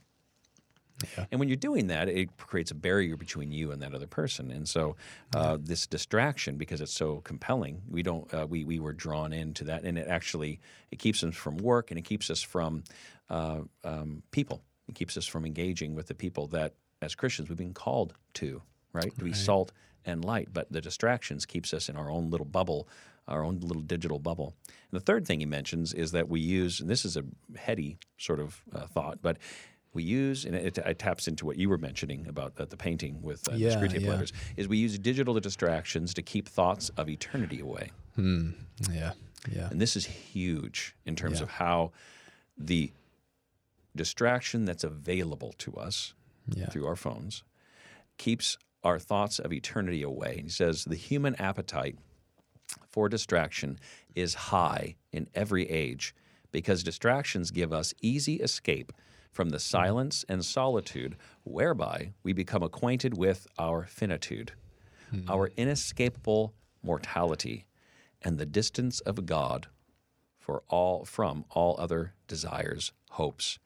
Yeah. 1.17 1.25
And 1.31 1.41
when 1.41 1.49
you're 1.49 1.57
doing 1.57 1.87
that, 1.87 2.09
it 2.09 2.37
creates 2.37 2.71
a 2.71 2.75
barrier 2.75 3.17
between 3.17 3.53
you 3.53 3.73
and 3.73 3.81
that 3.81 3.95
other 3.95 4.07
person. 4.07 4.51
And 4.51 4.69
so, 4.69 4.97
uh, 5.35 5.57
this 5.59 5.87
distraction, 5.87 6.57
because 6.57 6.83
it's 6.83 6.93
so 6.93 7.23
compelling, 7.23 7.81
we 7.89 8.03
don't. 8.03 8.33
Uh, 8.33 8.47
we 8.49 8.65
we 8.65 8.79
were 8.79 8.93
drawn 8.93 9.33
into 9.33 9.65
that, 9.65 9.85
and 9.85 9.99
it 9.99 10.09
actually 10.09 10.61
it 10.91 10.99
keeps 10.99 11.25
us 11.25 11.35
from 11.35 11.57
work, 11.59 11.91
and 11.91 11.99
it 11.99 12.05
keeps 12.05 12.31
us 12.31 12.43
from 12.43 12.85
uh, 13.29 13.61
um, 13.85 14.23
people. 14.31 14.63
It 14.89 14.95
keeps 14.95 15.17
us 15.17 15.27
from 15.27 15.47
engaging 15.47 15.95
with 15.95 16.09
the 16.09 16.15
people 16.15 16.49
that, 16.49 16.75
as 17.01 17.15
Christians, 17.15 17.49
we've 17.49 17.59
been 17.59 17.75
called 17.75 18.15
to. 18.35 18.61
Right, 18.93 19.17
to 19.19 19.25
be 19.25 19.33
salt 19.33 19.73
and 20.05 20.25
light. 20.25 20.49
But 20.53 20.73
the 20.73 20.81
distractions 20.81 21.47
keeps 21.47 21.73
us 21.73 21.89
in 21.89 21.97
our 21.97 22.11
own 22.11 22.31
little 22.31 22.47
bubble, 22.47 22.89
our 23.29 23.45
own 23.45 23.61
little 23.61 23.83
digital 23.83 24.19
bubble. 24.19 24.55
And 24.69 25.01
the 25.01 25.05
third 25.05 25.27
thing 25.27 25.41
he 25.41 25.47
mentions 25.47 25.93
is 25.93 26.11
that 26.13 26.29
we 26.29 26.41
use, 26.41 26.81
and 26.81 26.89
this 26.91 27.05
is 27.05 27.17
a 27.17 27.23
heady 27.57 27.99
sort 28.19 28.41
of 28.41 28.63
uh, 28.75 28.87
thought, 28.87 29.19
but 29.23 29.37
we 29.93 30.03
use, 30.03 30.45
and 30.45 30.55
it, 30.55 30.79
it 30.79 30.99
taps 30.99 31.27
into 31.29 31.45
what 31.47 31.57
you 31.57 31.69
were 31.69 31.79
mentioning 31.79 32.27
about 32.29 32.55
the, 32.57 32.67
the 32.67 32.77
painting 32.77 33.23
with 33.23 33.49
uh, 33.49 33.53
Yeah, 33.57 33.71
the 33.71 33.77
Screwtape 33.77 34.01
yeah. 34.03 34.11
letters, 34.11 34.33
is 34.57 34.67
we 34.69 34.79
use 34.79 34.99
digital 34.99 35.39
distractions 35.41 36.15
to 36.15 36.23
keep 36.23 36.49
thoughts 36.49 36.91
of 36.97 37.09
eternity 37.09 37.61
away. 37.61 37.91
Hmm. 38.17 38.51
Yeah. 38.93 39.13
Yeah. 39.51 39.69
And 39.71 39.81
this 39.81 39.97
is 39.97 40.07
huge 40.07 40.95
in 41.07 41.15
terms 41.17 41.39
Yeah. 41.39 41.45
of 41.45 41.51
how 41.51 41.93
the 42.59 42.93
distraction 43.97 44.65
that's 44.65 44.85
available 44.85 45.55
to 45.59 45.75
us 45.75 46.15
Yeah. 46.49 46.67
through 46.69 46.87
our 46.87 46.97
phones 46.97 47.43
keeps 48.19 48.57
our 48.83 48.99
thoughts 48.99 49.39
of 49.39 49.53
eternity 49.53 50.03
away. 50.03 50.41
He 50.43 50.49
says 50.49 50.85
the 50.85 50.97
human 50.97 51.35
appetite 51.37 51.97
for 52.89 53.09
distraction 53.09 53.79
is 54.15 54.35
high 54.35 54.97
in 55.13 55.27
every 55.35 55.69
age 55.69 56.15
because 56.53 56.83
distractions 56.83 57.51
give 57.51 57.73
us 57.73 57.95
easy 58.01 58.37
escape 58.37 58.93
from 59.33 59.51
the 59.51 59.59
silence 59.61 60.25
and 60.29 60.45
solitude 60.45 61.17
whereby 61.45 62.13
we 62.23 62.33
become 62.33 62.63
acquainted 62.63 63.17
with 63.17 63.47
our 63.59 63.85
finitude, 63.87 64.53
our 65.29 65.51
inescapable 65.57 66.55
mortality, 66.83 67.67
and 68.23 68.39
the 68.39 68.47
distance 68.47 69.01
of 69.01 69.27
God 69.27 69.69
for 70.39 70.63
all 70.69 71.05
from 71.05 71.45
all 71.51 71.77
other 71.79 72.15
desires, 72.27 72.93
hopes, 73.11 73.59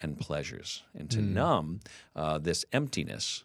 and 0.00 0.18
pleasures, 0.18 0.82
and 0.94 1.10
to 1.10 1.20
numb 1.20 1.80
uh, 2.16 2.38
this 2.38 2.64
emptiness. 2.72 3.44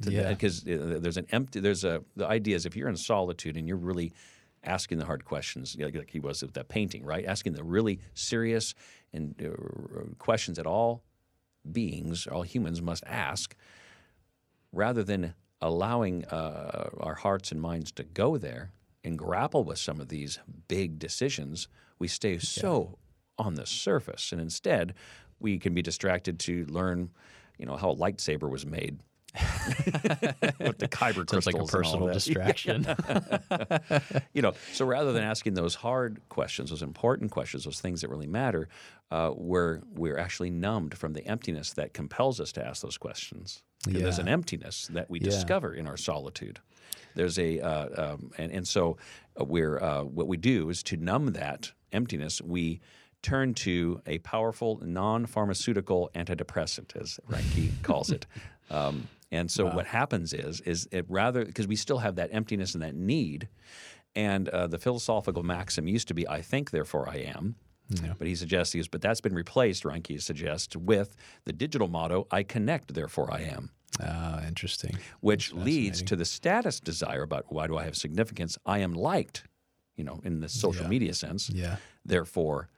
Yeah. 0.00 0.28
Because 0.28 0.62
there's 0.62 1.16
an 1.16 1.26
empty. 1.30 1.60
There's 1.60 1.84
a 1.84 2.02
the 2.16 2.26
idea 2.26 2.56
is 2.56 2.66
if 2.66 2.76
you're 2.76 2.88
in 2.88 2.96
solitude 2.96 3.56
and 3.56 3.66
you're 3.66 3.76
really 3.76 4.12
asking 4.64 4.98
the 4.98 5.04
hard 5.04 5.24
questions, 5.24 5.76
like, 5.78 5.94
like 5.94 6.10
he 6.10 6.20
was 6.20 6.42
with 6.42 6.54
that 6.54 6.68
painting, 6.68 7.04
right? 7.04 7.24
Asking 7.24 7.52
the 7.52 7.64
really 7.64 8.00
serious 8.14 8.74
and 9.12 9.34
uh, 9.42 10.14
questions 10.18 10.56
that 10.56 10.66
all 10.66 11.02
beings, 11.70 12.26
all 12.26 12.42
humans 12.42 12.82
must 12.82 13.04
ask, 13.06 13.54
rather 14.72 15.02
than 15.02 15.34
allowing 15.60 16.24
uh, 16.26 16.90
our 16.98 17.14
hearts 17.14 17.52
and 17.52 17.60
minds 17.60 17.92
to 17.92 18.04
go 18.04 18.36
there 18.36 18.72
and 19.04 19.18
grapple 19.18 19.64
with 19.64 19.78
some 19.78 20.00
of 20.00 20.08
these 20.08 20.38
big 20.68 20.98
decisions, 20.98 21.68
we 21.98 22.08
stay 22.08 22.38
so 22.38 22.98
on 23.38 23.54
the 23.54 23.66
surface, 23.66 24.32
and 24.32 24.40
instead, 24.40 24.94
we 25.40 25.58
can 25.58 25.72
be 25.72 25.82
distracted 25.82 26.38
to 26.40 26.64
learn, 26.66 27.10
you 27.58 27.66
know, 27.66 27.76
how 27.76 27.90
a 27.90 27.96
lightsaber 27.96 28.50
was 28.50 28.66
made. 28.66 28.98
with 30.58 30.78
the 30.78 30.88
kyber 30.88 31.28
Sounds 31.28 31.44
crystals 31.44 31.46
like 31.46 31.54
a 31.54 31.58
and 31.58 31.60
all 31.60 31.68
personal 31.68 32.06
that. 32.06 32.14
distraction. 32.20 32.86
you 34.32 34.42
know, 34.42 34.52
so 34.72 34.84
rather 34.86 35.12
than 35.12 35.22
asking 35.22 35.54
those 35.54 35.74
hard 35.76 36.20
questions, 36.28 36.70
those 36.70 36.82
important 36.82 37.30
questions, 37.30 37.64
those 37.64 37.80
things 37.80 38.00
that 38.00 38.08
really 38.10 38.26
matter, 38.26 38.68
uh, 39.10 39.32
we're 39.36 39.80
we're 39.94 40.18
actually 40.18 40.50
numbed 40.50 40.96
from 40.96 41.12
the 41.12 41.24
emptiness 41.26 41.72
that 41.74 41.92
compels 41.94 42.40
us 42.40 42.52
to 42.52 42.64
ask 42.66 42.82
those 42.82 42.98
questions. 42.98 43.62
'Cause 43.84 43.94
There's 43.94 44.18
an 44.18 44.28
emptiness 44.28 44.88
that 44.88 45.08
we 45.08 45.20
Yeah. 45.20 45.26
discover 45.26 45.72
in 45.72 45.86
our 45.86 45.96
solitude. 45.96 46.58
There's 47.14 47.38
a 47.38 47.60
uh, 47.60 48.14
um, 48.14 48.32
and 48.38 48.50
and 48.52 48.66
so 48.66 48.96
uh, 49.40 49.44
we're 49.44 49.80
uh, 49.82 50.02
what 50.04 50.26
we 50.26 50.36
do 50.36 50.68
is 50.70 50.82
to 50.84 50.96
numb 50.96 51.32
that 51.34 51.72
emptiness. 51.92 52.40
We 52.42 52.80
turn 53.22 53.54
to 53.54 54.00
a 54.06 54.18
powerful 54.18 54.80
non-pharmaceutical 54.84 56.10
antidepressant, 56.14 56.96
as 57.00 57.18
Reinke 57.28 57.70
calls 57.82 58.10
it. 58.10 58.26
Um, 58.70 59.08
and 59.30 59.50
so 59.50 59.66
what 59.66 59.86
happens 59.86 60.32
is 60.32 60.60
is 60.62 60.88
it 60.92 61.04
rather 61.08 61.44
because 61.44 61.66
we 61.66 61.76
still 61.76 61.98
have 61.98 62.16
that 62.16 62.30
emptiness 62.32 62.74
and 62.74 62.82
that 62.82 62.94
need, 62.94 63.48
and 64.14 64.48
uh, 64.48 64.66
the 64.66 64.78
philosophical 64.78 65.42
maxim 65.42 65.86
used 65.88 66.08
to 66.08 66.14
be 66.14 66.26
"I 66.28 66.42
think, 66.42 66.70
therefore 66.70 67.08
I 67.08 67.16
am." 67.18 67.56
Yeah. 67.90 68.12
But 68.18 68.26
he 68.26 68.34
suggests 68.34 68.74
he 68.74 68.78
goes, 68.80 68.88
but 68.88 69.00
that's 69.00 69.22
been 69.22 69.34
replaced. 69.34 69.84
Reinke 69.84 70.20
suggests 70.20 70.76
with 70.76 71.16
the 71.44 71.52
digital 71.54 71.88
motto 71.88 72.26
"I 72.30 72.42
connect, 72.42 72.94
therefore 72.94 73.32
I 73.32 73.40
am." 73.42 73.70
Ah, 74.00 74.46
interesting. 74.46 74.96
which 75.20 75.52
leads 75.54 76.02
to 76.02 76.14
the 76.14 76.24
status 76.26 76.78
desire 76.80 77.22
about 77.22 77.50
why 77.50 77.66
do 77.66 77.76
I 77.78 77.84
have 77.84 77.96
significance? 77.96 78.58
I 78.66 78.78
am 78.80 78.92
liked, 78.92 79.44
you 79.96 80.04
know, 80.04 80.20
in 80.22 80.40
the 80.40 80.48
social 80.48 80.82
Yeah. 80.84 80.88
media 80.90 81.14
sense. 81.14 81.48
Yeah. 81.50 81.76
Therefore, 82.04 82.68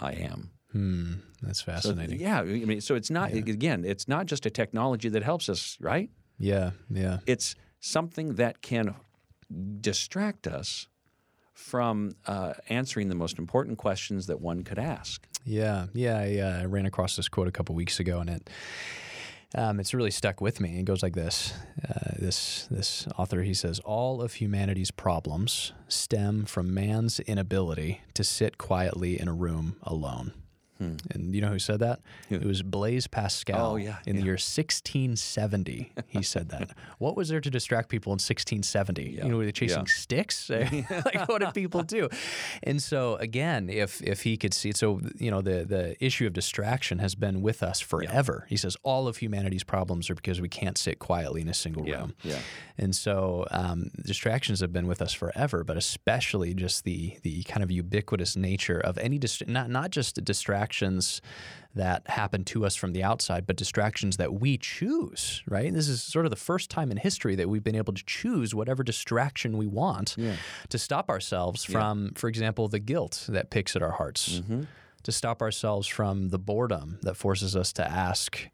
I 0.00 0.12
am. 0.14 0.50
Hmm. 0.72 1.14
That's 1.42 1.60
So, 1.60 1.72
fascinating. 1.72 2.20
yeah, 2.20 2.40
I 2.40 2.44
mean, 2.44 2.80
so 2.80 2.94
it's 2.94 3.10
not 3.10 3.32
again, 3.32 3.84
it's 3.84 4.06
not 4.08 4.26
just 4.26 4.44
a 4.46 4.50
technology 4.50 5.08
that 5.08 5.22
helps 5.22 5.48
us, 5.48 5.76
right? 5.80 6.10
yeah. 6.38 6.70
Yeah. 6.90 7.18
It's 7.26 7.54
something 7.80 8.34
that 8.34 8.60
can 8.62 8.94
distract 9.80 10.46
us 10.46 10.88
from 11.54 12.12
uh, 12.26 12.52
answering 12.68 13.08
the 13.08 13.14
most 13.14 13.38
important 13.38 13.78
questions 13.78 14.26
that 14.26 14.40
one 14.40 14.62
could 14.62 14.78
ask. 14.78 15.26
Yeah, 15.44 15.86
yeah. 15.94 16.18
I, 16.18 16.38
uh, 16.38 16.60
I 16.62 16.64
ran 16.66 16.86
across 16.86 17.16
this 17.16 17.28
quote 17.28 17.48
a 17.48 17.52
couple 17.52 17.74
weeks 17.74 17.98
ago, 17.98 18.20
and 18.20 18.30
it 18.30 18.50
um, 19.54 19.80
it's 19.80 19.94
really 19.94 20.10
stuck 20.10 20.40
with 20.40 20.60
me. 20.60 20.78
It 20.78 20.84
goes 20.84 21.02
like 21.02 21.14
this: 21.14 21.54
uh, 21.88 22.10
this 22.18 22.66
this 22.70 23.06
author 23.16 23.42
he 23.42 23.54
says, 23.54 23.80
all 23.80 24.20
of 24.20 24.34
humanity's 24.34 24.90
problems 24.90 25.72
stem 25.88 26.44
from 26.44 26.72
man's 26.74 27.18
inability 27.20 28.02
to 28.14 28.22
sit 28.22 28.58
quietly 28.58 29.18
in 29.18 29.26
a 29.28 29.32
room 29.32 29.76
alone. 29.82 30.32
And 30.80 31.34
you 31.34 31.40
know 31.40 31.48
who 31.48 31.58
said 31.58 31.80
that? 31.80 32.00
It 32.30 32.44
was 32.44 32.62
Blaise 32.62 33.06
Pascal. 33.06 33.72
Oh, 33.72 33.76
yeah, 33.76 33.96
In 34.06 34.16
the 34.16 34.22
year 34.22 34.38
1670, 34.38 35.92
he 36.08 36.22
said 36.22 36.48
that. 36.50 36.70
What 36.98 37.16
was 37.16 37.28
there 37.28 37.40
to 37.40 37.50
distract 37.50 37.88
people 37.90 38.10
in 38.10 38.14
1670? 38.18 39.02
Yeah, 39.16 39.24
You 39.24 39.30
know, 39.30 39.36
were 39.36 39.44
they 39.44 39.52
chasing 39.52 39.78
yeah. 39.78 39.84
sticks? 39.86 40.50
like, 40.50 41.28
what 41.28 41.40
did 41.40 41.54
people 41.54 41.82
do? 41.82 42.08
And 42.62 42.82
so, 42.82 43.16
again, 43.16 43.68
if 43.68 44.02
if 44.02 44.22
he 44.22 44.36
could 44.36 44.52
see, 44.54 44.72
so 44.72 45.00
you 45.16 45.30
know, 45.30 45.40
the 45.40 45.64
the 45.64 45.96
issue 46.04 46.26
of 46.26 46.32
distraction 46.32 46.98
has 46.98 47.14
been 47.14 47.40
with 47.42 47.62
us 47.62 47.80
forever. 47.80 48.46
He 48.48 48.56
says 48.56 48.76
all 48.82 49.06
of 49.06 49.18
humanity's 49.18 49.64
problems 49.64 50.10
are 50.10 50.14
because 50.14 50.40
we 50.40 50.48
can't 50.48 50.76
sit 50.78 50.98
quietly 50.98 51.40
in 51.42 51.48
a 51.48 51.54
single 51.54 51.86
Yeah, 51.86 52.00
room. 52.00 52.14
yeah. 52.22 52.38
And 52.76 52.94
so 52.94 53.46
um, 53.50 53.90
distractions 54.04 54.60
have 54.60 54.72
been 54.72 54.86
with 54.86 55.00
us 55.02 55.12
forever, 55.12 55.62
but 55.64 55.76
especially 55.76 56.54
just 56.54 56.84
the 56.84 57.16
the 57.22 57.42
kind 57.44 57.62
of 57.62 57.70
ubiquitous 57.70 58.36
nature 58.36 58.78
of 58.80 58.98
any 58.98 59.18
dist- 59.18 59.46
not 59.48 59.70
not 59.70 59.90
just 59.90 60.24
distractions 60.68 61.20
that 61.74 62.08
happen 62.08 62.44
to 62.44 62.66
us 62.66 62.74
from 62.74 62.92
the 62.92 63.04
outside, 63.04 63.46
but 63.46 63.56
distractions 63.56 64.16
that 64.16 64.40
we 64.40 64.58
choose. 64.58 65.42
Right? 65.46 65.72
This 65.72 65.88
is 65.88 66.02
sort 66.02 66.26
of 66.26 66.30
the 66.30 66.36
first 66.36 66.70
time 66.70 66.90
in 66.90 66.96
history 66.96 67.36
that 67.36 67.48
we've 67.48 67.62
been 67.62 67.76
able 67.76 67.92
to 67.92 68.04
choose 68.04 68.54
whatever 68.54 68.82
distraction 68.82 69.56
we 69.56 69.66
want 69.66 70.16
to 70.68 70.78
stop 70.78 71.08
ourselves 71.08 71.64
from, 71.64 72.12
for 72.14 72.28
example, 72.28 72.68
the 72.68 72.80
guilt 72.80 73.26
that 73.28 73.50
picks 73.50 73.76
at 73.76 73.82
our 73.82 73.92
hearts. 73.92 74.40
Mm-hmm. 74.40 74.62
To 75.04 75.12
stop 75.12 75.40
ourselves 75.40 75.86
from 75.86 76.30
the 76.30 76.38
boredom 76.38 76.98
that 77.02 77.16
forces 77.16 77.54
us 77.56 77.72
to 77.74 77.88
ask 77.88 78.50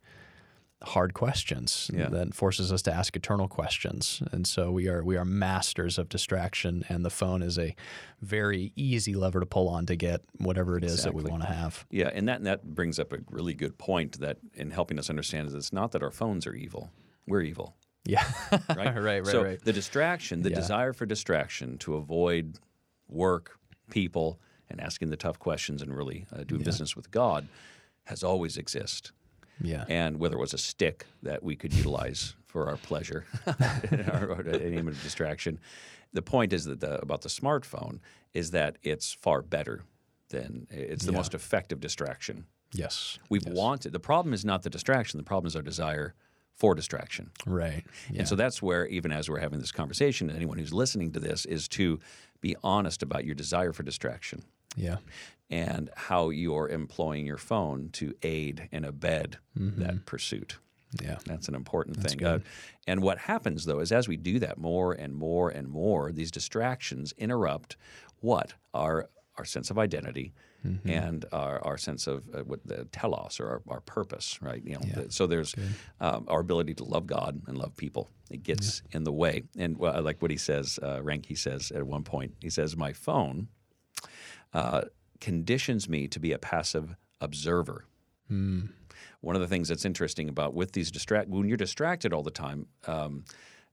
hard 0.82 1.14
questions 1.14 1.90
Yeah. 1.94 2.08
that 2.10 2.34
forces 2.34 2.70
us 2.70 2.82
to 2.82 2.92
ask 2.92 3.16
eternal 3.16 3.48
questions 3.48 4.22
and 4.32 4.46
so 4.46 4.70
we 4.70 4.86
are 4.88 5.02
we 5.02 5.16
are 5.16 5.24
masters 5.24 5.96
of 5.98 6.10
distraction 6.10 6.84
and 6.90 7.04
the 7.04 7.10
phone 7.10 7.40
is 7.42 7.58
a 7.58 7.74
very 8.20 8.70
easy 8.76 9.14
lever 9.14 9.40
to 9.40 9.46
pull 9.46 9.68
on 9.68 9.86
to 9.86 9.96
get 9.96 10.20
whatever 10.38 10.76
it 10.76 10.84
is 10.84 11.04
that 11.04 11.14
we 11.14 11.22
want 11.22 11.42
to 11.42 11.48
have 11.48 11.86
Yeah, 11.90 12.10
and 12.12 12.28
that 12.28 12.38
and 12.38 12.46
that 12.46 12.74
brings 12.74 12.98
up 12.98 13.12
a 13.14 13.18
really 13.30 13.54
good 13.54 13.78
point 13.78 14.20
that 14.20 14.36
in 14.52 14.72
helping 14.72 14.98
us 14.98 15.08
understand 15.08 15.48
is 15.48 15.54
it's 15.54 15.72
not 15.72 15.92
that 15.92 16.02
our 16.02 16.10
phones 16.10 16.46
are 16.46 16.54
evil. 16.54 16.90
We're 17.26 17.42
evil. 17.42 17.76
yeah 18.04 18.24
right? 18.52 18.68
right 18.76 18.98
right 19.00 19.26
so 19.26 19.42
right 19.42 19.64
the 19.64 19.72
distraction, 19.72 20.42
the 20.42 20.50
Yeah. 20.50 20.56
desire 20.56 20.92
for 20.92 21.06
distraction 21.06 21.78
to 21.78 21.94
avoid 21.94 22.58
work, 23.08 23.58
people, 23.90 24.38
and 24.68 24.80
asking 24.82 25.08
the 25.08 25.16
tough 25.16 25.38
questions 25.38 25.80
and 25.80 25.96
really 25.96 26.26
uh, 26.32 26.44
doing 26.44 26.62
business 26.62 26.94
with 26.94 27.10
God 27.10 27.48
has 28.04 28.22
always 28.22 28.58
existed. 28.58 29.12
Yeah 29.60 29.84
And 29.88 30.18
whether 30.18 30.36
it 30.36 30.40
was 30.40 30.54
a 30.54 30.58
stick 30.58 31.06
that 31.22 31.42
we 31.42 31.56
could 31.56 31.72
utilize 31.72 32.34
for 32.46 32.68
our 32.68 32.76
pleasure 32.76 33.24
or, 33.46 34.44
any 34.48 34.78
of 34.78 35.02
distraction, 35.02 35.58
the 36.12 36.22
point 36.22 36.52
is 36.52 36.64
that 36.64 36.80
the, 36.80 37.00
about 37.00 37.22
the 37.22 37.28
smartphone 37.28 37.98
is 38.32 38.50
that 38.52 38.76
it's 38.82 39.12
far 39.12 39.42
better 39.42 39.82
than 40.28 40.66
it's 40.70 41.04
the 41.06 41.12
Yeah. 41.12 41.18
most 41.18 41.34
effective 41.34 41.80
distraction. 41.80 42.46
yes 42.72 43.18
We've 43.28 43.46
wanted 43.46 43.92
the 43.92 44.00
problem 44.00 44.32
is 44.34 44.44
not 44.44 44.62
the 44.62 44.70
distraction. 44.70 45.18
The 45.18 45.24
problem 45.24 45.46
is 45.48 45.56
our 45.56 45.62
desire 45.62 46.14
for 46.54 46.74
distraction. 46.74 47.30
right 47.46 47.84
yeah 48.10 48.20
And 48.20 48.28
so 48.28 48.36
that's 48.36 48.62
where, 48.62 48.86
even 48.86 49.10
as 49.12 49.28
we're 49.28 49.40
having 49.40 49.58
this 49.60 49.72
conversation, 49.72 50.30
anyone 50.30 50.58
who's 50.58 50.72
listening 50.72 51.10
to 51.12 51.20
this 51.20 51.44
is 51.46 51.68
to 51.68 51.98
be 52.40 52.54
honest 52.62 53.02
about 53.02 53.24
your 53.24 53.34
desire 53.34 53.72
for 53.72 53.82
distraction 53.82 54.42
yeah 54.76 54.96
and 55.50 55.90
how 55.94 56.30
you're 56.30 56.68
employing 56.68 57.26
your 57.26 57.36
phone 57.36 57.90
to 57.92 58.14
aid 58.22 58.68
and 58.72 58.84
abet 58.84 59.36
Mm-hmm. 59.58 59.82
that 59.82 60.06
pursuit. 60.06 60.58
yeah 61.02 61.18
That's 61.26 61.48
an 61.48 61.54
important 61.54 61.96
thing. 62.02 62.24
Uh, 62.24 62.38
and 62.86 63.02
what 63.02 63.18
happens, 63.18 63.64
though, 63.66 63.78
is 63.80 63.92
as 63.92 64.08
we 64.08 64.16
do 64.16 64.38
that 64.40 64.58
more 64.58 64.92
and 64.92 65.14
more 65.14 65.50
and 65.50 65.68
more, 65.68 66.10
these 66.12 66.30
distractions 66.30 67.12
interrupt 67.18 67.76
what? 68.20 68.54
Our, 68.72 69.08
our 69.38 69.44
sense 69.44 69.70
of 69.70 69.78
identity. 69.78 70.32
Mm-hmm. 70.66 70.88
And 70.88 71.24
our, 71.30 71.62
our 71.62 71.76
sense 71.76 72.06
of 72.06 72.22
uh, 72.34 72.38
what 72.44 72.66
the 72.66 72.86
telos 72.90 73.38
or 73.38 73.46
our, 73.48 73.62
our 73.68 73.80
purpose, 73.80 74.40
right? 74.40 74.62
You 74.64 74.74
know, 74.76 74.80
the- 74.94 75.12
so 75.12 75.26
there's 75.26 75.54
um, 76.00 76.24
our 76.26 76.40
ability 76.40 76.72
to 76.76 76.84
love 76.84 77.06
God 77.06 77.42
and 77.46 77.58
love 77.58 77.76
people. 77.76 78.08
It 78.30 78.42
gets 78.42 78.80
in 78.92 79.04
the 79.04 79.12
way. 79.12 79.42
And 79.58 79.76
well, 79.76 79.94
I 79.94 79.98
like 79.98 80.22
what 80.22 80.30
he 80.30 80.38
says. 80.38 80.78
Uh, 80.82 81.00
Reinke, 81.00 81.26
he 81.26 81.34
says 81.34 81.70
at 81.70 81.86
one 81.86 82.02
point, 82.02 82.32
he 82.40 82.48
says, 82.48 82.78
"My 82.78 82.94
phone 82.94 83.48
uh, 84.54 84.82
conditions 85.20 85.88
me 85.88 86.08
to 86.08 86.18
be 86.20 86.32
a 86.32 86.38
passive 86.38 86.96
observer." 87.20 87.84
one 89.20 89.34
of 89.36 89.40
the 89.42 89.48
things 89.48 89.68
that's 89.68 89.84
interesting 89.84 90.28
about 90.28 90.54
with 90.54 90.72
these 90.72 90.90
distract 90.90 91.28
when 91.28 91.46
you're 91.48 91.56
distracted 91.56 92.12
all 92.12 92.22
the 92.22 92.30
time. 92.30 92.66
Um, 92.86 93.24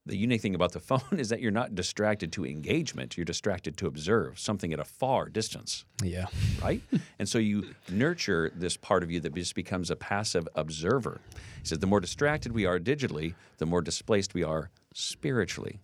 the 0.06 0.16
unique 0.18 0.42
thing 0.42 0.56
about 0.56 0.72
the 0.72 0.80
phone 0.92 1.20
is 1.20 1.30
that 1.30 1.42
you're 1.42 1.52
not 1.52 1.76
distracted 1.76 2.32
to 2.34 2.46
engagement. 2.46 3.18
You're 3.18 3.26
distracted 3.26 3.78
to 3.78 3.88
observe 3.88 4.40
something 4.40 4.74
at 4.74 4.80
a 4.80 4.84
far 4.84 5.30
distance, 5.30 5.86
Yeah. 6.04 6.26
right? 6.62 6.82
and 7.20 7.30
so 7.30 7.38
you 7.38 7.74
nurture 7.90 8.52
this 8.56 8.78
part 8.78 9.04
of 9.04 9.12
you 9.12 9.20
that 9.22 9.34
just 9.36 9.56
becomes 9.56 9.92
a 9.92 9.96
passive 9.96 10.48
observer. 10.56 11.22
He 11.62 11.68
says 11.68 11.80
the 11.80 11.88
more 11.88 12.00
distracted 12.00 12.52
we 12.52 12.66
are 12.66 12.80
digitally, 12.80 13.36
the 13.58 13.66
more 13.66 13.82
displaced 13.82 14.34
we 14.34 14.44
are 14.44 14.70
spiritually. 14.94 15.80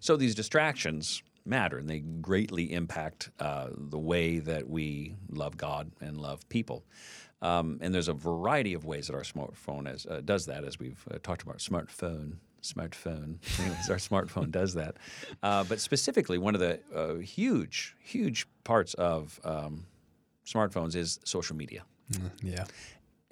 So 0.00 0.16
these 0.16 0.34
distractions 0.34 1.22
matter 1.44 1.78
and 1.78 1.88
they 1.88 2.00
greatly 2.00 2.72
impact 2.72 3.30
uh, 3.40 3.68
the 3.76 3.98
way 3.98 4.38
that 4.38 4.68
we 4.68 5.14
love 5.30 5.56
God 5.56 5.90
and 6.00 6.16
love 6.16 6.48
people. 6.48 6.84
Um, 7.40 7.78
and 7.80 7.92
there's 7.94 8.08
a 8.08 8.12
variety 8.12 8.72
of 8.74 8.84
ways 8.84 9.08
that 9.08 9.14
our 9.14 9.22
smartphone 9.22 9.86
has, 9.88 10.06
uh, 10.06 10.20
does 10.24 10.46
that, 10.46 10.62
as 10.64 10.78
we've 10.78 11.02
uh, 11.12 11.18
talked 11.22 11.42
about. 11.42 11.58
Smartphone, 11.58 12.34
smartphone. 12.62 13.38
Anyways, 13.60 13.90
our 13.90 13.96
smartphone 13.96 14.50
does 14.52 14.74
that. 14.74 14.96
Uh, 15.42 15.64
but 15.64 15.80
specifically, 15.80 16.38
one 16.38 16.54
of 16.54 16.60
the 16.60 16.78
uh, 16.94 17.14
huge, 17.16 17.96
huge 18.00 18.46
parts 18.62 18.94
of 18.94 19.40
um, 19.42 19.86
smartphones 20.46 20.94
is 20.94 21.18
social 21.24 21.56
media 21.56 21.82
Yeah. 22.42 22.64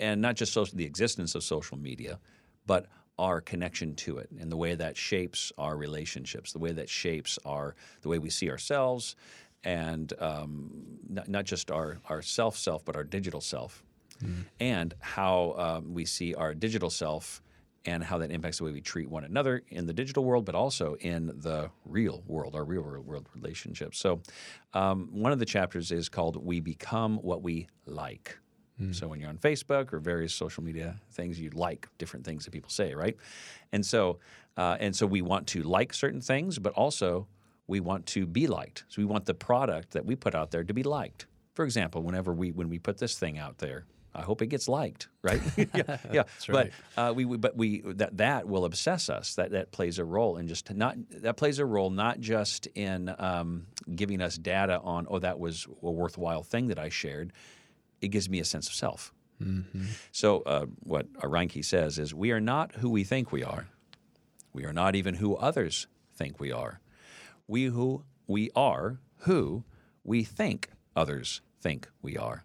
and 0.00 0.20
not 0.20 0.34
just 0.34 0.52
social, 0.52 0.76
the 0.76 0.84
existence 0.86 1.36
of 1.36 1.44
social 1.44 1.76
media, 1.78 2.18
but 2.66 2.86
our 3.20 3.40
connection 3.42 3.94
to 3.94 4.16
it 4.18 4.30
and 4.40 4.50
the 4.50 4.56
way 4.56 4.74
that 4.74 4.96
shapes 4.96 5.52
our 5.58 5.76
relationships, 5.76 6.52
the 6.52 6.58
way 6.58 6.72
that 6.72 6.88
shapes 6.88 7.38
our 7.44 7.76
the 8.00 8.08
way 8.08 8.18
we 8.18 8.30
see 8.30 8.50
ourselves, 8.50 9.14
and 9.62 10.14
um, 10.20 10.70
not, 11.08 11.28
not 11.28 11.44
just 11.44 11.70
our 11.70 11.98
our 12.08 12.22
self 12.22 12.56
self, 12.56 12.82
but 12.84 12.96
our 12.96 13.04
digital 13.04 13.42
self, 13.42 13.84
and 14.58 14.94
how 15.00 15.54
um, 15.58 15.92
we 15.94 16.04
see 16.06 16.34
our 16.34 16.54
digital 16.54 16.90
self. 16.90 17.42
And 17.86 18.04
how 18.04 18.18
that 18.18 18.30
impacts 18.30 18.58
the 18.58 18.64
way 18.64 18.72
we 18.72 18.82
treat 18.82 19.08
one 19.08 19.24
another 19.24 19.62
in 19.70 19.86
the 19.86 19.94
digital 19.94 20.22
world, 20.22 20.44
but 20.44 20.54
also 20.54 20.96
in 21.00 21.28
the 21.28 21.70
real 21.86 22.22
world, 22.26 22.54
our 22.54 22.62
real 22.62 22.82
world 22.82 23.26
relationships. 23.34 23.98
So, 23.98 24.20
um, 24.74 25.08
one 25.12 25.32
of 25.32 25.38
the 25.38 25.46
chapters 25.46 25.90
is 25.90 26.10
called 26.10 26.36
"We 26.44 26.60
Become 26.60 27.16
What 27.22 27.42
We 27.42 27.68
Like." 27.86 28.38
So 28.92 29.08
when 29.08 29.20
you're 29.20 29.28
on 29.28 29.38
Facebook 29.38 29.92
or 29.92 29.98
various 29.98 30.34
social 30.34 30.62
media 30.62 31.00
things, 31.12 31.38
you 31.38 31.50
like 31.50 31.88
different 31.98 32.24
things 32.24 32.44
that 32.44 32.50
people 32.50 32.70
say, 32.70 32.94
right? 32.94 33.16
And 33.72 33.84
so, 33.84 34.18
uh, 34.56 34.76
and 34.80 34.94
so 34.94 35.06
we 35.06 35.22
want 35.22 35.46
to 35.48 35.62
like 35.62 35.92
certain 35.94 36.20
things, 36.20 36.58
but 36.58 36.72
also 36.72 37.26
we 37.66 37.80
want 37.80 38.06
to 38.06 38.26
be 38.26 38.46
liked. 38.46 38.84
So 38.88 39.00
we 39.00 39.06
want 39.06 39.26
the 39.26 39.34
product 39.34 39.92
that 39.92 40.04
we 40.04 40.16
put 40.16 40.34
out 40.34 40.50
there 40.50 40.64
to 40.64 40.74
be 40.74 40.82
liked. 40.82 41.26
For 41.54 41.64
example, 41.64 42.02
whenever 42.02 42.32
we 42.32 42.52
when 42.52 42.68
we 42.68 42.78
put 42.78 42.98
this 42.98 43.18
thing 43.18 43.38
out 43.38 43.58
there, 43.58 43.84
I 44.14 44.22
hope 44.22 44.42
it 44.42 44.48
gets 44.48 44.68
liked, 44.68 45.08
right? 45.22 45.40
yeah, 45.56 45.98
yeah. 46.12 46.22
right. 46.48 46.72
But 46.96 47.00
uh, 47.10 47.12
we, 47.12 47.24
we 47.24 47.36
but 47.36 47.56
we 47.56 47.82
that 47.82 48.16
that 48.16 48.48
will 48.48 48.64
obsess 48.64 49.08
us. 49.08 49.34
That 49.36 49.52
that 49.52 49.70
plays 49.70 49.98
a 49.98 50.04
role 50.04 50.36
in 50.36 50.48
just 50.48 50.72
not 50.74 50.96
that 51.10 51.36
plays 51.36 51.58
a 51.58 51.64
role 51.64 51.90
not 51.90 52.20
just 52.20 52.66
in 52.74 53.14
um, 53.18 53.66
giving 53.94 54.20
us 54.20 54.36
data 54.36 54.80
on 54.82 55.06
oh 55.08 55.18
that 55.20 55.38
was 55.38 55.66
a 55.82 55.90
worthwhile 55.90 56.42
thing 56.42 56.68
that 56.68 56.78
I 56.78 56.88
shared. 56.88 57.32
It 58.00 58.08
gives 58.08 58.28
me 58.28 58.40
a 58.40 58.44
sense 58.44 58.68
of 58.68 58.74
self. 58.74 59.12
So 60.12 60.42
uh, 60.42 60.66
what 60.80 61.10
Reinke 61.14 61.64
says 61.64 61.98
is 61.98 62.14
we 62.14 62.30
are 62.30 62.40
not 62.40 62.76
who 62.76 62.90
we 62.90 63.04
think 63.04 63.32
we 63.32 63.42
are. 63.42 63.68
We 64.52 64.64
are 64.64 64.72
not 64.72 64.94
even 64.94 65.14
who 65.14 65.36
others 65.36 65.86
think 66.14 66.38
we 66.38 66.52
are. 66.52 66.80
We 67.48 67.64
who 67.64 68.04
we 68.26 68.50
are 68.54 68.98
who 69.20 69.64
we 70.04 70.24
think 70.24 70.68
others 70.94 71.40
think 71.60 71.88
we 72.02 72.16
are. 72.16 72.44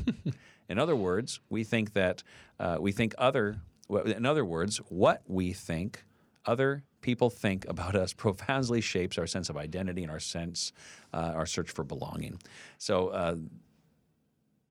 in 0.68 0.78
other 0.78 0.96
words, 0.96 1.40
we 1.48 1.64
think 1.64 1.92
that 1.92 2.22
uh, 2.58 2.78
we 2.80 2.92
think 2.92 3.14
other. 3.18 3.60
In 3.90 4.24
other 4.24 4.44
words, 4.44 4.78
what 4.88 5.22
we 5.26 5.52
think 5.52 6.04
other 6.46 6.84
people 7.00 7.30
think 7.30 7.68
about 7.68 7.94
us 7.94 8.12
profoundly 8.24 8.80
shapes 8.80 9.18
our 9.18 9.26
sense 9.26 9.50
of 9.50 9.56
identity 9.56 10.02
and 10.02 10.10
our 10.10 10.20
sense, 10.20 10.72
uh, 11.12 11.32
our 11.34 11.46
search 11.46 11.70
for 11.70 11.84
belonging. 11.84 12.40
So. 12.78 13.38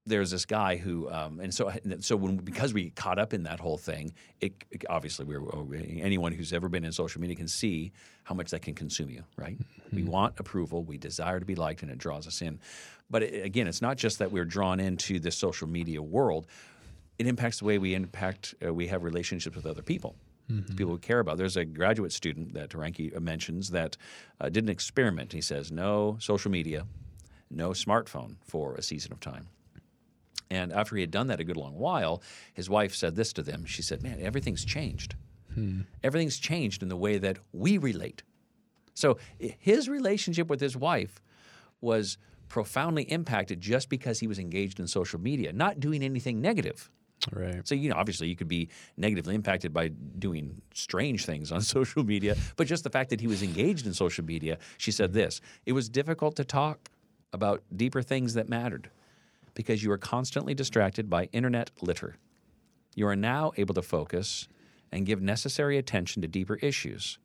Uh, 0.05 0.09
there's 0.09 0.31
this 0.31 0.45
guy 0.45 0.75
who, 0.77 1.09
um, 1.09 1.39
and 1.39 1.53
so 1.53 1.71
so 1.99 2.15
when 2.15 2.37
because 2.37 2.73
we 2.73 2.89
caught 2.91 3.17
up 3.19 3.33
in 3.33 3.43
that 3.43 3.59
whole 3.59 3.77
thing, 3.77 4.13
it, 4.41 4.53
it- 4.71 4.83
obviously 4.89 5.25
we're 5.25 5.41
anyone 6.01 6.31
who's 6.31 6.53
ever 6.53 6.69
been 6.69 6.83
in 6.85 6.91
social 6.91 7.21
media 7.21 7.35
can 7.35 7.47
see 7.47 7.91
how 8.23 8.35
much 8.35 8.51
that 8.51 8.61
can 8.61 8.73
consume 8.75 9.09
you, 9.09 9.23
right? 9.37 9.57
We 9.91 10.03
want 10.03 10.39
approval, 10.39 10.83
we 10.83 10.97
desire 10.97 11.39
to 11.39 11.45
be 11.45 11.55
liked, 11.55 11.83
and 11.83 11.91
it 11.91 11.97
draws 11.97 12.27
us 12.27 12.41
in. 12.41 12.59
But 13.09 13.23
it, 13.23 13.45
again, 13.45 13.67
it's 13.67 13.81
not 13.81 13.97
just 13.97 14.19
that 14.19 14.31
we're 14.31 14.45
drawn 14.45 14.79
into 14.79 15.19
this 15.19 15.37
social 15.37 15.67
media 15.67 16.01
world; 16.01 16.47
it 17.19 17.27
impacts 17.27 17.59
the 17.59 17.65
way 17.65 17.77
we 17.77 17.93
impact, 17.93 18.55
uh, 18.65 18.73
we 18.73 18.87
have 18.87 19.03
relationships 19.03 19.55
with 19.55 19.65
other 19.65 19.81
people. 19.83 20.15
People 20.75 20.93
we 20.93 20.99
care 20.99 21.19
about. 21.19 21.37
There's 21.37 21.55
a 21.57 21.63
graduate 21.65 22.11
student 22.11 22.53
that 22.53 22.69
Taranki 22.69 23.17
mentions 23.21 23.69
that 23.69 23.95
uh, 24.41 24.49
did 24.49 24.63
an 24.65 24.69
experiment. 24.69 25.31
He 25.31 25.39
says 25.41 25.71
no 25.71 26.17
social 26.19 26.51
media, 26.51 26.85
no 27.49 27.69
smartphone 27.69 28.35
for 28.43 28.75
a 28.75 28.81
season 28.83 29.13
of 29.13 29.19
time. 29.21 29.47
And 30.49 30.71
after 30.71 30.95
he 30.95 31.01
had 31.01 31.11
done 31.11 31.27
that 31.27 31.39
a 31.39 31.43
good 31.43 31.57
long 31.57 31.77
while, 31.77 32.21
his 32.53 32.69
wife 32.69 32.93
said 32.93 33.15
this 33.15 33.33
to 33.33 33.41
them. 33.41 33.65
She 33.65 33.81
said, 33.81 34.03
Man, 34.03 34.19
everything's 34.21 34.63
changed. 34.63 35.15
Hmm. 35.53 35.81
Everything's 36.03 36.37
changed 36.37 36.83
in 36.83 36.89
the 36.89 36.97
way 36.97 37.17
that 37.17 37.39
we 37.51 37.77
relate. 37.77 38.23
So 38.93 39.17
his 39.37 39.89
relationship 39.89 40.49
with 40.49 40.61
his 40.61 40.77
wife 40.77 41.21
was 41.81 42.17
profoundly 42.47 43.03
impacted 43.03 43.59
just 43.59 43.89
because 43.89 44.19
he 44.19 44.27
was 44.27 44.37
engaged 44.37 44.79
in 44.79 44.87
social 44.87 45.19
media, 45.19 45.51
not 45.51 45.79
doing 45.79 46.03
anything 46.03 46.39
negative. 46.39 46.89
Right. 47.31 47.67
So, 47.67 47.73
you 47.73 47.89
know, 47.89 47.95
obviously 47.95 48.27
you 48.27 48.35
could 48.35 48.47
be 48.47 48.69
negatively 48.97 49.33
impacted 49.33 49.73
by 49.73 49.87
doing 49.87 50.61
strange 50.73 51.25
things 51.25 51.51
on 51.51 51.61
social 51.77 52.03
media, 52.03 52.35
but 52.57 52.67
just 52.67 52.83
the 52.83 52.89
fact 52.89 53.09
that 53.09 53.21
he 53.21 53.27
was 53.27 53.41
engaged 53.41 53.87
in 53.87 53.93
social 53.93 54.23
media, 54.23 54.57
she 54.77 54.91
said 54.91 55.09
hmm. 55.09 55.17
this 55.17 55.41
it 55.65 55.73
was 55.73 55.89
difficult 55.89 56.35
to 56.35 56.43
talk 56.43 56.89
about 57.31 57.63
deeper 57.75 58.03
things 58.03 58.35
that 58.35 58.47
mattered 58.47 58.91
because 59.53 59.83
you 59.83 59.91
are 59.91 59.97
constantly 59.97 60.53
distracted 60.53 61.09
by 61.09 61.25
internet 61.25 61.71
litter. 61.81 62.17
You 62.95 63.07
are 63.07 63.15
now 63.15 63.51
able 63.57 63.73
to 63.75 63.81
focus 63.81 64.47
and 64.91 65.05
give 65.05 65.21
necessary 65.21 65.77
attention 65.77 66.21
to 66.21 66.27
deeper 66.27 66.55
issues. 66.55 67.17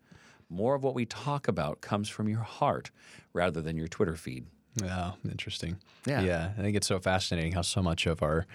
More 0.49 0.75
of 0.75 0.83
what 0.83 0.95
we 0.95 1.05
talk 1.05 1.47
about 1.49 1.81
comes 1.81 2.09
from 2.09 2.29
your 2.29 2.41
heart 2.41 2.91
rather 3.33 3.61
than 3.61 3.77
your 3.77 3.89
Twitter 3.89 4.17
feed. 4.17 4.47
Yeah, 4.83 5.13
interesting. 5.31 5.77
Yeah. 6.07 6.23
Yeah. 6.23 6.51
I 6.57 6.63
think 6.63 6.77
it's 6.77 6.87
so 6.87 6.99
fascinating 6.99 7.53
how 7.53 7.63
so 7.63 7.83
much 7.83 8.07
of 8.07 8.23
our 8.23 8.47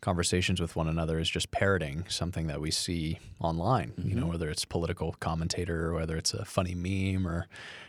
conversations 0.00 0.60
with 0.60 0.76
one 0.76 0.88
another 0.88 1.18
is 1.18 1.28
just 1.28 1.50
parroting 1.50 2.04
something 2.08 2.46
that 2.46 2.60
we 2.60 2.70
see 2.70 3.18
online, 3.40 3.92
you 3.98 4.04
Mm-hmm. 4.10 4.20
know, 4.20 4.26
whether 4.26 4.48
it's 4.48 4.64
political 4.64 5.14
commentator 5.20 5.86
or 5.88 5.94
whether 5.94 6.16
it's 6.16 6.32
a 6.34 6.44
funny 6.44 6.74
meme 6.74 7.26
or 7.26 7.46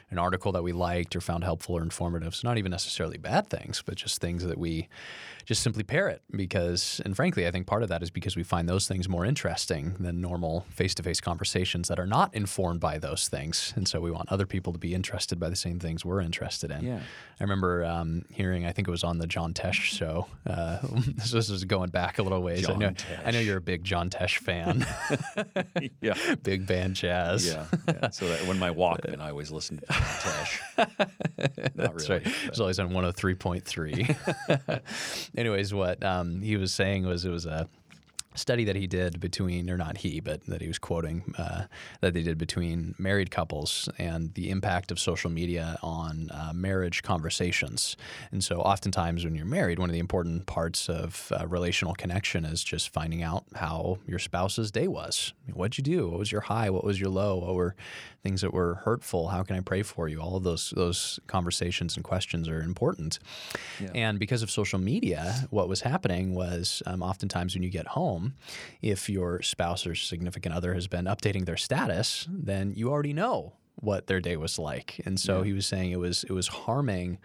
an 0.10 0.18
article 0.20 0.52
that 0.52 0.62
we 0.62 0.74
liked 0.74 1.16
or 1.16 1.22
found 1.22 1.42
helpful 1.46 1.78
or 1.78 1.82
informative. 1.82 2.34
It's 2.34 2.44
not 2.44 2.58
even 2.58 2.70
necessarily 2.70 3.18
bad 3.18 3.48
things, 3.50 3.82
but 3.86 3.96
just 3.96 4.20
things 4.20 4.44
that 4.44 4.58
we 4.58 4.90
just 5.46 5.64
simply 5.64 5.84
parrot 5.84 6.22
because, 6.36 7.00
and 7.06 7.16
frankly, 7.16 7.48
I 7.48 7.52
think 7.52 7.66
part 7.66 7.82
of 7.82 7.88
that 7.90 8.04
is 8.04 8.12
because 8.12 8.36
we 8.36 8.44
find 8.44 8.68
those 8.68 8.90
things 8.90 9.08
more 9.08 9.26
interesting 9.26 9.96
than 10.02 10.20
normal 10.20 10.66
face 10.70 10.94
to 10.96 11.04
face 11.04 11.22
conversations 11.22 11.88
that 11.88 11.98
are 11.98 12.06
not 12.06 12.36
informed 12.36 12.82
by 12.82 12.98
those 12.98 13.30
things. 13.30 13.72
And 13.78 13.88
so 13.88 14.02
we 14.02 14.12
want 14.12 14.30
other 14.30 14.46
people 14.46 14.74
to 14.74 14.80
be 14.80 14.94
interested 14.94 15.40
by 15.40 15.50
the 15.50 15.56
same 15.56 15.80
things 15.80 16.04
we're 16.04 16.20
interested 16.22 16.72
in. 16.72 16.84
Yeah. 16.86 17.00
I 17.40 17.44
remember 17.44 17.86
um, 17.86 18.26
hearing, 18.30 18.66
I 18.66 18.74
think 18.74 18.90
it 18.90 18.92
was 18.92 19.06
on 19.06 19.18
the 19.18 19.28
John 19.28 19.54
Tesh 19.54 19.76
show. 19.76 20.28
Uh, 20.46 20.80
this, 21.16 21.50
is 21.50 21.64
going 21.64 21.90
back 21.90 22.01
a 22.10 22.24
little 22.24 22.42
ways. 22.42 22.68
I 22.70 22.74
know, 22.76 22.90
Tesh. 22.90 23.22
I 23.26 23.32
know 23.32 23.40
you're 23.40 23.58
a 23.58 23.62
big 23.62 23.84
John 23.84 24.10
Tesh 24.10 24.38
fan, 24.38 24.86
Yeah. 26.02 26.14
big 26.44 26.66
band 26.68 26.96
jazz. 26.96 27.46
Yeah. 27.48 27.66
yeah. 27.88 28.10
So 28.10 28.28
that 28.28 28.46
when 28.48 28.60
my 28.60 28.70
Walkman, 28.70 29.20
I 29.22 29.30
always 29.30 29.52
listen 29.52 29.78
to 29.78 29.86
Tesh. 29.86 30.60
Not 31.76 31.76
That's 31.76 32.10
really. 32.10 32.24
right. 32.24 32.36
It's 32.46 32.60
always 32.60 32.80
on 32.80 32.90
103.3. 32.92 34.82
Anyways, 35.38 35.74
what 35.74 36.04
um, 36.04 36.42
he 36.42 36.58
was 36.58 36.74
saying 36.74 37.06
was 37.06 37.26
it 37.26 37.30
was 37.30 37.46
a 37.46 37.68
study 38.36 38.64
that 38.66 38.76
he 38.76 38.88
did 38.88 39.20
between, 39.20 39.70
or 39.70 39.78
not 39.78 39.98
he, 39.98 40.20
but 40.20 40.46
that 40.46 40.62
he 40.62 40.68
was 40.68 40.80
quoting, 40.80 41.34
uh, 41.38 41.64
that 42.02 42.14
they 42.14 42.24
did 42.24 42.38
between 42.38 42.96
married 42.98 43.32
couples 43.32 43.90
and 43.98 44.34
the 44.34 44.50
impact 44.50 44.92
of 44.92 45.00
social 45.00 45.30
media 45.30 45.78
on 45.82 46.30
uh, 46.32 46.52
marriage 46.54 47.04
conversations. 47.04 47.98
And 48.32 48.44
so, 48.44 48.62
oftentimes, 48.62 49.26
when 49.26 49.36
you're 49.36 49.46
married, 49.46 49.80
one 49.80 49.90
of 49.90 49.94
the 49.94 50.00
important 50.00 50.46
parts 50.46 50.90
of 50.90 51.32
uh, 51.38 51.48
relational 51.48 51.94
connection 51.94 52.46
is 52.46 52.64
just 52.64 52.90
finding 52.90 53.22
out 53.22 53.46
how 53.56 53.98
your 54.08 54.20
spouse's 54.20 54.72
day 54.72 54.88
was. 54.88 55.34
What'd 55.54 55.78
you 55.78 55.84
do? 55.84 56.10
What 56.10 56.20
was 56.20 56.32
your 56.32 56.42
high? 56.42 56.70
What 56.70 56.84
was 56.84 57.00
your 57.00 57.10
low? 57.10 57.38
What 57.38 57.56
were 57.56 57.76
things 58.24 58.42
that 58.42 58.54
were 58.54 58.76
hurtful? 58.76 59.30
How 59.30 59.44
can 59.44 59.56
I 59.56 59.62
pray 59.62 59.84
for 59.84 60.08
you? 60.08 60.22
All 60.22 60.36
of 60.38 60.44
those 60.44 60.74
those 60.76 61.20
conversations 61.28 61.96
and 61.96 62.04
questions 62.04 62.48
are 62.48 62.62
important. 62.62 63.20
And 63.96 64.20
because 64.20 64.44
of 64.44 64.52
social 64.52 64.80
media, 64.80 65.48
what 65.50 65.68
was 65.68 65.82
happening 65.82 66.34
was 66.36 66.84
um, 66.86 67.02
oftentimes 67.02 67.54
when 67.56 67.64
you 67.64 67.70
get 67.70 67.88
home, 67.88 68.21
if 68.82 69.10
your 69.10 69.42
spouse 69.42 69.86
or 69.86 69.96
significant 69.96 70.56
other 70.56 70.74
has 70.74 70.88
been 70.88 71.06
updating 71.06 71.46
their 71.46 71.58
status, 71.58 72.28
then 72.30 72.74
you 72.76 72.90
already 72.90 73.14
know 73.14 73.54
what 73.76 74.08
their 74.08 74.20
day 74.20 74.38
was 74.38 74.60
like. 74.60 75.02
And 75.06 75.20
so 75.20 75.44
he 75.44 75.54
was 75.54 75.66
saying 75.66 75.92
it 75.92 76.00
was 76.00 76.24
it 76.24 76.34
was 76.34 76.48
harming 76.48 77.20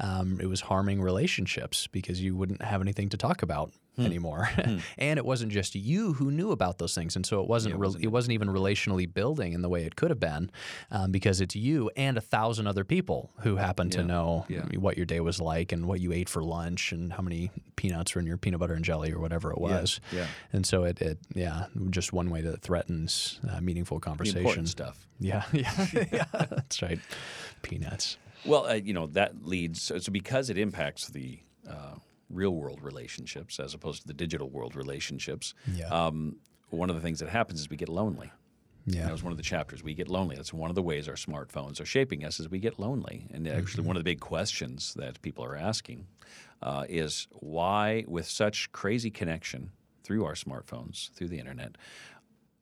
um, 0.00 0.38
it 0.40 0.46
was 0.46 0.60
harming 0.62 1.00
relationships 1.02 1.86
because 1.88 2.20
you 2.20 2.36
wouldn't 2.36 2.62
have 2.62 2.80
anything 2.80 3.08
to 3.10 3.16
talk 3.16 3.42
about 3.42 3.72
Hmm. 3.96 4.04
anymore. 4.06 4.48
and 4.96 5.18
it 5.18 5.24
wasn't 5.24 5.50
just 5.50 5.74
you 5.74 6.12
who 6.12 6.30
knew 6.30 6.52
about 6.52 6.78
those 6.78 6.94
things, 6.94 7.16
and 7.16 7.26
so 7.26 7.40
it 7.42 7.48
wasn't 7.48 7.72
Yeah, 7.72 7.78
it 7.78 7.80
wasn't 7.80 8.04
it 8.04 8.06
wasn't 8.06 8.32
even 8.34 8.46
relationally 8.48 9.12
building 9.12 9.54
in 9.54 9.60
the 9.62 9.68
way 9.68 9.82
it 9.84 9.96
could 9.96 10.10
have 10.10 10.20
been, 10.20 10.52
um, 10.92 11.10
because 11.10 11.40
it's 11.40 11.56
you 11.56 11.90
and 11.96 12.16
a 12.16 12.20
thousand 12.20 12.68
other 12.68 12.84
people 12.84 13.32
who 13.40 13.56
happen 13.56 13.90
to 13.90 14.04
know 14.04 14.46
Yeah. 14.48 14.66
what 14.78 14.96
your 14.96 15.04
day 15.06 15.18
was 15.18 15.40
like 15.40 15.72
and 15.72 15.86
what 15.86 15.98
you 15.98 16.12
ate 16.12 16.28
for 16.28 16.44
lunch 16.44 16.92
and 16.92 17.12
how 17.12 17.22
many 17.24 17.50
peanuts 17.74 18.14
were 18.14 18.20
in 18.20 18.26
your 18.28 18.36
peanut 18.36 18.60
butter 18.60 18.74
and 18.74 18.84
jelly 18.84 19.10
or 19.12 19.18
whatever 19.18 19.50
it 19.50 19.58
was. 19.58 19.98
yeah. 20.12 20.28
And 20.52 20.64
so 20.64 20.84
it, 20.84 21.02
it 21.02 21.18
yeah, 21.34 21.66
just 21.90 22.12
one 22.12 22.30
way 22.30 22.40
that 22.40 22.54
it 22.54 22.62
threatens 22.62 23.40
uh, 23.50 23.60
meaningful 23.60 23.98
conversation. 23.98 24.64
stuff. 24.66 25.08
Yeah, 25.18 25.42
yeah, 25.52 25.86
yeah, 26.12 26.24
that's 26.32 26.82
right. 26.82 27.00
Peanuts. 27.62 28.16
Well, 28.44 28.66
uh, 28.66 28.74
you 28.74 28.92
know 28.92 29.06
that 29.08 29.44
leads 29.44 29.82
so, 29.82 29.98
so 29.98 30.12
because 30.12 30.50
it 30.50 30.58
impacts 30.58 31.08
the 31.08 31.40
uh, 31.68 31.96
real 32.30 32.54
world 32.54 32.80
relationships 32.82 33.58
as 33.60 33.74
opposed 33.74 34.02
to 34.02 34.08
the 34.08 34.14
digital 34.14 34.48
world 34.48 34.76
relationships. 34.76 35.54
Yeah. 35.72 35.88
Um, 35.88 36.36
one 36.70 36.90
of 36.90 36.96
the 36.96 37.02
things 37.02 37.20
that 37.20 37.28
happens 37.28 37.60
is 37.60 37.70
we 37.70 37.76
get 37.76 37.88
lonely. 37.88 38.30
Yeah. 38.86 39.04
That 39.04 39.12
was 39.12 39.22
one 39.22 39.32
of 39.32 39.36
the 39.36 39.42
chapters. 39.42 39.82
We 39.82 39.94
get 39.94 40.08
lonely. 40.08 40.36
That's 40.36 40.52
one 40.52 40.70
of 40.70 40.74
the 40.74 40.82
ways 40.82 41.08
our 41.08 41.14
smartphones 41.14 41.80
are 41.80 41.84
shaping 41.84 42.24
us. 42.24 42.40
Is 42.40 42.48
we 42.48 42.58
get 42.58 42.78
lonely. 42.78 43.26
And 43.32 43.46
actually, 43.46 43.84
one 43.84 43.96
of 43.96 44.00
the 44.00 44.04
big 44.04 44.20
questions 44.20 44.94
that 44.94 45.20
people 45.20 45.44
are 45.44 45.56
asking 45.56 46.06
uh, 46.62 46.84
is 46.88 47.28
why, 47.32 48.04
with 48.08 48.26
such 48.26 48.72
crazy 48.72 49.10
connection 49.10 49.72
through 50.04 50.24
our 50.24 50.34
smartphones, 50.34 51.10
through 51.12 51.28
the 51.28 51.38
internet, 51.38 51.76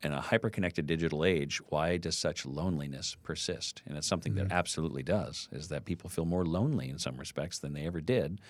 in 0.02 0.12
a 0.12 0.20
hyper-connected 0.20 0.86
digital 0.86 1.24
age, 1.24 1.60
why 1.68 1.96
does 1.96 2.16
such 2.18 2.44
loneliness 2.44 3.16
persist? 3.22 3.82
And 3.86 3.96
it's 3.96 4.06
something 4.06 4.34
that 4.34 4.52
absolutely 4.52 5.02
does. 5.02 5.48
Is 5.52 5.68
that 5.68 5.84
people 5.84 6.10
feel 6.10 6.26
more 6.26 6.44
lonely 6.44 6.90
in 6.90 6.98
some 6.98 7.16
respects 7.16 7.58
than 7.58 7.72
they 7.72 7.86
ever 7.86 8.00
did, 8.00 8.40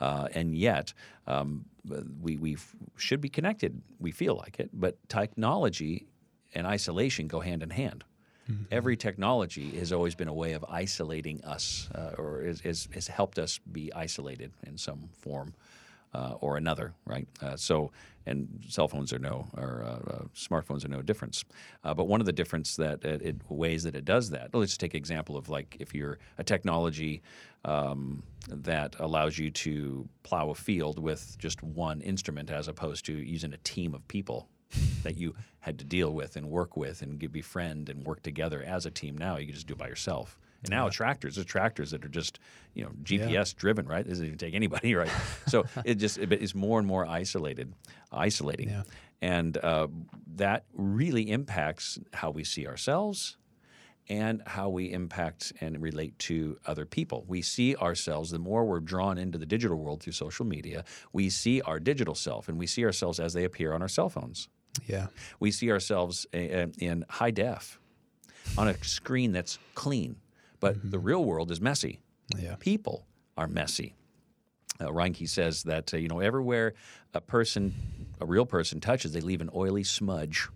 uh, 0.00 0.28
and 0.34 0.56
yet 0.56 0.94
um, 1.26 1.64
we 2.20 2.36
we 2.36 2.54
f- 2.54 2.76
should 2.96 3.20
be 3.20 3.28
connected. 3.28 3.82
We 3.98 4.12
feel 4.12 4.36
like 4.36 4.60
it, 4.60 4.70
but 4.72 4.96
technology 5.08 6.06
and 6.54 6.66
isolation 6.66 7.26
go 7.26 7.40
hand 7.40 7.62
in 7.62 7.70
hand. 7.70 8.04
Every 8.70 8.96
technology 8.96 9.70
has 9.78 9.92
always 9.92 10.14
been 10.14 10.28
a 10.28 10.34
way 10.34 10.52
of 10.52 10.64
isolating 10.68 11.42
us, 11.44 11.88
uh, 11.94 12.12
or 12.18 12.42
is, 12.42 12.60
is, 12.62 12.88
has 12.92 13.06
helped 13.08 13.38
us 13.38 13.58
be 13.58 13.90
isolated 13.94 14.52
in 14.66 14.76
some 14.76 15.08
form 15.20 15.54
uh, 16.14 16.34
or 16.40 16.56
another, 16.56 16.94
right? 17.06 17.26
Uh, 17.40 17.56
so, 17.56 17.90
and 18.26 18.64
cell 18.68 18.86
phones 18.86 19.12
are 19.12 19.18
no, 19.18 19.48
or 19.56 19.82
uh, 19.84 20.12
uh, 20.12 20.24
smartphones 20.34 20.84
are 20.84 20.88
no 20.88 21.02
difference. 21.02 21.44
Uh, 21.82 21.92
but 21.94 22.04
one 22.04 22.20
of 22.20 22.26
the 22.26 22.32
difference 22.32 22.76
that 22.76 23.04
it, 23.04 23.22
it, 23.22 23.36
ways 23.48 23.82
that 23.82 23.96
it 23.96 24.04
does 24.04 24.30
that, 24.30 24.54
let's 24.54 24.72
just 24.72 24.80
take 24.80 24.94
an 24.94 24.98
example 24.98 25.36
of 25.36 25.48
like 25.48 25.76
if 25.80 25.94
you're 25.94 26.18
a 26.38 26.44
technology 26.44 27.22
um, 27.64 28.22
that 28.48 28.94
allows 28.98 29.38
you 29.38 29.50
to 29.50 30.08
plow 30.22 30.50
a 30.50 30.54
field 30.54 30.98
with 30.98 31.36
just 31.38 31.62
one 31.62 32.00
instrument 32.00 32.50
as 32.50 32.68
opposed 32.68 33.04
to 33.06 33.12
using 33.12 33.52
a 33.52 33.58
team 33.58 33.94
of 33.94 34.06
people 34.08 34.48
that 35.02 35.16
you 35.16 35.34
had 35.60 35.78
to 35.78 35.84
deal 35.84 36.12
with 36.12 36.36
and 36.36 36.48
work 36.48 36.76
with 36.76 37.02
and 37.02 37.18
befriend 37.32 37.88
and 37.88 38.04
work 38.04 38.22
together 38.22 38.62
as 38.62 38.86
a 38.86 38.90
team. 38.90 39.16
Now 39.16 39.36
you 39.36 39.46
can 39.46 39.54
just 39.54 39.66
do 39.66 39.74
it 39.74 39.78
by 39.78 39.88
yourself. 39.88 40.38
And 40.62 40.70
now 40.70 40.88
tractors, 40.88 41.34
there's 41.34 41.46
tractors 41.46 41.90
that 41.90 42.04
are 42.04 42.08
just 42.08 42.38
you 42.74 42.84
know 42.84 42.90
GPS 43.02 43.54
driven, 43.56 43.86
right? 43.86 44.04
It 44.06 44.08
doesn't 44.08 44.26
even 44.26 44.38
take 44.38 44.54
anybody, 44.54 44.94
right? 45.02 45.10
so 45.46 45.64
it 45.84 45.96
just 45.96 46.18
it, 46.18 46.32
it's 46.32 46.54
more 46.54 46.78
and 46.78 46.86
more 46.86 47.06
isolated, 47.06 47.72
isolating, 48.12 48.68
Yeah. 48.68 48.82
and 49.20 49.56
uh, 49.58 49.88
that 50.36 50.64
really 50.72 51.30
impacts 51.30 51.98
how 52.12 52.30
we 52.30 52.44
see 52.44 52.66
ourselves 52.66 53.36
and 54.08 54.42
how 54.46 54.68
we 54.68 54.90
impact 54.92 55.52
and 55.60 55.80
relate 55.80 56.18
to 56.18 56.58
other 56.66 56.84
people. 56.84 57.24
We 57.28 57.40
see 57.40 57.76
ourselves, 57.76 58.30
the 58.32 58.38
more 58.40 58.64
we're 58.64 58.80
drawn 58.80 59.16
into 59.16 59.38
the 59.38 59.46
digital 59.46 59.78
world 59.78 60.02
through 60.02 60.14
social 60.14 60.44
media, 60.44 60.84
we 61.12 61.30
see 61.30 61.60
our 61.62 61.78
digital 61.78 62.16
self 62.16 62.48
and 62.48 62.58
we 62.58 62.66
see 62.66 62.84
ourselves 62.84 63.20
as 63.20 63.32
they 63.32 63.44
appear 63.44 63.72
on 63.72 63.80
our 63.80 63.88
cell 63.88 64.08
phones. 64.08 64.48
Yeah. 64.86 65.06
We 65.38 65.52
see 65.52 65.70
ourselves 65.70 66.26
uh, 66.34 66.66
in 66.78 67.04
high 67.08 67.30
def 67.30 67.78
on 68.58 68.66
a 68.68 68.74
screen 68.82 69.30
that's 69.30 69.58
clean, 69.76 70.16
but 70.62 70.76
the 70.90 70.98
real 71.00 71.24
world 71.24 71.50
is 71.50 71.60
messy. 71.60 71.98
Yeah. 72.38 72.54
People 72.60 73.04
are 73.36 73.48
messy. 73.48 73.94
Uh, 74.80 74.86
Reinke 74.86 75.28
says 75.28 75.64
that 75.64 75.92
uh, 75.92 75.96
you 75.96 76.08
know 76.08 76.20
everywhere 76.20 76.72
a 77.12 77.20
person, 77.20 77.74
a 78.20 78.24
real 78.26 78.46
person 78.46 78.80
touches, 78.80 79.12
they 79.12 79.20
leave 79.20 79.40
an 79.40 79.50
oily 79.54 79.82
smudge, 79.82 80.48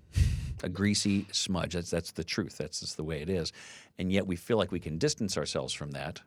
a 0.62 0.68
greasy 0.68 1.26
smudge. 1.32 1.74
That's 1.74 1.90
that's 1.90 2.12
the 2.12 2.24
truth. 2.24 2.57
That's 2.57 2.80
just 2.80 2.96
the 2.96 3.04
way 3.04 3.20
it 3.20 3.28
is, 3.28 3.52
and 3.98 4.11
yet 4.11 4.26
we 4.26 4.36
feel 4.36 4.57
like 4.57 4.70
we 4.70 4.80
can 4.80 4.96
distance 4.96 5.36
ourselves 5.36 5.74
from 5.74 5.90
that 5.90 6.20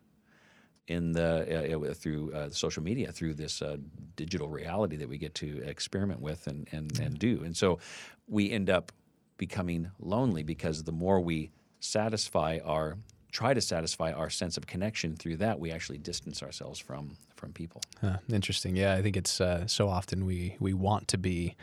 in 0.88 1.14
the 1.14 1.74
uh, 1.74 1.90
uh, 1.90 1.94
through 1.94 2.34
uh, 2.34 2.50
social 2.50 2.84
media, 2.84 3.12
through 3.14 3.36
this 3.36 3.62
uh, 3.62 3.78
digital 4.18 4.50
reality 4.50 4.98
that 4.98 5.08
we 5.08 5.18
get 5.18 5.34
to 5.36 5.64
experiment 5.64 6.20
with 6.20 6.48
and 6.48 6.68
and, 6.74 7.00
and 7.00 7.18
do, 7.18 7.42
and 7.46 7.56
so 7.56 7.80
we 8.28 8.52
end 8.52 8.70
up 8.70 8.92
becoming 9.38 9.90
lonely 10.00 10.44
because 10.44 10.84
the 10.84 10.92
more 10.92 11.22
we 11.22 11.50
satisfy 11.80 12.60
our 12.66 12.98
try 13.32 13.54
to 13.54 13.62
satisfy 13.62 14.12
our 14.12 14.30
sense 14.30 14.58
of 14.58 14.68
connection 14.68 15.16
through 15.16 15.38
that, 15.38 15.60
we 15.60 15.72
actually 15.72 15.98
distance 15.98 16.44
ourselves 16.44 16.80
from 16.80 17.18
from 17.36 17.54
people. 17.54 17.82
Huh, 18.02 18.18
interesting. 18.32 18.76
Yeah, 18.76 18.96
I 18.96 19.02
think 19.02 19.16
it's 19.16 19.40
uh, 19.40 19.66
so 19.68 19.88
often 19.88 20.26
we 20.26 20.56
we 20.60 20.74
want 20.74 21.08
to 21.10 21.18
be 21.18 21.56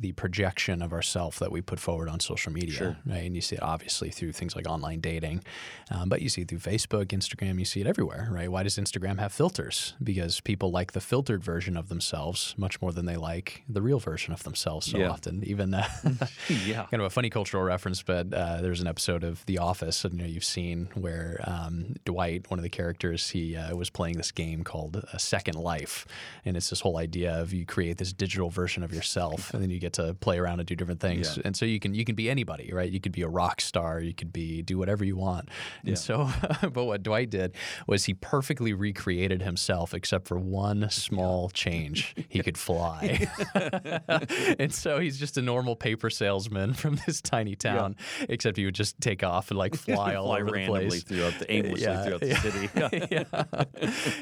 the 0.00 0.12
projection 0.12 0.80
of 0.80 0.92
ourself 0.92 1.38
that 1.40 1.50
we 1.50 1.60
put 1.60 1.80
forward 1.80 2.08
on 2.08 2.20
social 2.20 2.52
media, 2.52 2.72
Sure. 2.74 2.96
right? 3.04 3.24
And 3.24 3.34
you 3.34 3.40
see 3.40 3.56
it 3.56 3.62
obviously 3.62 4.10
through 4.10 4.32
things 4.32 4.54
like 4.54 4.68
online 4.68 5.00
dating, 5.00 5.42
um, 5.90 6.08
but 6.08 6.22
you 6.22 6.28
see 6.28 6.42
it 6.42 6.48
through 6.48 6.60
Facebook, 6.60 7.06
Instagram. 7.06 7.58
You 7.58 7.64
see 7.64 7.80
it 7.80 7.86
everywhere, 7.88 8.28
right? 8.30 8.50
Why 8.50 8.62
does 8.62 8.76
Instagram 8.78 9.18
have 9.18 9.32
filters? 9.32 9.94
Because 10.02 10.40
people 10.40 10.70
like 10.70 10.92
the 10.92 11.00
filtered 11.00 11.42
version 11.42 11.76
of 11.76 11.88
themselves 11.88 12.54
much 12.56 12.80
more 12.80 12.92
than 12.92 13.06
they 13.06 13.16
like 13.16 13.64
the 13.68 13.82
real 13.82 13.98
version 13.98 14.32
of 14.32 14.44
themselves. 14.44 14.86
So 14.90 14.98
Yeah. 14.98 15.10
often, 15.10 15.42
even 15.44 15.74
uh, 15.74 15.88
yeah. 16.64 16.86
kind 16.90 17.00
of 17.02 17.06
a 17.06 17.10
funny 17.10 17.30
cultural 17.30 17.64
reference, 17.64 18.02
but 18.02 18.32
uh, 18.32 18.60
there's 18.60 18.80
an 18.80 18.86
episode 18.86 19.24
of 19.24 19.44
The 19.46 19.58
Office, 19.58 20.04
and 20.04 20.14
you 20.14 20.20
know, 20.20 20.26
you've 20.28 20.44
seen 20.44 20.88
where 20.94 21.40
um, 21.44 21.96
Dwight, 22.04 22.48
one 22.50 22.58
of 22.60 22.62
the 22.62 22.70
characters, 22.70 23.30
he 23.30 23.56
uh, 23.56 23.74
was 23.74 23.90
playing 23.90 24.16
this 24.16 24.30
game 24.30 24.62
called 24.62 25.04
A 25.12 25.18
Second 25.18 25.56
Life, 25.56 26.06
and 26.44 26.56
it's 26.56 26.70
this 26.70 26.80
whole 26.80 26.98
idea 26.98 27.34
of 27.40 27.52
you 27.52 27.66
create 27.66 27.98
this 27.98 28.12
digital 28.12 28.48
version 28.50 28.84
of 28.84 28.92
yourself, 28.94 29.52
and 29.52 29.60
then 29.62 29.70
you 29.70 29.78
get 29.80 29.87
to 29.94 30.14
play 30.14 30.38
around 30.38 30.60
and 30.60 30.66
do 30.66 30.74
different 30.76 31.00
things, 31.00 31.36
Yeah. 31.36 31.42
and 31.46 31.56
so 31.56 31.64
you 31.64 31.80
can 31.80 31.94
you 31.94 32.04
can 32.04 32.14
be 32.14 32.28
anybody, 32.30 32.70
right? 32.72 32.90
You 32.90 33.00
could 33.00 33.12
be 33.12 33.22
a 33.22 33.28
rock 33.28 33.60
star, 33.60 34.00
you 34.00 34.14
could 34.14 34.32
be 34.32 34.62
do 34.62 34.78
whatever 34.78 35.04
you 35.04 35.16
want, 35.16 35.48
Yeah. 35.82 35.90
and 35.90 35.98
so, 35.98 36.28
but 36.72 36.84
what 36.84 37.02
Dwight 37.02 37.30
did 37.30 37.54
was 37.86 38.04
he 38.06 38.14
perfectly 38.14 38.72
recreated 38.72 39.42
himself, 39.42 39.94
except 39.94 40.26
for 40.28 40.38
one 40.38 40.88
small 40.90 41.48
change: 41.50 42.14
he 42.28 42.42
could 42.42 42.58
fly. 42.58 43.28
and 44.58 44.72
so 44.72 44.98
he's 44.98 45.18
just 45.18 45.36
a 45.38 45.42
normal 45.42 45.76
paper 45.76 46.10
salesman 46.10 46.74
from 46.74 46.98
this 47.06 47.20
tiny 47.20 47.54
town, 47.56 47.96
except 48.28 48.56
he 48.56 48.64
would 48.64 48.74
just 48.74 49.00
take 49.00 49.22
off 49.22 49.50
and 49.50 49.58
like 49.58 49.74
fly 49.74 50.14
all 50.14 50.26
Fly 50.28 50.40
over 50.40 50.50
the 50.58 50.66
place. 50.66 51.02
throughout 51.02 51.38
the 51.38 51.50
aimlessly 51.52 51.82
Yeah, 51.86 52.04
throughout 52.04 52.20
the 52.20 52.28
yeah. 52.28 52.40
city. 52.40 52.68
Yeah. 52.76 53.06
yeah, 53.10 53.64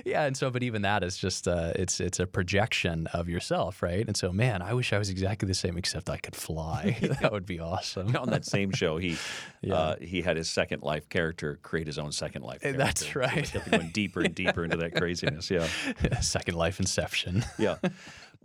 yeah, 0.05 0.23
and 0.25 0.37
so, 0.37 0.51
but 0.51 0.62
even 0.62 0.83
that 0.83 1.03
is 1.03 1.17
just 1.17 1.49
uh, 1.49 1.73
it's 1.77 2.01
it's 2.01 2.21
a 2.21 2.27
projection 2.27 3.07
of 3.09 3.29
yourself, 3.29 3.83
right? 3.83 4.07
And 4.07 4.17
so, 4.17 4.33
man, 4.33 4.62
I 4.62 4.73
wish 4.75 4.93
I 4.93 4.99
was 4.99 5.11
exactly 5.11 5.47
the 5.49 5.55
same, 5.57 5.77
except 5.77 6.09
I 6.11 6.17
could 6.19 6.37
fly. 6.37 6.97
that 7.21 7.33
would 7.33 7.47
be 7.47 7.59
awesome. 7.61 8.15
On 8.17 8.31
that 8.31 8.45
same 8.45 8.73
show, 8.73 8.99
he 8.99 9.17
uh, 9.71 9.97
he 10.01 10.23
had 10.23 10.37
his 10.37 10.49
Second 10.49 10.83
Life 10.83 11.09
character 11.09 11.59
create 11.63 11.87
his 11.87 11.99
own 11.99 12.13
Second 12.13 12.43
Life. 12.43 12.61
Character. 12.63 12.79
That's 12.85 13.13
So 13.13 13.21
right. 13.21 13.45
kept 13.45 13.71
going 13.71 13.91
deeper 13.93 14.21
and 14.21 14.35
deeper 14.35 14.65
into 14.65 14.77
that 14.77 14.95
craziness. 14.95 15.51
Yeah. 15.51 15.67
Second 16.21 16.55
Life 16.57 16.79
Inception. 16.81 17.45
yeah. 17.59 17.77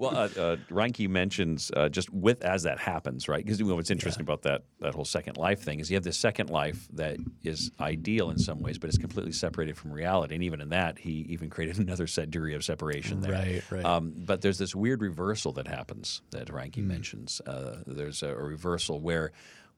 Well, 0.02 0.18
uh, 0.18 0.30
uh, 0.42 0.56
Reinke 0.72 1.08
mentions 1.08 1.70
uh, 1.78 1.88
just 1.88 2.12
with 2.12 2.42
as 2.42 2.64
that 2.64 2.80
happens, 2.80 3.30
right? 3.30 3.46
Because 3.46 3.62
what's 3.62 3.92
interesting 3.92 4.24
about 4.24 4.42
that 4.42 4.64
that 4.80 4.96
whole 4.96 5.06
second 5.06 5.38
life 5.38 5.62
thing 5.62 5.80
is 5.80 5.92
you 5.92 5.96
have 5.96 6.04
this 6.04 6.18
second 6.18 6.50
life 6.50 6.88
that 6.94 7.18
is 7.44 7.70
ideal 7.80 8.32
in 8.32 8.40
some 8.40 8.62
ways, 8.62 8.80
but 8.80 8.90
it's 8.90 8.98
completely 8.98 9.32
separated 9.32 9.78
from 9.78 9.92
reality. 9.92 10.34
And 10.34 10.44
even 10.44 10.60
in 10.60 10.70
that, 10.70 10.98
he 10.98 11.28
even 11.30 11.52
created 11.52 11.78
another 11.88 12.08
set 12.08 12.32
degree 12.32 12.56
of 12.56 12.64
separation 12.64 13.22
there. 13.22 13.32
Right, 13.32 13.64
right. 13.70 13.86
Um, 13.86 14.14
but 14.18 14.42
there's 14.42 14.58
this 14.58 14.74
weird 14.74 15.04
reversal 15.04 15.52
that 15.54 15.68
happens 15.68 16.24
that 16.32 16.48
Reinke 16.48 16.84
mentions. 16.84 17.40
Uh, 17.46 17.84
there's 17.86 18.24
a, 18.24 18.30
a 18.30 18.44
reversal 18.44 19.00
where 19.00 19.32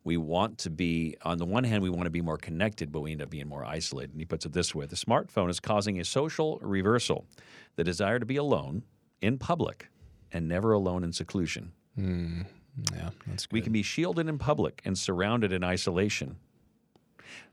we 0.06 0.16
want 0.16 0.58
to 0.60 0.70
be, 0.70 1.18
on 1.24 1.38
the 1.38 1.46
one 1.46 1.66
hand, 1.66 1.84
we 1.84 1.90
want 1.90 2.06
to 2.06 2.10
be 2.12 2.22
more 2.22 2.38
connected, 2.38 2.94
but 2.94 3.02
we 3.02 3.12
end 3.12 3.22
up 3.22 3.30
being 3.30 3.50
more 3.50 3.66
isolated. 3.66 4.12
And 4.12 4.22
he 4.22 4.26
puts 4.26 4.46
it 4.46 4.54
this 4.54 4.74
way 4.74 4.86
the 4.86 4.96
smartphone 4.96 5.50
is 5.50 5.60
causing 5.60 6.00
a 6.00 6.06
social 6.06 6.60
reversal, 6.62 7.26
the 7.76 7.84
desire 7.84 8.20
to 8.20 8.26
be 8.26 8.38
alone 8.38 8.84
in 9.20 9.38
public 9.38 9.90
and 10.34 10.48
never 10.48 10.74
alone 10.74 11.04
in 11.04 11.14
seclusion. 11.14 11.72
Hmm. 11.96 12.42
Yeah, 12.94 13.12
that's 13.28 13.46
good. 13.46 13.54
We 13.54 13.62
can 13.62 13.72
be 13.72 13.84
shielded 13.84 14.28
in 14.28 14.40
public 14.40 14.82
and 14.84 14.98
surrounded 14.98 15.54
in 15.54 15.64
isolation, 15.64 16.38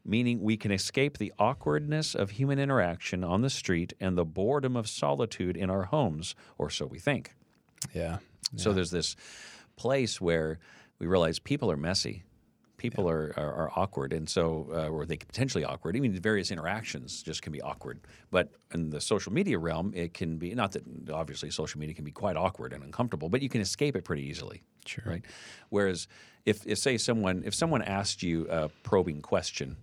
meaning 0.04 0.40
we 0.40 0.56
can 0.56 0.72
escape 0.72 1.18
the 1.18 1.32
awkwardness 1.38 2.14
of 2.14 2.30
human 2.30 2.58
interaction 2.58 3.22
on 3.22 3.42
the 3.42 3.50
street 3.50 3.92
and 4.00 4.16
the 4.16 4.24
boredom 4.24 4.76
of 4.76 4.88
solitude 4.88 5.56
in 5.56 5.68
our 5.68 5.84
homes, 5.84 6.34
or 6.56 6.70
so 6.70 6.86
we 6.86 6.98
think. 6.98 7.34
yeah. 7.92 8.18
So 8.56 8.72
there's 8.72 8.90
this 8.90 9.14
place 9.76 10.20
where 10.20 10.58
we 10.98 11.06
realize 11.06 11.38
people 11.38 11.70
are 11.70 11.76
messy. 11.76 12.24
People 12.80 13.10
are, 13.10 13.34
are, 13.36 13.52
are 13.52 13.70
awkward, 13.76 14.14
and 14.14 14.26
so 14.26 14.66
uh, 14.72 14.88
or 14.88 15.04
they 15.04 15.18
potentially 15.18 15.64
awkward. 15.64 15.96
I 15.96 16.00
mean, 16.00 16.18
various 16.18 16.50
interactions 16.50 17.22
just 17.22 17.42
can 17.42 17.52
be 17.52 17.60
awkward. 17.60 18.00
But 18.30 18.52
in 18.72 18.88
the 18.88 19.02
social 19.02 19.32
media 19.32 19.58
realm, 19.58 19.92
it 19.94 20.14
can 20.14 20.38
be 20.38 20.54
not 20.54 20.72
that 20.72 20.82
obviously 21.12 21.50
social 21.50 21.78
media 21.78 21.94
can 21.94 22.06
be 22.06 22.10
quite 22.10 22.36
awkward 22.36 22.72
and 22.72 22.82
uncomfortable, 22.82 23.28
but 23.28 23.42
you 23.42 23.50
can 23.50 23.60
escape 23.60 23.96
it 23.96 24.04
pretty 24.04 24.22
easily. 24.22 24.62
Sure. 24.86 25.04
Right. 25.06 25.24
Whereas 25.68 26.08
if, 26.46 26.66
if 26.66 26.78
say 26.78 26.96
someone 26.96 27.42
if 27.44 27.54
someone 27.54 27.82
asked 27.82 28.22
you 28.22 28.46
a 28.48 28.70
probing 28.82 29.20
question 29.20 29.76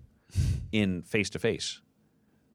in 0.72 1.04
face 1.04 1.30
to 1.30 1.40
face, 1.40 1.80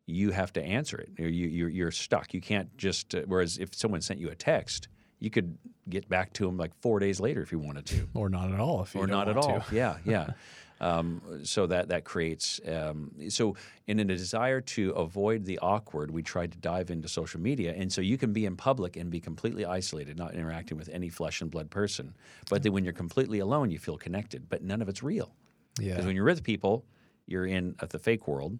you 0.07 0.32
have 0.32 0.53
to 0.55 0.62
answer 0.62 0.99
it. 0.99 1.11
You, 1.18 1.28
you're, 1.28 1.68
you're 1.68 1.90
stuck. 1.93 2.34
You 2.34 2.40
can't 2.40 2.76
just. 2.76 3.14
Uh, 3.14 3.22
whereas 3.26 3.59
if 3.59 3.74
someone 3.74 4.01
sent 4.01 4.18
you 4.18 4.28
a 4.30 4.34
text, 4.34 4.88
you 5.22 5.30
could 5.30 5.56
get 5.88 6.08
back 6.08 6.32
to 6.32 6.44
them 6.46 6.56
like 6.56 6.72
four 6.80 6.98
days 6.98 7.20
later 7.20 7.42
if 7.42 7.52
you 7.52 7.58
wanted 7.60 7.86
to, 7.86 8.08
or 8.14 8.28
not 8.28 8.52
at 8.52 8.58
all 8.58 8.82
if 8.82 8.92
you 8.92 9.00
or 9.00 9.06
not 9.06 9.28
at 9.28 9.36
all. 9.36 9.60
to. 9.60 9.74
Yeah, 9.74 9.96
yeah. 10.04 10.30
Um, 10.80 11.40
so 11.44 11.68
that 11.68 11.90
that 11.90 12.02
creates 12.02 12.60
um, 12.66 13.12
so 13.28 13.54
in 13.86 14.00
a 14.00 14.04
desire 14.04 14.60
to 14.60 14.90
avoid 14.90 15.44
the 15.44 15.60
awkward, 15.60 16.10
we 16.10 16.24
tried 16.24 16.50
to 16.52 16.58
dive 16.58 16.90
into 16.90 17.06
social 17.06 17.40
media, 17.40 17.72
and 17.76 17.92
so 17.92 18.00
you 18.00 18.18
can 18.18 18.32
be 18.32 18.46
in 18.46 18.56
public 18.56 18.96
and 18.96 19.10
be 19.10 19.20
completely 19.20 19.64
isolated, 19.64 20.18
not 20.18 20.34
interacting 20.34 20.76
with 20.76 20.88
any 20.88 21.08
flesh 21.08 21.40
and 21.40 21.52
blood 21.52 21.70
person. 21.70 22.14
But 22.50 22.64
then 22.64 22.72
when 22.72 22.82
you're 22.82 22.92
completely 22.92 23.38
alone, 23.38 23.70
you 23.70 23.78
feel 23.78 23.96
connected, 23.96 24.48
but 24.48 24.64
none 24.64 24.82
of 24.82 24.88
it's 24.88 25.04
real. 25.04 25.32
Yeah. 25.78 25.92
Because 25.92 26.06
when 26.06 26.16
you're 26.16 26.24
with 26.24 26.42
people, 26.42 26.84
you're 27.28 27.46
in 27.46 27.76
the 27.88 27.98
fake 28.00 28.26
world, 28.26 28.58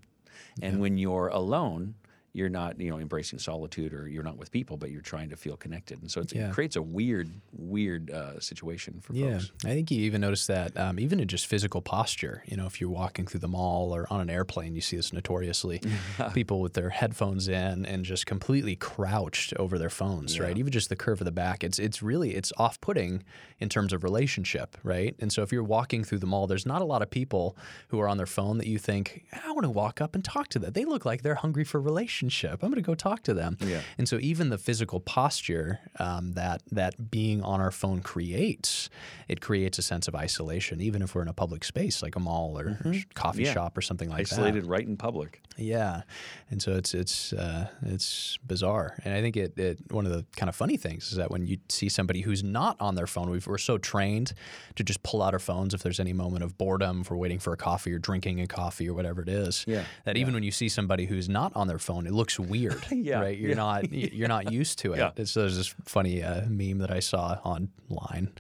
and 0.62 0.80
when 0.80 0.96
you're 0.96 1.26
alone, 1.26 1.96
you're 2.35 2.49
not 2.49 2.80
you 2.80 2.91
know 2.91 2.99
embracing 2.99 3.39
solitude 3.39 3.93
or 3.93 4.09
you're 4.09 4.22
not 4.22 4.37
with 4.39 4.51
people, 4.51 4.76
but 4.76 4.91
you're 4.91 5.03
trying 5.03 5.28
to 5.30 5.37
feel 5.37 5.57
connected, 5.57 6.01
and 6.01 6.11
so 6.11 6.20
it's, 6.20 6.33
Yeah. 6.35 6.49
it 6.49 6.53
creates 6.55 6.76
a 6.76 6.83
weird, 6.83 7.30
weird 7.53 8.11
uh, 8.11 8.41
situation 8.41 9.01
for 9.01 9.12
Yeah, 9.12 9.33
folks. 9.39 9.53
I 9.64 9.68
think 9.68 9.91
you 9.91 10.01
even 10.03 10.20
notice 10.22 10.47
that 10.47 10.76
um, 10.78 10.99
even 10.99 11.20
in 11.20 11.28
just 11.28 11.47
physical 11.47 11.83
posture. 11.83 12.43
You 12.47 12.57
know, 12.57 12.66
if 12.66 12.80
you're 12.80 12.91
walking 12.91 13.26
through 13.26 13.41
the 13.41 13.49
mall 13.49 13.95
or 13.95 14.07
on 14.11 14.20
an 14.20 14.30
airplane, 14.30 14.74
you 14.74 14.80
see 14.80 14.97
this 14.97 15.12
notoriously. 15.12 15.80
people 16.35 16.61
with 16.61 16.74
their 16.74 16.91
headphones 16.91 17.49
in 17.49 17.85
and 17.87 18.05
just 18.05 18.26
completely 18.26 18.76
crouched 18.76 19.53
over 19.59 19.78
their 19.78 19.91
phones, 19.91 20.39
right? 20.41 20.57
Even 20.57 20.72
just 20.72 20.89
the 20.89 20.97
curve 20.97 21.20
of 21.20 21.24
the 21.24 21.33
back. 21.33 21.62
It's 21.64 21.78
it's 21.78 22.03
really 22.03 22.35
it's 22.35 22.53
off-putting 22.57 23.22
in 23.61 23.68
terms 23.68 23.93
of 23.93 24.03
relationship, 24.05 24.76
right? 24.83 25.14
And 25.18 25.33
so 25.33 25.43
if 25.43 25.53
you're 25.53 25.62
walking 25.64 26.05
through 26.05 26.18
the 26.18 26.26
mall, 26.26 26.47
there's 26.47 26.66
not 26.66 26.80
a 26.83 26.85
lot 26.85 27.03
of 27.03 27.11
people 27.11 27.57
who 27.89 28.01
are 28.01 28.09
on 28.09 28.16
their 28.16 28.26
phone 28.26 28.59
that 28.59 28.66
you 28.66 28.78
think 28.78 29.24
I 29.47 29.51
want 29.53 29.64
to 29.64 29.70
walk 29.70 30.01
up 30.01 30.14
and 30.14 30.24
talk 30.24 30.49
to 30.49 30.59
them. 30.59 30.72
They 30.72 30.85
look 30.85 31.05
like 31.05 31.22
they're 31.22 31.35
hungry 31.37 31.64
for 31.64 31.80
relationship. 31.80 32.21
I'm 32.62 32.70
going 32.70 32.82
to 32.82 32.86
go 32.86 32.94
talk 32.94 33.22
to 33.24 33.34
them. 33.34 33.56
Yeah. 33.60 33.80
And 33.98 34.08
so 34.08 34.18
even 34.20 34.50
the 34.50 34.58
physical 34.58 35.00
posture 35.00 35.80
um, 35.98 36.32
that 36.32 36.62
that 36.70 37.10
being 37.10 37.42
on 37.42 37.60
our 37.60 37.70
phone 37.70 38.00
creates, 38.00 38.88
it 39.28 39.40
creates 39.40 39.78
a 39.78 39.82
sense 39.82 40.08
of 40.08 40.14
isolation, 40.14 40.80
even 40.80 41.02
if 41.02 41.14
we're 41.14 41.22
in 41.22 41.28
a 41.28 41.32
public 41.32 41.64
space 41.64 42.02
like 42.02 42.16
a 42.16 42.20
mall 42.20 42.58
or, 42.58 42.78
or 42.84 42.94
coffee 43.14 43.42
Yeah. 43.44 43.52
shop 43.54 43.76
or 43.76 43.82
something 43.82 44.08
like 44.08 44.28
that. 44.28 44.34
Isolated 44.38 44.66
right 44.66 44.86
in 44.86 44.96
public. 44.96 45.40
Yeah. 45.56 46.02
And 46.50 46.62
so 46.62 46.72
it's 46.76 46.94
it's 46.94 47.32
uh, 47.32 47.68
it's 47.82 48.38
bizarre. 48.46 48.96
And 49.04 49.12
I 49.14 49.20
think 49.20 49.36
it, 49.36 49.58
it 49.58 49.78
one 49.90 50.06
of 50.06 50.12
the 50.12 50.24
kind 50.36 50.48
of 50.48 50.56
funny 50.56 50.76
things 50.76 51.10
is 51.10 51.16
that 51.16 51.30
when 51.30 51.46
you 51.46 51.58
see 51.68 51.88
somebody 51.88 52.22
who's 52.22 52.42
not 52.42 52.76
on 52.80 52.94
their 52.94 53.06
phone, 53.06 53.28
we've, 53.30 53.46
we're 53.46 53.58
so 53.58 53.76
trained 53.78 54.32
to 54.76 54.84
just 54.84 55.02
pull 55.02 55.22
out 55.22 55.34
our 55.34 55.38
phones 55.38 55.74
if 55.74 55.82
there's 55.82 56.00
any 56.00 56.12
moment 56.12 56.42
of 56.44 56.56
boredom, 56.56 57.02
if 57.02 57.10
we're 57.10 57.16
waiting 57.16 57.38
for 57.38 57.52
a 57.52 57.56
coffee 57.56 57.92
or 57.92 57.98
drinking 57.98 58.40
a 58.40 58.46
coffee 58.46 58.88
or 58.88 58.94
whatever 58.94 59.20
it 59.22 59.28
is. 59.28 59.64
Yeah. 59.66 59.84
That 60.04 60.16
even 60.16 60.34
when 60.34 60.42
you 60.42 60.50
see 60.52 60.68
somebody 60.68 61.04
who's 61.06 61.28
not 61.28 61.52
on 61.54 61.66
their 61.68 61.78
phone, 61.78 62.06
it 62.12 62.16
looks 62.16 62.38
weird. 62.38 62.84
Yeah. 62.90 63.20
Right. 63.20 63.38
You're 63.38 63.50
Yeah. 63.50 63.56
not 63.56 63.92
you're 63.92 64.28
not 64.28 64.52
used 64.52 64.78
to 64.80 64.92
it. 64.94 64.98
Yeah. 64.98 65.10
It's, 65.16 65.34
there's 65.34 65.56
this 65.56 65.74
funny 65.84 66.22
uh, 66.22 66.42
meme 66.48 66.78
that 66.78 66.90
I 66.90 67.00
saw 67.00 67.38
online. 67.44 68.32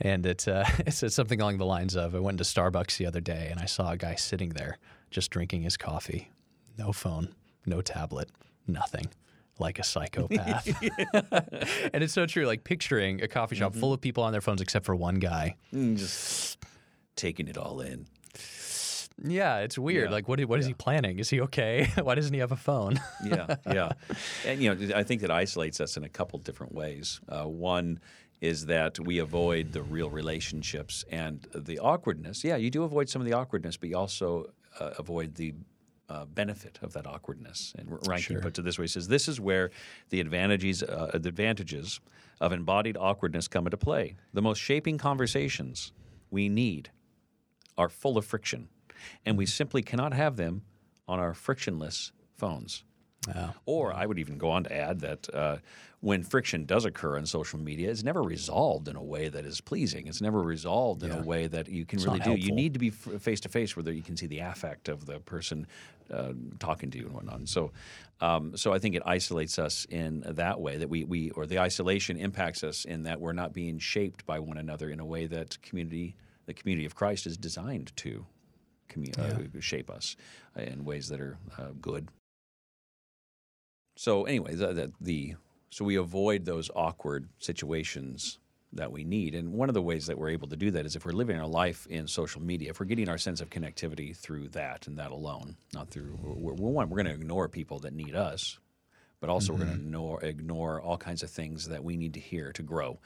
And 0.00 0.24
it, 0.24 0.46
uh, 0.48 0.64
it 0.86 0.92
said 0.92 1.12
something 1.12 1.40
along 1.40 1.58
the 1.58 1.66
lines 1.66 1.94
of 1.96 2.14
I 2.14 2.20
went 2.20 2.38
to 2.38 2.44
Starbucks 2.44 2.96
the 2.96 3.06
other 3.06 3.20
day 3.20 3.48
and 3.50 3.60
I 3.60 3.66
saw 3.66 3.90
a 3.90 3.96
guy 3.96 4.14
sitting 4.14 4.50
there 4.50 4.78
just 5.10 5.30
drinking 5.30 5.62
his 5.62 5.76
coffee. 5.76 6.30
No 6.78 6.92
phone, 6.92 7.34
no 7.66 7.82
tablet, 7.82 8.30
nothing. 8.66 9.08
Like 9.58 9.78
a 9.78 9.82
psychopath. 9.84 10.66
and 11.92 12.02
it's 12.02 12.14
so 12.14 12.24
true. 12.24 12.46
Like 12.46 12.64
picturing 12.64 13.22
a 13.22 13.28
coffee 13.28 13.56
shop 13.56 13.72
Mm-hmm. 13.72 13.80
full 13.80 13.92
of 13.92 14.00
people 14.00 14.22
on 14.24 14.32
their 14.32 14.40
phones 14.40 14.62
except 14.62 14.86
for 14.86 14.96
one 14.96 15.16
guy. 15.16 15.56
Mm, 15.74 15.98
just 15.98 16.56
taking 17.16 17.46
it 17.48 17.58
all 17.58 17.80
in. 17.82 18.06
Yeah, 19.22 19.58
it's 19.58 19.78
weird. 19.78 20.04
Yeah. 20.08 20.14
Like, 20.14 20.28
what, 20.28 20.40
what 20.46 20.58
is 20.60 20.66
he 20.66 20.74
planning? 20.74 21.18
Is 21.18 21.28
he 21.30 21.40
okay? 21.42 21.88
Why 22.02 22.14
doesn't 22.14 22.32
he 22.32 22.40
have 22.40 22.52
a 22.52 22.56
phone? 22.56 23.00
yeah, 23.24 23.56
yeah. 23.66 23.92
And 24.46 24.62
you 24.62 24.74
know, 24.74 24.96
I 24.96 25.02
think 25.02 25.20
that 25.22 25.30
isolates 25.30 25.80
us 25.80 25.96
in 25.96 26.04
a 26.04 26.08
couple 26.08 26.38
different 26.38 26.74
ways. 26.74 27.20
Uh, 27.28 27.44
one 27.44 28.00
is 28.40 28.66
that 28.66 28.98
we 28.98 29.18
avoid 29.18 29.72
the 29.72 29.82
real 29.82 30.08
relationships 30.08 31.04
and 31.10 31.46
the 31.54 31.78
awkwardness. 31.78 32.42
Yeah, 32.42 32.56
you 32.56 32.70
do 32.70 32.84
avoid 32.84 33.08
some 33.10 33.20
of 33.20 33.26
the 33.26 33.34
awkwardness, 33.34 33.76
but 33.76 33.90
you 33.90 33.96
also 33.98 34.46
uh, 34.78 34.90
avoid 34.98 35.34
the 35.34 35.52
uh, 36.08 36.24
benefit 36.24 36.78
of 36.82 36.92
that 36.94 37.06
awkwardness. 37.06 37.74
And 37.78 37.88
Reinke 37.88 38.18
Sure. 38.20 38.40
puts 38.40 38.58
it 38.58 38.62
this 38.62 38.78
way: 38.78 38.84
he 38.84 38.88
says 38.88 39.08
this 39.08 39.28
is 39.28 39.38
where 39.40 39.70
the 40.08 40.20
advantages, 40.20 40.82
uh, 40.82 41.10
the 41.12 41.28
advantages 41.28 42.00
of 42.40 42.52
embodied 42.52 42.96
awkwardness 42.96 43.46
come 43.48 43.66
into 43.66 43.76
play. 43.76 44.16
The 44.32 44.42
most 44.42 44.58
shaping 44.58 44.96
conversations 44.96 45.92
we 46.30 46.48
need 46.48 46.90
are 47.76 47.88
full 47.90 48.16
of 48.16 48.24
friction, 48.24 48.68
and 49.24 49.36
we 49.38 49.46
simply 49.46 49.82
cannot 49.82 50.12
have 50.12 50.36
them 50.36 50.62
on 51.08 51.18
our 51.18 51.34
frictionless 51.34 52.12
phones. 52.36 52.84
Wow. 53.28 53.54
Or 53.66 53.92
I 53.92 54.06
would 54.06 54.18
even 54.18 54.38
go 54.38 54.50
on 54.50 54.64
to 54.64 54.74
add 54.74 55.00
that 55.00 55.28
uh, 55.34 55.58
when 56.00 56.22
friction 56.22 56.64
does 56.64 56.86
occur 56.86 57.18
on 57.18 57.26
social 57.26 57.58
media, 57.58 57.90
it's 57.90 58.02
never 58.02 58.22
resolved 58.22 58.88
in 58.88 58.96
a 58.96 59.02
way 59.02 59.28
that 59.28 59.44
is 59.44 59.60
pleasing. 59.60 60.06
It's 60.06 60.22
never 60.22 60.40
resolved 60.40 61.02
in 61.02 61.10
Yeah. 61.10 61.20
a 61.20 61.22
way 61.22 61.46
that 61.46 61.68
you 61.68 61.84
can 61.84 61.98
It's 61.98 62.06
really 62.06 62.20
do. 62.20 62.34
You 62.34 62.52
need 62.52 62.72
to 62.72 62.78
be 62.78 62.88
face 62.88 63.40
to 63.40 63.50
face 63.50 63.76
where 63.76 63.86
you 63.92 64.02
can 64.02 64.16
see 64.16 64.26
the 64.26 64.38
affect 64.38 64.88
of 64.88 65.04
the 65.04 65.20
person 65.20 65.66
uh, 66.10 66.32
talking 66.58 66.90
to 66.92 66.98
you 66.98 67.04
and 67.06 67.14
whatnot. 67.14 67.46
So, 67.46 67.72
um, 68.22 68.56
so 68.56 68.72
I 68.72 68.78
think 68.78 68.94
it 68.94 69.02
isolates 69.04 69.58
us 69.58 69.84
in 69.90 70.24
that 70.26 70.58
way 70.58 70.78
that 70.78 70.88
we, 70.88 71.04
we 71.04 71.30
or 71.32 71.44
the 71.44 71.58
isolation 71.58 72.16
impacts 72.16 72.64
us 72.64 72.86
in 72.86 73.02
that 73.02 73.20
we're 73.20 73.32
not 73.34 73.52
being 73.52 73.78
shaped 73.78 74.24
by 74.24 74.38
one 74.38 74.56
another 74.56 74.88
in 74.88 74.98
a 74.98 75.04
way 75.04 75.26
that 75.26 75.60
community, 75.60 76.16
the 76.46 76.54
community 76.54 76.86
of 76.86 76.94
Christ, 76.94 77.26
is 77.26 77.36
designed 77.36 77.94
to 77.96 78.24
commu- 78.90 79.18
uh, 79.18 79.60
shape 79.60 79.90
us 79.90 80.16
in 80.56 80.84
ways 80.84 81.08
that 81.08 81.20
are 81.20 81.38
uh, 81.58 81.68
good. 81.80 82.08
So 83.96 84.24
anyway, 84.24 84.54
the, 84.54 84.72
the, 84.72 84.92
the 85.00 85.34
so 85.70 85.84
we 85.84 85.96
avoid 85.96 86.44
those 86.44 86.70
awkward 86.74 87.28
situations 87.38 88.38
that 88.72 88.92
we 88.92 89.04
need, 89.04 89.34
and 89.34 89.52
one 89.52 89.68
of 89.68 89.74
the 89.74 89.82
ways 89.82 90.06
that 90.06 90.18
we're 90.18 90.30
able 90.30 90.48
to 90.48 90.56
do 90.56 90.70
that 90.70 90.86
is 90.86 90.94
if 90.96 91.04
we're 91.04 91.12
living 91.12 91.38
our 91.38 91.46
life 91.46 91.86
in 91.88 92.06
social 92.06 92.40
media, 92.40 92.70
if 92.70 92.80
we're 92.80 92.86
getting 92.86 93.08
our 93.08 93.18
sense 93.18 93.40
of 93.40 93.50
connectivity 93.50 94.16
through 94.16 94.48
that 94.48 94.86
and 94.86 94.98
that 94.98 95.10
alone, 95.10 95.56
not 95.74 95.90
through 95.90 96.16
we're, 96.22 96.54
we're, 96.54 96.70
one, 96.70 96.88
we're 96.88 97.02
going 97.02 97.14
to 97.14 97.20
ignore 97.20 97.48
people 97.48 97.80
that 97.80 97.92
need 97.92 98.14
us, 98.14 98.58
but 99.20 99.28
also 99.28 99.52
we're 99.52 99.58
going 99.58 99.70
to 99.70 99.76
ignore, 99.76 100.24
ignore 100.24 100.80
all 100.80 100.96
kinds 100.96 101.22
of 101.22 101.30
things 101.30 101.68
that 101.68 101.82
we 101.84 101.96
need 101.96 102.14
to 102.14 102.20
hear 102.20 102.52
to 102.52 102.62
grow. 102.62 102.98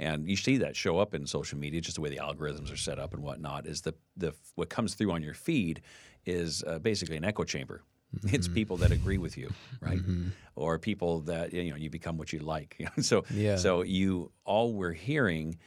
And 0.00 0.26
you 0.26 0.34
see 0.36 0.56
that 0.56 0.74
show 0.74 0.98
up 0.98 1.14
in 1.14 1.26
social 1.26 1.58
media, 1.58 1.80
just 1.82 1.96
the 1.96 2.00
way 2.00 2.08
the 2.08 2.16
algorithms 2.16 2.72
are 2.72 2.76
set 2.76 2.98
up 2.98 3.12
and 3.14 3.22
whatnot. 3.22 3.66
Is 3.66 3.82
the 3.82 3.94
the 4.16 4.32
what 4.54 4.70
comes 4.70 4.94
through 4.94 5.12
on 5.12 5.22
your 5.22 5.34
feed 5.34 5.82
is 6.24 6.64
uh, 6.66 6.78
basically 6.78 7.16
an 7.16 7.24
echo 7.24 7.44
chamber. 7.44 7.82
It's 8.24 8.48
people 8.48 8.76
that 8.78 8.90
agree 8.90 9.18
with 9.18 9.36
you, 9.36 9.52
right? 9.80 10.00
Or 10.56 10.78
people 10.80 11.20
that 11.20 11.52
you 11.52 11.70
know 11.70 11.76
you 11.76 11.90
become 11.90 12.16
what 12.16 12.32
you 12.32 12.40
like. 12.40 12.76
so 13.00 13.24
Yeah. 13.32 13.56
so 13.56 13.82
you 13.82 14.32
all 14.44 14.72
we're 14.72 14.94
hearing. 14.94 15.58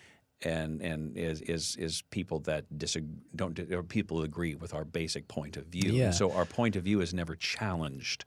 And, 0.45 0.81
and 0.81 1.17
is, 1.17 1.41
is 1.41 1.75
is 1.77 2.01
people 2.09 2.39
that 2.41 2.65
disagree, 2.77 3.15
don't 3.35 3.57
or 3.71 3.81
people 3.81 4.23
agree 4.23 4.55
with 4.55 4.73
our 4.73 4.83
basic 4.83 5.27
point 5.27 5.55
of 5.55 5.65
view. 5.67 5.93
Yeah. 5.93 6.05
And 6.05 6.15
so 6.15 6.31
our 6.31 6.45
point 6.45 6.75
of 6.75 6.83
view 6.83 6.99
is 7.01 7.13
never 7.13 7.35
challenged. 7.35 8.25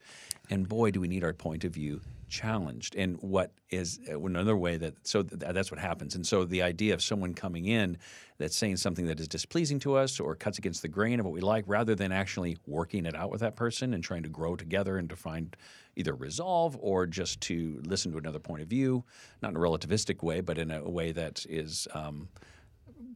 And 0.49 0.67
boy, 0.67 0.91
do 0.91 0.99
we 0.99 1.07
need 1.07 1.23
our 1.23 1.33
point 1.33 1.63
of 1.63 1.73
view 1.73 2.01
challenged. 2.29 2.95
And 2.95 3.17
what 3.21 3.51
is 3.69 3.99
uh, 4.09 4.19
another 4.19 4.55
way 4.55 4.77
that 4.77 4.95
so 5.07 5.23
th- 5.23 5.41
that's 5.53 5.71
what 5.71 5.79
happens. 5.79 6.15
And 6.15 6.25
so 6.25 6.45
the 6.45 6.61
idea 6.61 6.93
of 6.93 7.01
someone 7.01 7.33
coming 7.33 7.65
in 7.65 7.97
that's 8.37 8.55
saying 8.55 8.77
something 8.77 9.07
that 9.07 9.19
is 9.19 9.27
displeasing 9.27 9.79
to 9.79 9.95
us 9.95 10.19
or 10.19 10.35
cuts 10.35 10.57
against 10.57 10.81
the 10.81 10.87
grain 10.87 11.19
of 11.19 11.25
what 11.25 11.33
we 11.33 11.41
like, 11.41 11.63
rather 11.67 11.95
than 11.95 12.11
actually 12.11 12.57
working 12.67 13.05
it 13.05 13.15
out 13.15 13.31
with 13.31 13.41
that 13.41 13.55
person 13.55 13.93
and 13.93 14.03
trying 14.03 14.23
to 14.23 14.29
grow 14.29 14.55
together 14.55 14.97
and 14.97 15.09
to 15.09 15.15
find 15.15 15.55
either 15.97 16.15
resolve 16.15 16.77
or 16.79 17.05
just 17.07 17.41
to 17.41 17.81
listen 17.85 18.11
to 18.13 18.17
another 18.17 18.39
point 18.39 18.61
of 18.61 18.67
view, 18.69 19.03
not 19.41 19.51
in 19.51 19.57
a 19.57 19.59
relativistic 19.59 20.23
way, 20.23 20.39
but 20.41 20.57
in 20.57 20.71
a 20.71 20.89
way 20.89 21.11
that 21.11 21.45
is. 21.49 21.87
Um, 21.93 22.29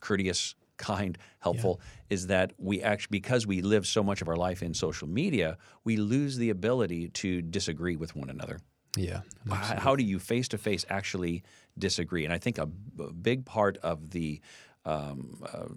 courteous, 0.02 0.56
kind, 0.78 1.18
helpful 1.40 1.80
is 2.10 2.28
that 2.28 2.54
we 2.58 2.82
actually 2.82 3.12
because 3.12 3.46
we 3.46 3.62
live 3.62 3.86
so 3.86 4.02
much 4.04 4.22
of 4.22 4.28
our 4.28 4.36
life 4.36 4.64
in 4.64 4.74
social 4.74 5.08
media, 5.08 5.58
we 5.84 5.96
lose 5.98 6.38
the 6.38 6.50
ability 6.50 7.10
to 7.10 7.42
disagree 7.42 7.96
with 7.96 8.16
one 8.16 8.30
another. 8.30 8.60
Yeah. 8.98 9.22
H- 9.48 9.78
How 9.78 9.96
do 9.96 10.04
you 10.04 10.18
face 10.20 10.48
to 10.50 10.58
face 10.58 10.86
actually 10.90 11.44
disagree? 11.78 12.26
And 12.26 12.34
I 12.34 12.40
think 12.40 12.58
a, 12.58 12.66
b- 12.66 13.10
big 13.22 13.46
part 13.46 13.78
of 13.78 14.10
the 14.10 14.42
um, 14.86 15.42
uh, 15.54 15.68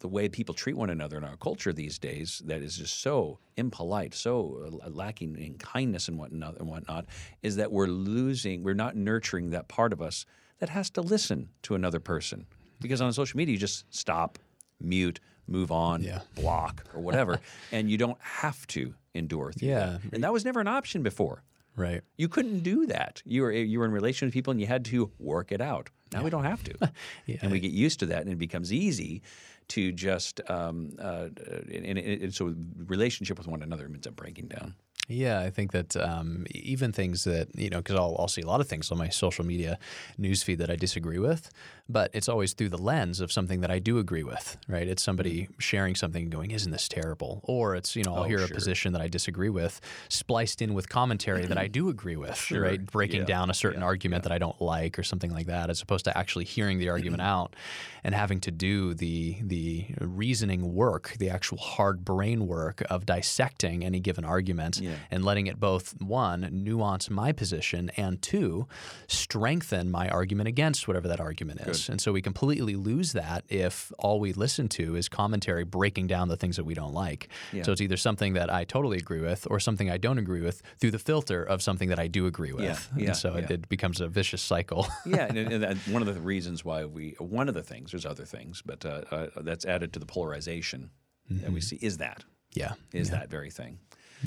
the 0.00 0.08
way 0.08 0.28
people 0.28 0.54
treat 0.54 0.76
one 0.76 0.90
another 0.90 1.16
in 1.18 1.24
our 1.24 1.36
culture 1.36 1.72
these 1.72 1.98
days 1.98 2.40
that 2.46 2.62
is 2.62 2.76
just 2.76 3.00
so 3.00 3.38
impolite, 3.56 4.14
so 4.14 4.80
uh, 4.84 4.88
lacking 4.90 5.36
in 5.36 5.54
kindness 5.58 6.08
and 6.08 6.18
whatnot, 6.18 6.56
and 6.58 6.68
whatnot, 6.68 7.06
is 7.42 7.56
that 7.56 7.72
we're 7.72 7.86
losing, 7.86 8.62
we're 8.62 8.74
not 8.74 8.96
nurturing 8.96 9.50
that 9.50 9.68
part 9.68 9.92
of 9.92 10.00
us 10.00 10.24
that 10.60 10.68
has 10.68 10.90
to 10.90 11.00
listen 11.00 11.48
to 11.62 11.74
another 11.74 12.00
person. 12.00 12.46
Because 12.80 13.00
on 13.00 13.12
social 13.12 13.36
media, 13.36 13.52
you 13.54 13.58
just 13.58 13.84
stop, 13.94 14.38
mute, 14.80 15.20
move 15.46 15.72
on, 15.72 16.02
Yeah. 16.02 16.20
block, 16.34 16.84
or 16.94 17.00
whatever, 17.00 17.40
and 17.72 17.90
you 17.90 17.96
don't 17.98 18.20
have 18.20 18.66
to 18.68 18.94
endure 19.14 19.52
Yeah. 19.56 19.98
that. 20.02 20.12
And 20.12 20.22
that 20.24 20.32
was 20.32 20.44
never 20.44 20.60
an 20.60 20.68
option 20.68 21.02
before. 21.02 21.42
Right. 21.76 22.02
You 22.16 22.28
couldn't 22.28 22.60
do 22.60 22.86
that. 22.86 23.22
You 23.24 23.42
were 23.42 23.52
you 23.52 23.78
were 23.78 23.84
in 23.84 23.92
relation 23.92 24.26
with 24.26 24.34
people, 24.34 24.50
and 24.50 24.60
you 24.60 24.66
had 24.66 24.84
to 24.86 25.10
work 25.20 25.52
it 25.52 25.60
out. 25.60 25.90
Now 26.12 26.24
we 26.24 26.30
don't 26.30 26.44
have 26.44 26.62
to, 26.64 26.74
Yeah. 27.26 27.36
and 27.42 27.52
we 27.52 27.60
get 27.60 27.70
used 27.70 28.00
to 28.00 28.06
that, 28.06 28.22
and 28.22 28.30
it 28.32 28.38
becomes 28.38 28.72
easy 28.72 29.22
to 29.68 29.92
just 29.92 30.40
um, 30.50 30.90
uh, 30.98 31.28
and, 31.72 31.86
and, 31.86 31.98
and 31.98 32.34
so 32.34 32.54
relationship 32.86 33.38
with 33.38 33.46
one 33.46 33.62
another 33.62 33.86
ends 33.86 34.06
up 34.06 34.16
breaking 34.16 34.48
down. 34.48 34.74
Yeah, 35.10 35.40
I 35.40 35.48
think 35.48 35.72
that 35.72 35.96
um, 35.96 36.44
even 36.50 36.92
things 36.92 37.24
that 37.24 37.48
you 37.54 37.70
know, 37.70 37.78
because 37.78 37.96
I'll, 37.96 38.14
I'll 38.18 38.28
see 38.28 38.42
a 38.42 38.46
lot 38.46 38.60
of 38.60 38.68
things 38.68 38.92
on 38.92 38.98
my 38.98 39.08
social 39.08 39.44
media 39.44 39.78
newsfeed 40.20 40.58
that 40.58 40.68
I 40.70 40.76
disagree 40.76 41.18
with, 41.18 41.50
but 41.88 42.10
it's 42.12 42.28
always 42.28 42.52
through 42.52 42.68
the 42.68 42.76
lens 42.78 43.20
of 43.20 43.32
something 43.32 43.62
that 43.62 43.70
I 43.70 43.78
do 43.78 43.98
agree 43.98 44.22
with. 44.22 44.58
Right? 44.68 44.86
It's 44.86 45.02
somebody 45.02 45.48
sharing 45.58 45.94
something 45.94 46.24
and 46.24 46.30
going, 46.30 46.50
"Isn't 46.50 46.72
this 46.72 46.88
terrible?" 46.88 47.40
Or 47.44 47.74
it's 47.74 47.96
you 47.96 48.04
know, 48.04 48.14
I'll 48.14 48.18
Mm-hmm. 48.18 48.24
Oh, 48.24 48.28
hear 48.28 48.38
sure. 48.40 48.48
a 48.48 48.54
position 48.54 48.92
that 48.92 49.00
I 49.00 49.08
disagree 49.08 49.48
with, 49.48 49.80
spliced 50.10 50.60
in 50.60 50.74
with 50.74 50.90
commentary 50.90 51.46
that 51.46 51.56
I 51.56 51.68
do 51.78 51.88
agree 51.88 52.16
with. 52.16 52.36
Sure. 52.36 52.60
Right? 52.60 52.84
Breaking 52.84 53.20
Yeah. 53.20 53.24
down 53.26 53.48
a 53.50 53.54
certain 53.54 53.80
Yeah. 53.80 53.86
argument 53.86 54.24
that 54.24 54.32
I 54.32 54.38
don't 54.38 54.60
like 54.60 54.98
or 54.98 55.02
something 55.02 55.32
like 55.32 55.46
that, 55.46 55.70
as 55.70 55.80
opposed 55.80 56.04
to 56.04 56.18
actually 56.18 56.44
hearing 56.44 56.78
the 56.78 56.90
argument 56.90 57.22
out 57.34 57.56
and 58.04 58.14
having 58.14 58.40
to 58.40 58.50
do 58.50 58.92
the 58.92 59.38
the 59.42 59.86
reasoning 60.00 60.74
work, 60.74 61.14
the 61.18 61.30
actual 61.30 61.56
hard 61.58 62.04
brain 62.04 62.46
work 62.46 62.82
of 62.90 63.06
dissecting 63.06 63.84
any 63.86 64.00
given 64.00 64.26
argument 64.26 64.80
Yeah. 64.82 64.96
And 65.10 65.24
letting 65.24 65.46
it 65.46 65.58
both 65.58 65.94
one 66.00 66.48
nuance 66.52 67.10
my 67.10 67.32
position 67.32 67.90
and 67.96 68.20
two 68.22 68.66
strengthen 69.06 69.90
my 69.90 70.08
argument 70.08 70.48
against 70.48 70.86
whatever 70.86 71.08
that 71.08 71.20
argument 71.20 71.60
is. 71.60 71.88
And 71.88 72.00
so 72.00 72.12
we 72.12 72.22
completely 72.22 72.76
lose 72.76 73.12
that 73.12 73.44
if 73.48 73.92
all 73.98 74.20
we 74.20 74.32
listen 74.32 74.68
to 74.70 74.96
is 74.96 75.08
commentary 75.08 75.64
breaking 75.64 76.06
down 76.06 76.28
the 76.28 76.36
things 76.36 76.56
that 76.56 76.64
we 76.64 76.74
don't 76.74 76.94
like. 76.94 77.28
Yeah. 77.52 77.62
So 77.62 77.72
it's 77.72 77.80
either 77.80 77.96
something 77.96 78.34
that 78.34 78.52
I 78.52 78.64
totally 78.64 78.98
agree 78.98 79.20
with 79.20 79.46
or 79.50 79.60
something 79.60 79.90
I 79.90 79.96
don't 79.96 80.18
agree 80.18 80.40
with 80.42 80.62
through 80.80 80.92
the 80.92 80.98
filter 80.98 81.42
of 81.42 81.62
something 81.62 81.88
that 81.88 81.98
I 81.98 82.06
do 82.06 82.26
agree 82.26 82.52
with. 82.52 82.64
Yeah, 82.64 82.78
yeah, 82.96 83.06
and 83.08 83.16
so 83.16 83.34
It, 83.34 83.46
yeah. 83.48 83.54
it 83.54 83.68
becomes 83.68 84.00
a 84.00 84.08
vicious 84.08 84.42
cycle. 84.42 84.86
yeah, 85.06 85.26
and, 85.26 85.38
and 85.38 85.78
one 85.80 86.02
of 86.06 86.12
the 86.12 86.20
reasons 86.20 86.64
why 86.64 86.84
we 86.84 87.14
one 87.18 87.48
of 87.48 87.54
the 87.54 87.62
things 87.62 87.92
there's 87.92 88.06
other 88.06 88.24
things, 88.24 88.62
but 88.64 88.84
uh, 88.84 89.02
uh, 89.10 89.26
that's 89.36 89.64
added 89.64 89.92
to 89.94 89.98
the 89.98 90.06
polarization 90.06 90.90
that 91.30 91.52
we 91.52 91.60
see 91.60 91.76
is 91.76 91.98
that 91.98 92.24
yeah. 92.54 92.72
is 92.92 93.10
that 93.10 93.30
very 93.30 93.50
thing. 93.50 93.78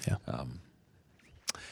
Yeah. 0.07 0.17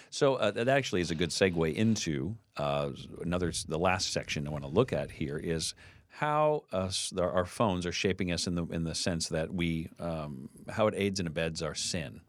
So 0.09 0.35
uh, 0.35 0.51
that 0.51 0.67
actually 0.67 1.01
is 1.01 1.11
a 1.11 1.15
good 1.15 1.29
segue 1.29 1.73
into 1.73 2.35
uh, 2.57 2.89
another. 3.21 3.51
The 3.67 3.77
last 3.77 4.11
section 4.11 4.47
I 4.47 4.51
want 4.51 4.63
to 4.63 4.69
look 4.69 4.91
at 4.91 5.11
here 5.11 5.37
is 5.37 5.75
how 6.09 6.63
us 6.71 7.13
our 7.17 7.31
our 7.31 7.45
phones 7.45 7.85
are 7.85 7.91
shaping 7.91 8.31
us 8.31 8.47
in 8.47 8.55
the 8.55 8.65
in 8.65 8.83
the 8.83 8.95
sense 8.95 9.29
that 9.29 9.53
we 9.53 9.89
um, 9.99 10.49
how 10.67 10.87
it 10.87 10.93
aids 10.97 11.19
and 11.19 11.29
abets 11.29 11.61
our 11.61 11.75
sin. 11.75 12.21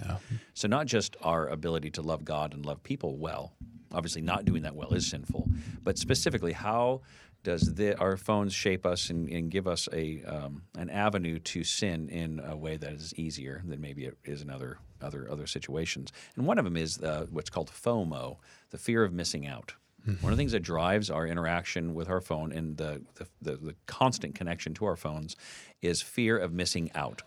Yeah. 0.00 0.16
So 0.54 0.68
not 0.68 0.86
just 0.86 1.16
our 1.22 1.48
ability 1.48 1.90
to 1.90 2.02
love 2.02 2.24
God 2.24 2.54
and 2.54 2.64
love 2.64 2.82
people 2.82 3.16
well. 3.16 3.52
Obviously, 3.92 4.22
not 4.22 4.44
doing 4.44 4.62
that 4.62 4.74
well 4.74 4.92
is 4.92 5.06
sinful, 5.06 5.48
but 5.84 5.98
specifically, 5.98 6.52
how 6.52 7.02
does 7.44 7.74
the, 7.74 7.96
our 7.98 8.16
phones 8.16 8.52
shape 8.52 8.86
us 8.86 9.10
and, 9.10 9.28
and 9.28 9.50
give 9.50 9.68
us 9.68 9.88
a 9.92 10.22
um, 10.24 10.62
an 10.76 10.90
avenue 10.90 11.38
to 11.38 11.62
sin 11.62 12.08
in 12.08 12.40
a 12.44 12.56
way 12.56 12.76
that 12.76 12.92
is 12.92 13.14
easier 13.14 13.62
than 13.64 13.80
maybe 13.80 14.06
it 14.06 14.16
is 14.24 14.42
in 14.42 14.50
other 14.50 14.78
other 15.04 15.30
other 15.30 15.46
situations? 15.46 16.12
And 16.36 16.46
one 16.46 16.58
of 16.58 16.64
them 16.64 16.76
is 16.76 16.98
uh, 17.00 17.26
what's 17.30 17.50
called 17.50 17.70
FOMO, 17.70 18.38
the 18.70 18.78
fear 18.78 19.04
of 19.04 19.12
missing 19.12 19.46
out. 19.46 19.74
One 20.20 20.32
of 20.32 20.36
the 20.36 20.40
things 20.40 20.52
that 20.52 20.60
drives 20.60 21.08
our 21.08 21.26
interaction 21.26 21.94
with 21.94 22.10
our 22.10 22.20
phone 22.20 22.52
and 22.52 22.76
the, 22.76 23.00
the, 23.14 23.26
the, 23.40 23.56
the 23.56 23.74
constant 23.86 24.34
connection 24.34 24.74
to 24.74 24.84
our 24.84 24.96
phones 24.96 25.34
is 25.80 26.02
fear 26.02 26.36
of 26.36 26.52
missing 26.52 26.90
out. 26.94 27.22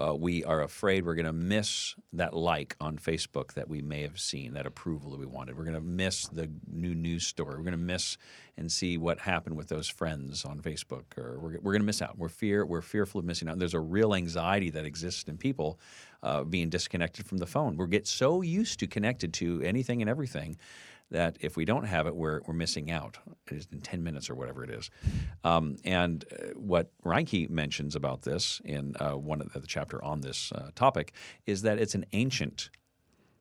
Uh, 0.00 0.14
we 0.14 0.42
are 0.44 0.62
afraid 0.62 1.04
we're 1.04 1.14
going 1.14 1.26
to 1.26 1.32
miss 1.34 1.94
that 2.14 2.32
like 2.32 2.74
on 2.80 2.96
Facebook 2.96 3.52
that 3.52 3.68
we 3.68 3.82
may 3.82 4.00
have 4.00 4.18
seen, 4.18 4.54
that 4.54 4.64
approval 4.64 5.10
that 5.10 5.20
we 5.20 5.26
wanted. 5.26 5.58
We're 5.58 5.64
going 5.64 5.74
to 5.74 5.82
miss 5.82 6.26
the 6.28 6.50
new 6.66 6.94
news 6.94 7.26
story. 7.26 7.56
We're 7.56 7.64
going 7.64 7.72
to 7.72 7.76
miss 7.76 8.16
and 8.56 8.72
see 8.72 8.96
what 8.96 9.18
happened 9.18 9.56
with 9.56 9.68
those 9.68 9.88
friends 9.88 10.46
on 10.46 10.60
Facebook, 10.60 11.18
or 11.18 11.38
we're, 11.38 11.58
we're 11.60 11.72
going 11.72 11.82
to 11.82 11.86
miss 11.86 12.00
out. 12.00 12.16
We're 12.16 12.30
fear 12.30 12.64
we're 12.64 12.80
fearful 12.80 13.18
of 13.18 13.26
missing 13.26 13.48
out. 13.48 13.58
There's 13.58 13.74
a 13.74 13.80
real 13.80 14.14
anxiety 14.14 14.70
that 14.70 14.86
exists 14.86 15.24
in 15.24 15.36
people 15.36 15.78
uh, 16.22 16.44
being 16.44 16.68
disconnected 16.68 17.26
from 17.26 17.38
the 17.38 17.46
phone. 17.46 17.76
We 17.76 17.86
get 17.88 18.06
so 18.06 18.42
used 18.42 18.80
to 18.80 18.86
connected 18.86 19.32
to 19.34 19.60
anything 19.62 20.00
and 20.00 20.08
everything 20.08 20.56
that 21.10 21.36
if 21.40 21.56
we 21.56 21.64
don't 21.64 21.84
have 21.84 22.06
it, 22.06 22.16
we're, 22.16 22.40
we're 22.46 22.54
missing 22.54 22.90
out. 22.90 23.18
It 23.50 23.54
is 23.54 23.68
in 23.70 23.80
10 23.80 24.02
minutes 24.02 24.30
or 24.30 24.34
whatever 24.34 24.64
it 24.64 24.70
is. 24.70 24.90
Um, 25.44 25.76
and 25.84 26.24
uh, 26.32 26.46
what 26.54 26.90
Reinke 27.04 27.50
mentions 27.50 27.94
about 27.94 28.22
this 28.22 28.60
in 28.64 28.94
uh, 28.98 29.12
one 29.12 29.40
of 29.40 29.52
the, 29.52 29.60
the 29.60 29.66
chapter 29.66 30.02
on 30.02 30.22
this 30.22 30.52
uh, 30.52 30.70
topic 30.74 31.12
is 31.46 31.62
that 31.62 31.78
it's 31.78 31.94
an 31.94 32.06
ancient 32.12 32.70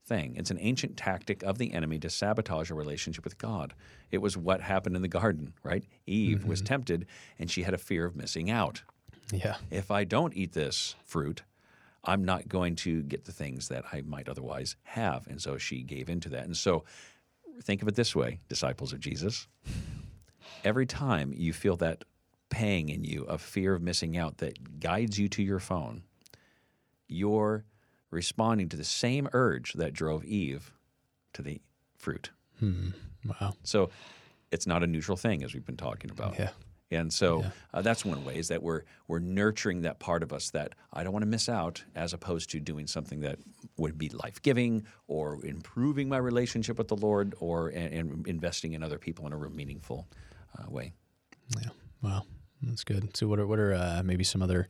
thing. 0.05 0.35
It's 0.35 0.51
an 0.51 0.57
ancient 0.59 0.97
tactic 0.97 1.43
of 1.43 1.57
the 1.57 1.73
enemy 1.73 1.97
to 1.99 2.09
sabotage 2.09 2.69
a 2.69 2.75
relationship 2.75 3.23
with 3.23 3.37
God. 3.37 3.73
It 4.11 4.17
was 4.17 4.35
what 4.35 4.61
happened 4.61 4.95
in 4.95 5.01
the 5.01 5.07
garden, 5.07 5.53
right? 5.63 5.85
Eve 6.05 6.45
was 6.45 6.61
tempted 6.61 7.05
and 7.39 7.49
she 7.49 7.63
had 7.63 7.73
a 7.73 7.77
fear 7.77 8.05
of 8.05 8.15
missing 8.15 8.49
out. 8.49 8.83
Yeah. 9.31 9.55
If 9.69 9.91
I 9.91 10.03
don't 10.03 10.35
eat 10.35 10.51
this 10.51 10.95
fruit, 11.05 11.43
I'm 12.03 12.23
not 12.23 12.47
going 12.47 12.75
to 12.77 13.03
get 13.03 13.25
the 13.25 13.31
things 13.31 13.67
that 13.67 13.85
I 13.91 14.01
might 14.01 14.27
otherwise 14.27 14.75
have. 14.83 15.27
And 15.27 15.41
so 15.41 15.57
she 15.57 15.83
gave 15.83 16.09
into 16.09 16.29
that. 16.29 16.45
And 16.45 16.57
so 16.57 16.83
think 17.61 17.81
of 17.81 17.87
it 17.87 17.95
this 17.95 18.15
way, 18.15 18.39
disciples 18.49 18.91
of 18.93 18.99
Jesus. 18.99 19.47
Every 20.63 20.85
time 20.85 21.33
you 21.35 21.53
feel 21.53 21.77
that 21.77 22.03
pang 22.49 22.89
in 22.89 23.03
you 23.03 23.23
of 23.23 23.41
fear 23.41 23.75
of 23.75 23.81
missing 23.81 24.17
out 24.17 24.37
that 24.39 24.79
guides 24.79 25.17
you 25.19 25.29
to 25.29 25.43
your 25.43 25.59
phone, 25.59 26.03
you're 27.07 27.65
responding 28.09 28.69
to 28.69 28.77
the 28.77 28.83
same 28.83 29.29
urge 29.33 29.73
that 29.73 29.93
drove 29.93 30.25
Eve 30.25 30.73
to 31.33 31.41
the 31.41 31.61
fruit. 31.97 32.31
Hmm. 32.59 32.89
Wow. 33.25 33.53
So 33.63 33.89
it's 34.51 34.67
not 34.67 34.83
a 34.83 34.87
neutral 34.87 35.17
thing, 35.17 35.43
as 35.43 35.53
we've 35.53 35.65
been 35.65 35.77
talking 35.77 36.11
about. 36.11 36.37
Yeah. 36.37 36.49
And 36.91 37.11
so 37.11 37.45
uh, 37.73 37.81
that's 37.81 38.03
one 38.03 38.23
way 38.25 38.37
is 38.37 38.49
that 38.49 38.61
we're 38.61 38.81
we're 39.07 39.19
nurturing 39.19 39.81
that 39.83 39.99
part 39.99 40.23
of 40.23 40.33
us 40.33 40.49
that 40.51 40.73
I 40.93 41.03
don't 41.03 41.13
want 41.13 41.23
to 41.23 41.29
miss 41.29 41.47
out, 41.47 41.83
as 41.95 42.13
opposed 42.13 42.49
to 42.51 42.59
doing 42.59 42.85
something 42.85 43.21
that 43.21 43.39
would 43.77 43.97
be 43.97 44.09
life 44.09 44.41
giving 44.41 44.85
or 45.07 45.43
improving 45.45 46.09
my 46.09 46.17
relationship 46.17 46.77
with 46.77 46.89
the 46.89 46.97
Lord 46.97 47.33
or 47.39 47.69
and, 47.69 47.93
and 47.93 48.27
investing 48.27 48.73
in 48.73 48.83
other 48.83 48.97
people 48.97 49.25
in 49.25 49.33
a 49.33 49.37
real 49.37 49.51
meaningful 49.51 50.07
uh, 50.59 50.69
way. 50.69 50.93
Yeah. 52.71 52.75
That's 52.75 52.83
good. 52.83 53.15
So, 53.15 53.27
what 53.27 53.39
are 53.39 53.47
what 53.47 53.59
are 53.59 53.73
uh, 53.73 54.01
maybe 54.03 54.23
some 54.23 54.41
other? 54.41 54.67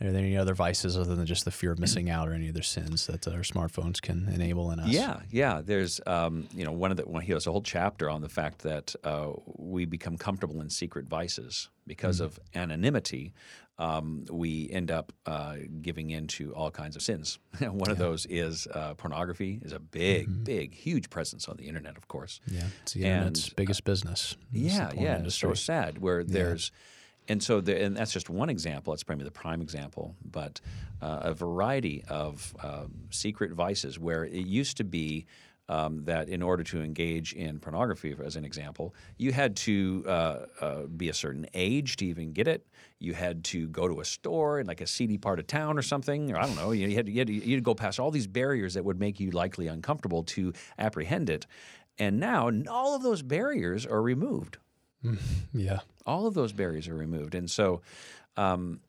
Are 0.00 0.12
there 0.12 0.22
any 0.22 0.36
other 0.36 0.54
vices 0.54 0.96
other 0.96 1.16
than 1.16 1.26
just 1.26 1.44
the 1.44 1.50
fear 1.50 1.72
of 1.72 1.78
missing 1.78 2.08
out, 2.08 2.28
or 2.28 2.32
any 2.32 2.48
other 2.48 2.62
sins 2.62 3.06
that 3.06 3.26
our 3.26 3.40
smartphones 3.40 4.00
can 4.00 4.28
enable 4.28 4.70
in 4.70 4.78
us? 4.78 4.88
Yeah, 4.88 5.20
yeah. 5.30 5.60
There's, 5.64 6.00
um, 6.06 6.46
you 6.54 6.64
know, 6.64 6.70
one 6.72 6.90
of 6.92 6.96
the 6.96 7.02
one, 7.04 7.22
he 7.22 7.32
has 7.32 7.46
a 7.46 7.52
whole 7.52 7.62
chapter 7.62 8.08
on 8.08 8.20
the 8.20 8.28
fact 8.28 8.62
that 8.62 8.94
uh, 9.02 9.32
we 9.56 9.86
become 9.86 10.16
comfortable 10.16 10.60
in 10.60 10.70
secret 10.70 11.06
vices 11.08 11.68
because 11.86 12.20
of 12.20 12.38
anonymity. 12.54 13.34
Um, 13.80 14.24
we 14.30 14.68
end 14.70 14.90
up 14.90 15.12
uh, 15.24 15.56
giving 15.80 16.10
in 16.10 16.26
to 16.28 16.52
all 16.54 16.70
kinds 16.70 16.96
of 16.96 17.02
sins. 17.02 17.38
one 17.60 17.90
of 17.90 17.98
those 17.98 18.26
is 18.26 18.66
uh, 18.74 18.94
pornography. 18.94 19.60
is 19.62 19.72
a 19.72 19.78
big, 19.78 20.44
big, 20.44 20.74
huge 20.74 21.10
presence 21.10 21.48
on 21.48 21.56
the 21.56 21.68
internet, 21.68 21.96
of 21.96 22.08
course. 22.08 22.40
Yeah. 22.50 22.64
It's 22.82 22.94
the 22.94 23.04
internet's 23.04 23.46
And, 23.48 23.56
biggest 23.56 23.84
business. 23.84 24.36
It's 24.52 24.74
Yeah, 24.74 24.90
yeah. 24.96 25.22
It's 25.22 25.36
so 25.36 25.54
sad 25.54 25.98
where 25.98 26.24
there's, 26.24 26.72
and 27.28 27.42
so 27.42 27.60
the, 27.60 27.84
and 27.84 27.96
that's 27.96 28.12
just 28.12 28.30
one 28.30 28.48
example. 28.48 28.92
It's 28.94 29.02
probably 29.02 29.24
the 29.24 29.30
prime 29.30 29.60
example, 29.60 30.16
but 30.24 30.60
uh, 31.02 31.20
a 31.22 31.34
variety 31.34 32.02
of 32.08 32.54
um, 32.62 32.92
secret 33.10 33.52
vices 33.52 33.98
where 33.98 34.24
it 34.24 34.46
used 34.46 34.78
to 34.78 34.84
be. 34.84 35.26
Um, 35.70 36.04
that 36.04 36.30
in 36.30 36.40
order 36.40 36.64
to 36.64 36.80
engage 36.80 37.34
in 37.34 37.60
pornography, 37.60 38.16
as 38.24 38.36
an 38.36 38.44
example, 38.46 38.94
you 39.18 39.32
had 39.32 39.54
to 39.56 40.02
uh, 40.08 40.46
uh, 40.62 40.82
be 40.84 41.10
a 41.10 41.12
certain 41.12 41.46
age 41.52 41.96
to 41.96 42.06
even 42.06 42.32
get 42.32 42.48
it. 42.48 42.66
You 43.00 43.12
had 43.12 43.44
to 43.44 43.68
go 43.68 43.86
to 43.86 44.00
a 44.00 44.04
store 44.06 44.60
in 44.60 44.66
like 44.66 44.80
a 44.80 44.86
seedy 44.86 45.18
part 45.18 45.38
of 45.38 45.46
town 45.46 45.76
or 45.76 45.82
something, 45.82 46.32
or 46.32 46.38
I 46.38 46.46
don't 46.46 46.56
know. 46.56 46.72
You 46.72 46.96
had 46.96 47.04
to, 47.04 47.12
you 47.12 47.18
had 47.18 47.26
to, 47.26 47.34
you 47.34 47.40
had 47.40 47.58
to 47.58 47.60
go 47.60 47.74
past 47.74 48.00
all 48.00 48.10
these 48.10 48.26
barriers 48.26 48.72
that 48.72 48.84
would 48.86 48.98
make 48.98 49.20
you 49.20 49.30
likely 49.30 49.66
uncomfortable 49.66 50.22
to 50.22 50.54
apprehend 50.78 51.28
it. 51.28 51.46
And 51.98 52.18
now 52.18 52.50
all 52.70 52.96
of 52.96 53.02
those 53.02 53.20
barriers 53.20 53.84
are 53.84 54.00
removed 54.00 54.56
Yeah. 55.54 55.80
all 56.06 56.26
of 56.26 56.34
those 56.34 56.52
barriers 56.52 56.88
are 56.88 56.94
removed, 56.94 57.34
and 57.34 57.50
so 57.50 57.80
um, 58.36 58.80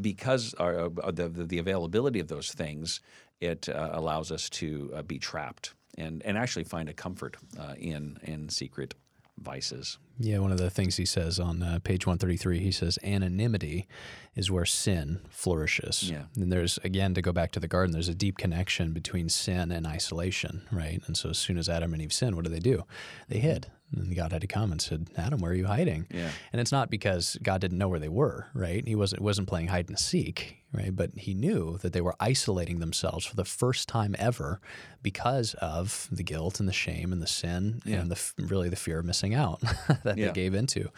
because 0.00 0.54
our, 0.54 0.86
uh, 0.86 1.10
the, 1.10 1.28
the 1.28 1.44
the 1.44 1.58
availability 1.58 2.20
of 2.20 2.28
those 2.28 2.50
things, 2.52 3.00
it 3.40 3.68
uh, 3.68 3.90
allows 3.92 4.30
us 4.32 4.48
to 4.50 4.90
uh, 4.94 5.02
be 5.02 5.18
trapped 5.18 5.74
and 5.98 6.22
and 6.24 6.38
actually 6.38 6.64
find 6.64 6.88
a 6.88 6.94
comfort 6.94 7.36
uh, 7.58 7.74
in 7.78 8.18
in 8.22 8.48
secret 8.48 8.94
vices. 9.38 9.98
Yeah, 10.18 10.38
one 10.38 10.52
of 10.52 10.58
the 10.58 10.70
things 10.70 10.96
he 10.96 11.04
says 11.06 11.40
on 11.40 11.62
uh, 11.62 11.78
page 11.82 12.06
133, 12.06 12.60
he 12.60 12.70
says 12.70 12.98
anonymity 13.02 13.88
is 14.36 14.50
where 14.50 14.66
sin 14.66 15.20
flourishes. 15.30 16.08
Yeah. 16.08 16.24
And 16.36 16.52
there's, 16.52 16.78
again, 16.84 17.14
to 17.14 17.22
go 17.22 17.32
back 17.32 17.50
to 17.52 17.60
the 17.60 17.66
garden, 17.66 17.92
there's 17.92 18.10
a 18.10 18.14
deep 18.14 18.36
connection 18.38 18.92
between 18.92 19.28
sin 19.30 19.72
and 19.72 19.84
isolation, 19.86 20.68
right? 20.70 21.00
And 21.06 21.16
so 21.16 21.30
as 21.30 21.38
soon 21.38 21.58
as 21.58 21.68
Adam 21.68 21.92
and 21.92 22.02
Eve 22.02 22.12
sinned, 22.12 22.36
what 22.36 22.44
do 22.44 22.50
they 22.50 22.60
do? 22.60 22.84
They 23.28 23.38
hid. 23.38 23.68
And 23.94 24.14
God 24.14 24.32
had 24.32 24.40
to 24.40 24.46
come 24.46 24.72
and 24.72 24.80
said, 24.80 25.08
Adam, 25.16 25.40
where 25.40 25.52
are 25.52 25.54
you 25.54 25.66
hiding? 25.66 26.06
Yeah. 26.10 26.30
And 26.52 26.60
it's 26.60 26.72
not 26.72 26.90
because 26.90 27.36
God 27.42 27.60
didn't 27.60 27.78
know 27.78 27.88
where 27.88 27.98
they 27.98 28.08
were, 28.08 28.48
right? 28.54 28.86
He 28.86 28.94
wasn't 28.94 29.22
wasn't 29.22 29.48
playing 29.48 29.68
hide 29.68 29.88
and 29.88 29.98
seek, 29.98 30.61
right? 30.72 30.94
But 30.94 31.10
he 31.16 31.34
knew 31.34 31.78
that 31.82 31.92
they 31.92 32.00
were 32.00 32.14
isolating 32.20 32.78
themselves 32.80 33.24
for 33.26 33.36
the 33.36 33.44
first 33.44 33.88
time 33.88 34.14
ever 34.18 34.60
because 35.02 35.54
of 35.54 36.08
the 36.12 36.22
guilt 36.22 36.60
and 36.60 36.68
the 36.68 36.72
shame 36.72 37.12
and 37.12 37.20
the 37.20 37.26
sin 37.26 37.82
Yeah. 37.84 38.00
and 38.00 38.10
the 38.10 38.20
really 38.38 38.68
the 38.68 38.76
fear 38.76 39.00
of 39.00 39.04
missing 39.04 39.34
out 39.34 39.60
that 40.04 40.16
Yeah. 40.16 40.26
they 40.28 40.32
gave 40.32 40.54
into. 40.54 40.90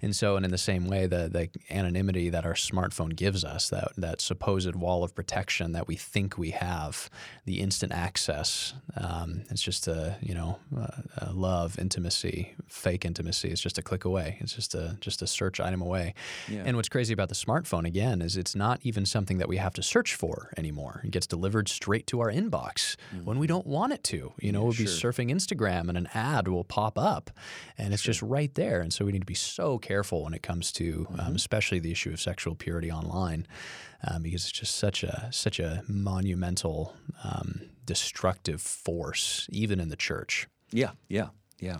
And 0.00 0.16
so, 0.16 0.36
and 0.36 0.44
in 0.44 0.50
the 0.50 0.58
same 0.58 0.86
way, 0.88 1.06
the 1.06 1.28
the 1.28 1.50
anonymity 1.70 2.30
that 2.30 2.44
our 2.46 2.54
smartphone 2.54 3.14
gives 3.14 3.44
us, 3.44 3.68
that 3.70 3.92
that 3.96 4.20
supposed 4.20 4.74
wall 4.74 5.04
of 5.04 5.14
protection 5.14 5.72
that 5.72 5.86
we 5.86 5.96
think 5.96 6.38
we 6.38 6.50
have, 6.50 7.10
the 7.44 7.60
instant 7.60 7.92
access, 7.92 8.74
um, 8.96 9.42
it's 9.50 9.62
just 9.62 9.86
a 9.86 10.16
you 10.20 10.34
know 10.34 10.58
uh, 10.76 10.86
uh, 11.20 11.32
love, 11.32 11.78
intimacy, 11.78 12.54
fake 12.68 13.04
intimacy. 13.04 13.48
It's 13.50 13.60
just 13.60 13.78
a 13.78 13.82
click 13.82 14.04
away. 14.04 14.38
It's 14.40 14.54
just 14.54 14.74
a 14.74 14.96
just 15.00 15.20
a 15.22 15.26
search 15.26 15.60
item 15.60 15.82
away. 15.82 16.14
Yeah. 16.48 16.62
And 16.64 16.76
what's 16.76 16.88
crazy 16.88 17.12
about 17.12 17.28
the 17.28 17.34
smartphone 17.34 17.86
again 17.86 18.22
is 18.22 18.36
it's 18.36 18.54
not 18.56 18.80
even 18.82 19.04
something 19.12 19.38
that 19.38 19.48
we 19.48 19.58
have 19.58 19.74
to 19.74 19.82
search 19.82 20.14
for 20.16 20.52
anymore. 20.56 21.02
It 21.04 21.12
gets 21.12 21.26
delivered 21.26 21.68
straight 21.68 22.06
to 22.08 22.20
our 22.20 22.32
inbox 22.32 22.96
when 23.24 23.38
we 23.38 23.46
don't 23.46 23.66
want 23.66 23.92
it 23.92 24.02
to. 24.04 24.32
You 24.40 24.50
know, 24.50 24.62
we'll 24.64 24.72
be 24.72 24.86
surfing 24.86 25.30
Instagram 25.30 25.88
and 25.88 25.96
an 25.96 26.08
ad 26.14 26.48
will 26.48 26.64
pop 26.64 26.98
up, 26.98 27.30
and 27.78 27.94
it's 27.94 28.02
just 28.02 28.22
right 28.22 28.52
there. 28.54 28.80
And 28.80 28.92
so 28.92 29.04
we 29.04 29.12
need 29.12 29.20
to 29.20 29.26
be 29.26 29.34
so 29.34 29.78
careful 29.78 30.24
when 30.24 30.34
it 30.34 30.42
comes 30.42 30.72
to, 30.72 31.06
um, 31.18 31.36
especially 31.36 31.78
the 31.78 31.92
issue 31.92 32.10
of 32.10 32.20
sexual 32.20 32.54
purity 32.56 32.90
online, 32.90 33.46
um, 34.08 34.22
because 34.22 34.42
it's 34.42 34.52
just 34.52 34.74
such 34.74 35.04
a 35.04 35.28
such 35.30 35.60
a 35.60 35.84
monumental, 35.86 36.96
um, 37.22 37.60
destructive 37.84 38.60
force, 38.60 39.46
even 39.52 39.78
in 39.78 39.88
the 39.90 39.96
church. 39.96 40.48
Yeah, 40.72 40.92
yeah, 41.08 41.28
yeah. 41.60 41.78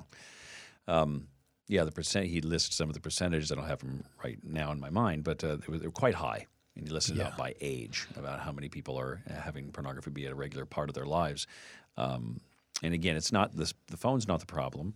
Um, 0.87 1.29
yeah, 1.69 1.85
the 1.85 1.93
percent 1.93 2.27
he 2.27 2.41
lists 2.43 2.77
some 2.77 2.91
of 2.91 2.95
the 2.95 3.01
percentages. 3.01 3.51
I 3.51 3.55
don't 3.55 3.67
have 3.67 3.79
them 3.79 4.05
right 4.23 4.39
now 4.45 4.73
in 4.73 4.81
my 4.81 4.91
mind, 4.91 5.25
but 5.25 5.43
uh, 5.43 5.57
they, 5.57 5.67
were, 5.69 5.79
they 5.79 5.87
were 5.87 5.93
quite 5.93 6.15
high. 6.15 6.47
And 6.77 6.87
you 6.87 6.95
listed 6.95 7.17
it 7.17 7.21
Yeah. 7.21 7.27
out 7.27 7.37
by 7.37 7.55
age 7.61 8.07
about 8.17 8.41
how 8.41 8.53
many 8.53 8.69
people 8.69 8.99
are 8.99 9.23
having 9.29 9.71
pornography 9.73 10.11
be 10.11 10.27
a 10.27 10.35
regular 10.35 10.65
part 10.67 10.89
of 10.89 10.95
their 10.95 11.07
lives. 11.07 11.47
Um, 11.97 12.41
and 12.83 12.95
again, 12.95 13.17
it's 13.17 13.33
not 13.33 13.55
this, 13.57 13.75
the 13.89 13.97
phone's 13.97 14.27
not 14.27 14.41
the 14.41 14.47
problem. 14.47 14.95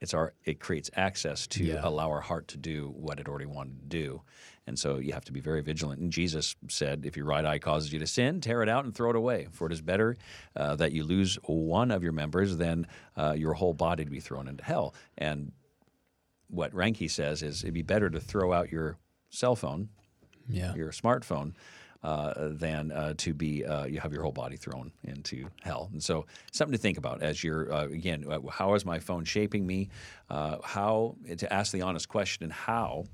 It's 0.00 0.14
our 0.14 0.32
it 0.44 0.60
creates 0.60 0.90
access 0.96 1.46
to 1.48 1.62
Yeah. 1.62 1.80
allow 1.82 2.08
our 2.10 2.22
heart 2.22 2.48
to 2.48 2.56
do 2.56 2.88
what 2.96 3.20
it 3.20 3.28
already 3.28 3.44
wanted 3.44 3.80
to 3.80 3.86
do. 3.86 4.22
And 4.66 4.78
so 4.78 4.96
you 4.98 5.12
have 5.12 5.26
to 5.26 5.32
be 5.32 5.40
very 5.40 5.60
vigilant. 5.60 6.00
And 6.00 6.10
Jesus 6.10 6.56
said, 6.68 7.04
if 7.04 7.18
your 7.18 7.26
right 7.26 7.44
eye 7.44 7.58
causes 7.58 7.92
you 7.92 7.98
to 7.98 8.06
sin, 8.06 8.40
tear 8.40 8.62
it 8.62 8.68
out 8.70 8.86
and 8.86 8.94
throw 8.94 9.10
it 9.10 9.16
away. 9.16 9.48
For 9.52 9.66
it 9.66 9.72
is 9.74 9.82
better 9.82 10.16
uh, 10.56 10.76
that 10.76 10.92
you 10.92 11.04
lose 11.04 11.34
one 11.44 11.90
of 11.90 12.02
your 12.02 12.12
members 12.12 12.56
than 12.56 12.86
uh, 13.14 13.34
your 13.36 13.52
whole 13.52 13.74
body 13.74 14.04
to 14.04 14.10
be 14.10 14.20
thrown 14.20 14.48
into 14.48 14.64
hell. 14.64 14.94
And 15.18 15.52
what 16.48 16.72
Reinke 16.72 17.10
says 17.10 17.42
is 17.42 17.62
it'd 17.62 17.74
be 17.74 17.82
better 17.82 18.08
to 18.08 18.20
throw 18.20 18.52
out 18.54 18.72
your 18.72 18.96
cell 19.28 19.54
phone, 19.54 19.90
Yeah. 20.50 20.74
your 20.74 20.90
smartphone, 20.90 21.54
uh, 22.02 22.48
than 22.52 22.92
uh, 22.92 23.14
to 23.18 23.34
be 23.34 23.64
uh, 23.64 23.84
you 23.84 24.00
have 24.00 24.12
your 24.12 24.22
whole 24.22 24.32
body 24.32 24.56
thrown 24.56 24.90
into 25.04 25.48
hell. 25.62 25.90
And 25.92 26.02
so 26.02 26.26
something 26.50 26.72
to 26.72 26.78
think 26.78 26.96
about 26.98 27.22
as 27.22 27.44
you're 27.44 27.72
uh, 27.72 27.84
again, 27.84 28.24
uh, 28.28 28.40
how 28.50 28.74
is 28.74 28.84
my 28.84 28.98
phone 28.98 29.24
shaping 29.24 29.66
me? 29.66 29.90
Uh, 30.28 30.56
how 30.64 31.16
to 31.36 31.52
ask 31.52 31.72
the 31.72 31.82
honest 31.82 32.08
question, 32.08 32.44
and 32.44 32.52
how 32.52 33.04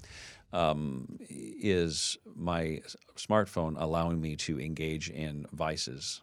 um, 0.53 1.19
is 1.29 2.17
my 2.35 2.81
smartphone 3.17 3.75
allowing 3.77 4.21
me 4.21 4.37
to 4.37 4.61
engage 4.61 5.11
in 5.11 5.47
vices 5.53 6.23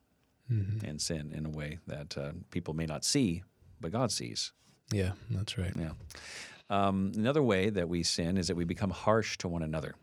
and 0.84 1.02
sin 1.02 1.34
in 1.36 1.48
a 1.48 1.50
way 1.50 1.80
that 1.88 2.16
uh, 2.16 2.32
people 2.52 2.76
may 2.76 2.86
not 2.86 3.04
see, 3.04 3.42
but 3.82 3.92
God 3.92 4.12
sees. 4.12 4.52
Yeah, 4.92 5.14
that's 5.32 5.58
right. 5.58 5.74
Yeah. 5.76 5.94
Um, 6.70 7.12
another 7.16 7.42
way 7.42 7.72
that 7.72 7.90
we 7.90 8.04
sin 8.04 8.38
is 8.38 8.50
that 8.50 8.56
we 8.56 8.64
become 8.64 8.92
harsh 8.92 9.38
to 9.40 9.48
one 9.48 9.64
another. 9.64 9.96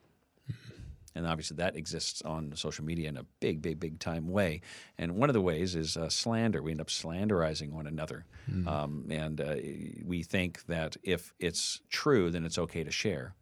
And 1.14 1.26
obviously, 1.26 1.56
that 1.56 1.76
exists 1.76 2.22
on 2.22 2.52
social 2.54 2.84
media 2.84 3.08
in 3.08 3.16
a 3.16 3.24
big, 3.40 3.60
big, 3.62 3.80
big 3.80 3.98
time 3.98 4.28
way. 4.28 4.60
And 4.96 5.16
one 5.16 5.28
of 5.28 5.34
the 5.34 5.40
ways 5.40 5.74
is 5.74 5.96
uh, 5.96 6.08
slander. 6.08 6.62
We 6.62 6.70
end 6.70 6.80
up 6.80 6.86
slanderizing 6.88 7.72
one 7.72 7.86
another. 7.86 8.24
Um, 8.68 9.06
and 9.10 9.40
uh, 9.40 9.56
we 10.04 10.22
think 10.22 10.66
that 10.66 10.96
if 11.02 11.32
it's 11.38 11.80
true, 11.88 12.30
then 12.30 12.44
it's 12.44 12.58
okay 12.58 12.84
to 12.84 12.90
share. 12.90 13.34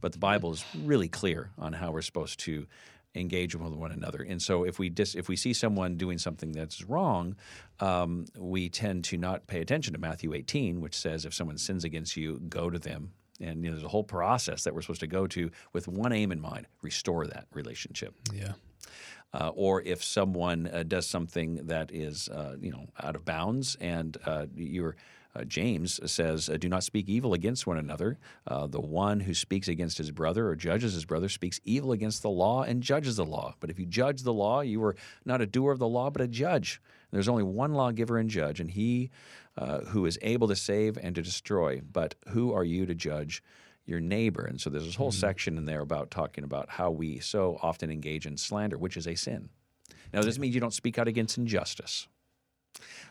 But 0.00 0.12
the 0.12 0.18
Bible 0.18 0.52
is 0.52 0.64
really 0.84 1.08
clear 1.08 1.50
on 1.58 1.72
how 1.72 1.90
we're 1.92 2.02
supposed 2.02 2.40
to 2.40 2.66
engage 3.14 3.54
with 3.54 3.72
one 3.72 3.90
another. 3.90 4.22
And 4.22 4.40
so, 4.40 4.64
if 4.64 4.78
we 4.78 4.88
dis- 4.88 5.14
if 5.14 5.28
we 5.28 5.36
see 5.36 5.52
someone 5.52 5.96
doing 5.96 6.18
something 6.18 6.52
that's 6.52 6.84
wrong, 6.84 7.36
um, 7.80 8.26
we 8.36 8.68
tend 8.68 9.04
to 9.04 9.16
not 9.16 9.46
pay 9.46 9.60
attention 9.60 9.92
to 9.94 9.98
Matthew 9.98 10.34
18, 10.34 10.80
which 10.80 10.94
says, 10.94 11.24
"If 11.24 11.34
someone 11.34 11.58
sins 11.58 11.84
against 11.84 12.16
you, 12.16 12.38
go 12.48 12.70
to 12.70 12.78
them." 12.78 13.12
And 13.40 13.62
you 13.62 13.70
know, 13.70 13.76
there's 13.76 13.84
a 13.84 13.88
whole 13.88 14.04
process 14.04 14.64
that 14.64 14.74
we're 14.74 14.82
supposed 14.82 15.00
to 15.00 15.06
go 15.06 15.26
to 15.28 15.50
with 15.72 15.88
one 15.88 16.12
aim 16.12 16.32
in 16.32 16.40
mind: 16.40 16.66
restore 16.82 17.26
that 17.26 17.46
relationship. 17.52 18.14
Yeah. 18.32 18.52
Uh, 19.34 19.50
or 19.54 19.82
if 19.82 20.02
someone 20.02 20.70
uh, 20.72 20.82
does 20.82 21.06
something 21.06 21.66
that 21.66 21.92
is, 21.92 22.30
uh, 22.30 22.56
you 22.60 22.70
know, 22.70 22.86
out 23.02 23.14
of 23.14 23.26
bounds, 23.26 23.76
and 23.78 24.16
uh, 24.24 24.46
you're 24.54 24.96
uh, 25.36 25.44
James 25.44 26.00
says, 26.10 26.48
uh, 26.48 26.56
"Do 26.56 26.68
not 26.68 26.82
speak 26.82 27.08
evil 27.08 27.34
against 27.34 27.66
one 27.66 27.76
another. 27.76 28.18
Uh, 28.46 28.66
the 28.66 28.80
one 28.80 29.20
who 29.20 29.34
speaks 29.34 29.68
against 29.68 29.98
his 29.98 30.10
brother 30.10 30.48
or 30.48 30.56
judges 30.56 30.94
his 30.94 31.04
brother 31.04 31.28
speaks 31.28 31.60
evil 31.64 31.92
against 31.92 32.22
the 32.22 32.30
law 32.30 32.62
and 32.62 32.82
judges 32.82 33.16
the 33.16 33.26
law. 33.26 33.54
But 33.60 33.70
if 33.70 33.78
you 33.78 33.86
judge 33.86 34.22
the 34.22 34.32
law, 34.32 34.60
you 34.62 34.82
are 34.84 34.96
not 35.24 35.40
a 35.40 35.46
doer 35.46 35.72
of 35.72 35.78
the 35.78 35.88
law, 35.88 36.10
but 36.10 36.22
a 36.22 36.28
judge. 36.28 36.80
There's 37.10 37.28
only 37.28 37.42
one 37.42 37.74
lawgiver 37.74 38.18
and 38.18 38.28
judge, 38.28 38.60
and 38.60 38.70
he 38.70 39.10
uh, 39.56 39.80
who 39.80 40.06
is 40.06 40.18
able 40.22 40.48
to 40.48 40.56
save 40.56 40.98
and 40.98 41.14
to 41.14 41.22
destroy. 41.22 41.80
But 41.80 42.14
who 42.28 42.52
are 42.52 42.64
you 42.64 42.86
to 42.86 42.94
judge?" 42.94 43.42
Your 43.86 44.00
neighbor. 44.00 44.44
And 44.44 44.60
so 44.60 44.68
there's 44.68 44.84
this 44.84 44.96
whole 44.96 45.10
section 45.10 45.56
in 45.56 45.64
there 45.64 45.80
about 45.80 46.10
talking 46.10 46.44
about 46.44 46.68
how 46.68 46.90
we 46.90 47.20
so 47.20 47.58
often 47.62 47.90
engage 47.90 48.26
in 48.26 48.36
slander, 48.36 48.76
which 48.76 48.98
is 48.98 49.06
a 49.06 49.14
sin. 49.14 49.48
Now, 50.12 50.20
this 50.20 50.38
means 50.38 50.54
you 50.54 50.60
don't 50.60 50.74
speak 50.74 50.98
out 50.98 51.08
against 51.08 51.38
injustice. 51.38 52.06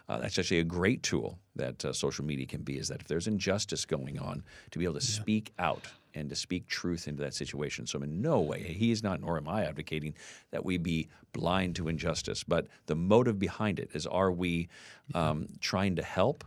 Uh, 0.07 0.19
that's 0.19 0.37
actually 0.37 0.59
a 0.59 0.63
great 0.63 1.01
tool 1.03 1.39
that 1.55 1.83
uh, 1.83 1.93
social 1.93 2.23
media 2.25 2.45
can 2.45 2.61
be. 2.61 2.77
Is 2.77 2.89
that 2.89 3.01
if 3.01 3.07
there's 3.07 3.27
injustice 3.27 3.85
going 3.85 4.19
on, 4.19 4.43
to 4.69 4.77
be 4.77 4.85
able 4.85 4.93
to 4.95 5.01
speak 5.01 5.51
out 5.57 5.87
and 6.17 6.29
to 6.29 6.35
speak 6.35 6.67
truth 6.67 7.07
into 7.07 7.21
that 7.23 7.33
situation. 7.33 7.87
So, 7.87 8.01
in 8.01 8.21
no 8.21 8.39
way, 8.39 8.63
he 8.63 8.91
is 8.91 9.03
not, 9.03 9.21
nor 9.21 9.37
am 9.37 9.47
I 9.47 9.65
advocating 9.65 10.15
that 10.51 10.65
we 10.65 10.77
be 10.77 11.07
blind 11.33 11.75
to 11.77 11.87
injustice. 11.87 12.43
But 12.43 12.67
the 12.87 12.95
motive 12.95 13.39
behind 13.39 13.79
it 13.79 13.89
is: 13.93 14.05
Are 14.05 14.31
we 14.31 14.67
um, 15.13 15.47
trying 15.59 15.95
to 15.95 16.03
help, 16.03 16.43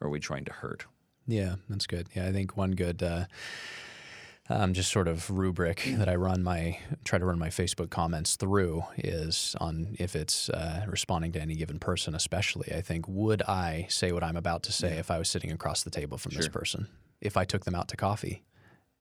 or 0.00 0.08
are 0.08 0.10
we 0.10 0.20
trying 0.20 0.44
to 0.46 0.52
hurt? 0.52 0.86
Yeah, 1.26 1.56
that's 1.68 1.86
good. 1.86 2.08
Yeah, 2.14 2.26
I 2.26 2.32
think 2.32 2.56
one 2.56 2.72
good 2.72 3.02
uh, 3.02 3.26
um, 4.48 4.74
just 4.74 4.92
sort 4.92 5.08
of 5.08 5.28
rubric 5.30 5.82
that 5.96 6.08
I 6.08 6.14
run 6.14 6.42
my 6.42 6.78
try 7.04 7.18
to 7.18 7.24
run 7.24 7.38
my 7.38 7.48
Facebook 7.48 7.90
comments 7.90 8.36
through 8.36 8.84
is 8.96 9.56
on 9.60 9.96
if 9.98 10.14
it's 10.14 10.48
uh, 10.50 10.84
responding 10.88 11.32
to 11.32 11.40
any 11.40 11.54
given 11.54 11.78
person, 11.78 12.14
especially. 12.14 12.72
I 12.72 12.80
think 12.80 13.06
would 13.08 13.42
I 13.42 13.86
say 13.88 14.12
what 14.12 14.22
I'm 14.22 14.36
about 14.36 14.62
to 14.64 14.72
say 14.72 14.98
if 14.98 15.10
I 15.10 15.18
was 15.18 15.28
sitting 15.28 15.50
across 15.50 15.82
the 15.82 15.90
table 15.90 16.18
from 16.18 16.34
this 16.34 16.48
person? 16.48 16.88
If 17.20 17.36
I 17.36 17.44
took 17.44 17.64
them 17.64 17.74
out 17.74 17.88
to 17.88 17.96
coffee, 17.96 18.44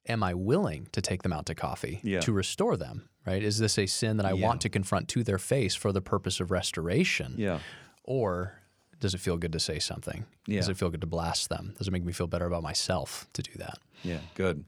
am 0.07 0.23
I 0.23 0.33
willing 0.33 0.87
to 0.91 1.01
take 1.01 1.23
them 1.23 1.33
out 1.33 1.45
to 1.47 1.55
coffee 1.55 1.99
Yeah. 2.03 2.19
to 2.21 2.31
restore 2.31 2.77
them? 2.77 3.09
Right? 3.25 3.41
Is 3.43 3.57
this 3.57 3.77
a 3.79 3.85
sin 3.87 4.17
that 4.17 4.25
I 4.25 4.33
Yeah. 4.33 4.45
want 4.47 4.61
to 4.61 4.69
confront 4.69 5.07
to 5.09 5.23
their 5.23 5.39
face 5.39 5.73
for 5.75 5.91
the 5.91 6.01
purpose 6.01 6.39
of 6.39 6.51
restoration? 6.51 7.35
Yeah. 7.37 7.59
Or 8.03 8.61
does 8.99 9.13
it 9.13 9.19
feel 9.19 9.37
good 9.37 9.51
to 9.53 9.59
say 9.59 9.79
something? 9.79 10.25
Yeah. 10.47 10.59
Does 10.59 10.69
it 10.69 10.77
feel 10.77 10.89
good 10.89 11.01
to 11.01 11.07
blast 11.07 11.49
them? 11.49 11.73
Does 11.77 11.87
it 11.87 11.91
make 11.91 12.03
me 12.05 12.13
feel 12.13 12.27
better 12.27 12.45
about 12.45 12.61
myself 12.63 13.27
to 13.33 13.41
do 13.41 13.51
that? 13.55 13.79
Yeah. 14.03 14.19
Good. 14.35 14.63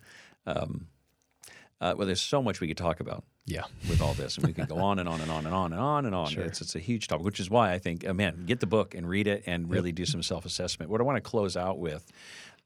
Um, 0.48 0.88
uh, 1.80 1.94
well, 1.98 2.08
there's 2.08 2.22
so 2.22 2.42
much 2.42 2.60
we 2.60 2.68
could 2.68 2.78
talk 2.78 3.00
about. 3.00 3.24
Yeah. 3.50 3.64
with 3.88 4.02
all 4.02 4.14
this, 4.14 4.36
and 4.38 4.46
we 4.46 4.52
could 4.52 4.68
go 4.68 4.76
on 4.76 5.00
and 5.00 5.08
on 5.08 5.22
and 5.22 5.32
on 5.32 5.46
and 5.46 5.56
on 5.56 5.72
and 5.72 5.82
on 5.82 6.06
and 6.06 6.14
on. 6.14 6.28
Sure. 6.28 6.44
It's, 6.44 6.60
it's 6.60 6.76
a 6.76 6.80
huge 6.80 7.08
topic, 7.08 7.24
which 7.24 7.40
is 7.40 7.50
why 7.50 7.72
I 7.72 7.80
think, 7.80 8.06
uh, 8.06 8.14
man, 8.14 8.44
get 8.46 8.60
the 8.60 8.66
book 8.68 8.94
and 8.94 9.08
read 9.08 9.26
it 9.26 9.44
and 9.48 9.70
really 9.70 9.94
do 9.94 10.06
some 10.06 10.22
self 10.22 10.46
assessment. 10.46 10.92
What 10.92 11.00
I 11.00 11.06
want 11.06 11.16
to 11.16 11.22
close 11.22 11.56
out 11.56 11.80
with 11.80 12.12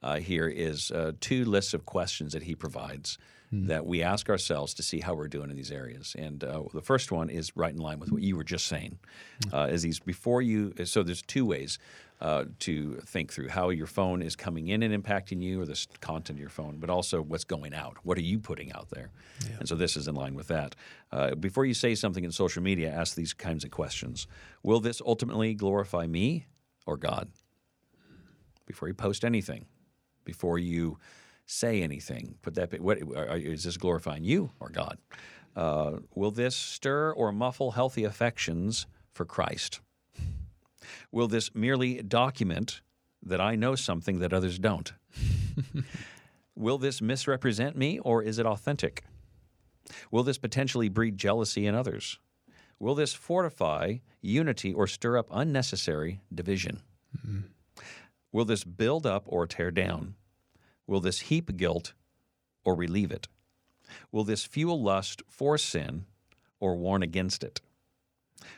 uh, 0.03 0.17
here 0.17 0.47
is 0.47 0.91
uh, 0.91 1.11
two 1.19 1.45
lists 1.45 1.73
of 1.73 1.85
questions 1.85 2.33
that 2.33 2.43
he 2.43 2.55
provides 2.55 3.17
that 3.51 3.85
we 3.85 4.01
ask 4.01 4.29
ourselves 4.29 4.73
to 4.75 4.83
see 4.83 5.01
how 5.01 5.13
we're 5.13 5.27
doing 5.27 5.49
in 5.49 5.57
these 5.57 5.71
areas. 5.71 6.15
And 6.17 6.43
uh, 6.43 6.63
the 6.73 6.81
first 6.81 7.11
one 7.11 7.29
is 7.29 7.55
right 7.55 7.73
in 7.73 7.79
line 7.79 7.99
with 7.99 8.11
what 8.11 8.21
you 8.21 8.37
were 8.37 8.45
just 8.45 8.67
saying. 8.67 8.97
Uh, 9.51 9.67
is 9.69 9.81
these 9.81 9.99
before 9.99 10.41
you? 10.41 10.73
So 10.85 11.03
there's 11.03 11.21
two 11.21 11.45
ways. 11.45 11.77
Uh, 12.21 12.45
to 12.59 12.97
think 13.07 13.33
through 13.33 13.47
how 13.47 13.69
your 13.69 13.87
phone 13.87 14.21
is 14.21 14.35
coming 14.35 14.67
in 14.67 14.83
and 14.83 15.03
impacting 15.03 15.41
you, 15.41 15.59
or 15.59 15.65
the 15.65 15.87
content 16.01 16.37
of 16.37 16.39
your 16.39 16.51
phone, 16.51 16.77
but 16.77 16.87
also 16.87 17.19
what's 17.19 17.43
going 17.43 17.73
out. 17.73 17.97
What 18.03 18.15
are 18.15 18.21
you 18.21 18.37
putting 18.37 18.71
out 18.73 18.91
there? 18.91 19.09
And 19.57 19.67
so 19.67 19.73
this 19.73 19.97
is 19.97 20.07
in 20.07 20.13
line 20.13 20.35
with 20.35 20.47
that. 20.49 20.75
Uh, 21.11 21.33
before 21.33 21.65
you 21.65 21.73
say 21.73 21.95
something 21.95 22.23
in 22.23 22.31
social 22.31 22.61
media, 22.61 22.91
ask 22.91 23.15
these 23.15 23.33
kinds 23.33 23.63
of 23.63 23.71
questions 23.71 24.27
Will 24.61 24.79
this 24.79 25.01
ultimately 25.03 25.55
glorify 25.55 26.05
me 26.05 26.45
or 26.85 26.95
God? 26.95 27.27
Before 28.67 28.87
you 28.87 28.93
post 28.93 29.25
anything, 29.25 29.65
before 30.23 30.57
you 30.57 30.97
say 31.45 31.81
anything. 31.81 32.35
Put 32.41 32.55
that. 32.55 32.79
What 32.79 33.01
are, 33.01 33.37
is 33.37 33.63
this 33.63 33.77
glorifying 33.77 34.23
you 34.23 34.51
or 34.59 34.69
God? 34.69 34.97
Uh, 35.55 35.97
will 36.15 36.31
this 36.31 36.55
stir 36.55 37.11
or 37.11 37.31
muffle 37.31 37.71
healthy 37.71 38.03
affections 38.03 38.87
for 39.11 39.25
Christ? 39.25 39.81
Will 41.11 41.27
this 41.27 41.53
merely 41.53 42.01
document 42.01 42.81
that 43.23 43.41
I 43.41 43.55
know 43.55 43.75
something 43.75 44.19
that 44.19 44.33
others 44.33 44.57
don't? 44.59 44.93
will 46.55 46.77
this 46.77 47.01
misrepresent 47.01 47.75
me 47.75 47.99
or 47.99 48.23
is 48.23 48.39
it 48.39 48.45
authentic? 48.45 49.03
Will 50.09 50.23
this 50.23 50.37
potentially 50.37 50.89
breed 50.89 51.17
jealousy 51.17 51.67
in 51.67 51.75
others? 51.75 52.19
Will 52.79 52.95
this 52.95 53.13
fortify 53.13 53.97
unity 54.21 54.73
or 54.73 54.87
stir 54.87 55.17
up 55.17 55.27
unnecessary 55.31 56.21
division? 56.33 56.81
Mm-hmm. 57.17 57.39
Will 58.31 58.45
this 58.45 58.63
build 58.63 59.05
up 59.05 59.23
or 59.25 59.45
tear 59.45 59.71
down? 59.71 60.15
Will 60.87 60.99
this 60.99 61.21
heap 61.21 61.55
guilt 61.57 61.93
or 62.63 62.75
relieve 62.75 63.11
it? 63.11 63.27
Will 64.11 64.23
this 64.23 64.45
fuel 64.45 64.81
lust 64.81 65.21
for 65.27 65.57
sin 65.57 66.05
or 66.59 66.75
warn 66.75 67.03
against 67.03 67.43
it? 67.43 67.61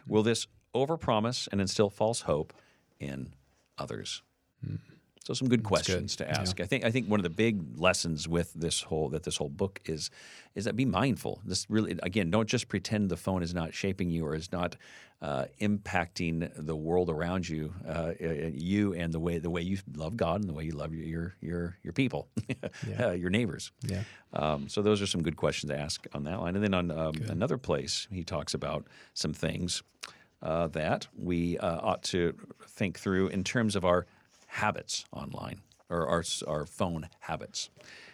Will 0.08 0.24
this 0.24 0.48
overpromise 0.76 1.48
and 1.52 1.60
instill 1.60 1.90
false 1.90 2.22
hope 2.22 2.54
in 3.00 3.34
others? 3.78 4.22
Mm. 4.66 4.80
So 5.24 5.34
some 5.34 5.48
good 5.48 5.64
questions 5.64 6.16
good. 6.16 6.26
to 6.26 6.40
ask. 6.40 6.60
Yeah. 6.60 6.66
I 6.66 6.68
think 6.68 6.84
I 6.84 6.92
think 6.92 7.08
one 7.08 7.20
of 7.20 7.24
the 7.24 7.30
big 7.30 7.80
lessons 7.80 8.28
with 8.28 8.54
this 8.54 8.82
whole 8.82 9.10
that 9.10 9.24
this 9.24 9.38
whole 9.38 9.50
book 9.50 9.80
is 9.86 10.10
is 10.54 10.66
that 10.66 10.76
be 10.76 10.86
mindful. 10.86 11.40
This 11.46 11.66
really 11.70 11.98
again, 12.04 12.30
don't 12.30 12.48
just 12.48 12.68
pretend 12.68 13.10
the 13.10 13.18
phone 13.18 13.42
is 13.42 13.54
not 13.54 13.74
shaping 13.74 14.10
you 14.10 14.26
or 14.26 14.36
is 14.36 14.52
not 14.52 14.76
uh, 15.22 15.46
impacting 15.62 16.52
the 16.54 16.76
world 16.76 17.10
around 17.10 17.48
you, 17.48 17.74
uh, 17.88 18.12
you 18.20 18.94
and 18.94 19.14
the 19.14 19.20
way 19.20 19.40
the 19.40 19.50
way 19.50 19.62
you 19.62 19.78
love 19.96 20.18
God 20.18 20.42
and 20.42 20.50
the 20.50 20.54
way 20.54 20.66
you 20.66 20.74
love 20.74 20.94
your 20.94 21.34
your 21.40 21.78
your 21.82 21.94
people, 21.94 22.28
yeah. 22.88 23.08
uh, 23.08 23.12
your 23.12 23.30
neighbors. 23.30 23.72
Yeah. 23.82 24.04
Um, 24.34 24.68
so 24.68 24.82
those 24.82 25.02
are 25.02 25.08
some 25.08 25.24
good 25.24 25.38
questions 25.38 25.72
to 25.72 25.80
ask 25.80 26.06
on 26.14 26.26
that 26.26 26.42
line. 26.42 26.56
And 26.56 26.64
then 26.64 26.74
on 26.74 26.92
um, 26.92 27.14
another 27.30 27.58
place, 27.58 28.10
he 28.12 28.26
talks 28.26 28.54
about 28.54 28.88
some 29.14 29.34
things 29.34 29.84
uh, 30.42 30.68
that 30.68 31.08
we 31.18 31.58
uh, 31.60 31.80
ought 31.82 32.04
to 32.04 32.36
think 32.68 33.00
through 33.00 33.30
in 33.30 33.46
terms 33.46 33.78
of 33.78 33.86
our 33.86 34.06
habits 34.54 35.06
online 35.12 35.60
or 35.90 36.08
our, 36.08 36.24
our 36.48 36.66
phone 36.66 37.10
habits. 37.20 37.70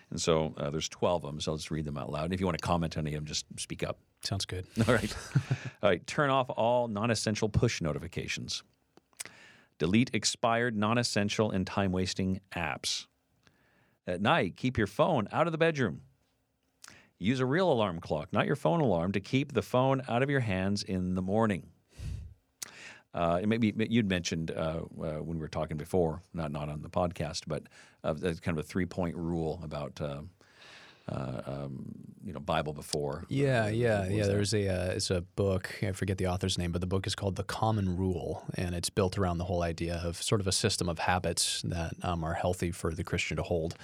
And 0.09 0.19
so 0.19 0.53
uh, 0.57 0.69
there's 0.69 0.89
12 0.89 1.23
of 1.23 1.31
them, 1.31 1.41
so 1.41 1.51
I'll 1.51 1.57
just 1.57 1.69
read 1.69 1.85
them 1.85 1.97
out 1.97 2.11
loud. 2.11 2.25
And 2.25 2.33
if 2.33 2.39
you 2.39 2.45
want 2.45 2.57
to 2.57 2.65
comment 2.65 2.97
on 2.97 3.05
any 3.05 3.15
of 3.15 3.21
them, 3.21 3.27
just 3.27 3.45
speak 3.57 3.83
up. 3.83 3.99
Sounds 4.23 4.45
good. 4.45 4.65
All 4.87 4.93
right. 4.93 5.15
all 5.81 5.89
right. 5.89 6.05
Turn 6.05 6.29
off 6.29 6.49
all 6.49 6.89
non 6.89 7.09
essential 7.09 7.47
push 7.47 7.79
notifications. 7.81 8.63
Delete 9.77 10.09
expired, 10.13 10.75
non 10.75 10.97
essential, 10.97 11.51
and 11.51 11.65
time 11.65 11.93
wasting 11.93 12.41
apps. 12.53 13.05
At 14.05 14.21
night, 14.21 14.57
keep 14.57 14.77
your 14.77 14.87
phone 14.87 15.29
out 15.31 15.47
of 15.47 15.53
the 15.53 15.57
bedroom. 15.57 16.01
Use 17.17 17.39
a 17.39 17.45
real 17.45 17.71
alarm 17.71 17.99
clock, 18.01 18.33
not 18.33 18.45
your 18.45 18.57
phone 18.57 18.81
alarm, 18.81 19.13
to 19.13 19.21
keep 19.21 19.53
the 19.53 19.61
phone 19.61 20.01
out 20.09 20.21
of 20.21 20.29
your 20.29 20.39
hands 20.41 20.83
in 20.83 21.15
the 21.15 21.21
morning. 21.21 21.67
Uh, 23.13 23.41
maybe 23.45 23.73
you'd 23.89 24.07
mentioned 24.07 24.51
uh, 24.51 24.81
uh, 24.81 24.83
when 25.17 25.37
we 25.37 25.37
were 25.37 25.47
talking 25.47 25.77
before, 25.77 26.21
not 26.33 26.51
not 26.51 26.69
on 26.69 26.81
the 26.81 26.89
podcast, 26.89 27.43
but 27.47 27.63
uh, 28.03 28.13
kind 28.13 28.57
of 28.57 28.59
a 28.59 28.63
three 28.63 28.85
point 28.85 29.15
rule 29.15 29.59
about 29.63 29.99
uh, 31.09 31.15
uh, 31.15 31.41
um, 31.47 31.95
you 32.23 32.33
know 32.33 32.39
Bible 32.39 32.73
before. 32.73 33.25
Yeah, 33.29 33.67
yeah, 33.67 34.07
yeah. 34.07 34.23
That? 34.23 34.27
There's 34.27 34.53
a 34.53 34.67
uh, 34.67 34.91
it's 34.91 35.09
a 35.09 35.21
book. 35.21 35.73
I 35.81 35.91
forget 35.93 36.17
the 36.17 36.27
author's 36.27 36.57
name, 36.57 36.71
but 36.71 36.81
the 36.81 36.87
book 36.87 37.07
is 37.07 37.15
called 37.15 37.35
The 37.35 37.43
Common 37.43 37.97
Rule, 37.97 38.43
and 38.55 38.75
it's 38.75 38.89
built 38.89 39.17
around 39.17 39.37
the 39.37 39.45
whole 39.45 39.63
idea 39.63 40.01
of 40.03 40.21
sort 40.21 40.41
of 40.41 40.47
a 40.47 40.51
system 40.51 40.89
of 40.89 40.99
habits 40.99 41.61
that 41.63 41.93
um, 42.03 42.23
are 42.23 42.33
healthy 42.33 42.71
for 42.71 42.93
the 42.93 43.03
Christian 43.03 43.37
to 43.37 43.43
hold. 43.43 43.75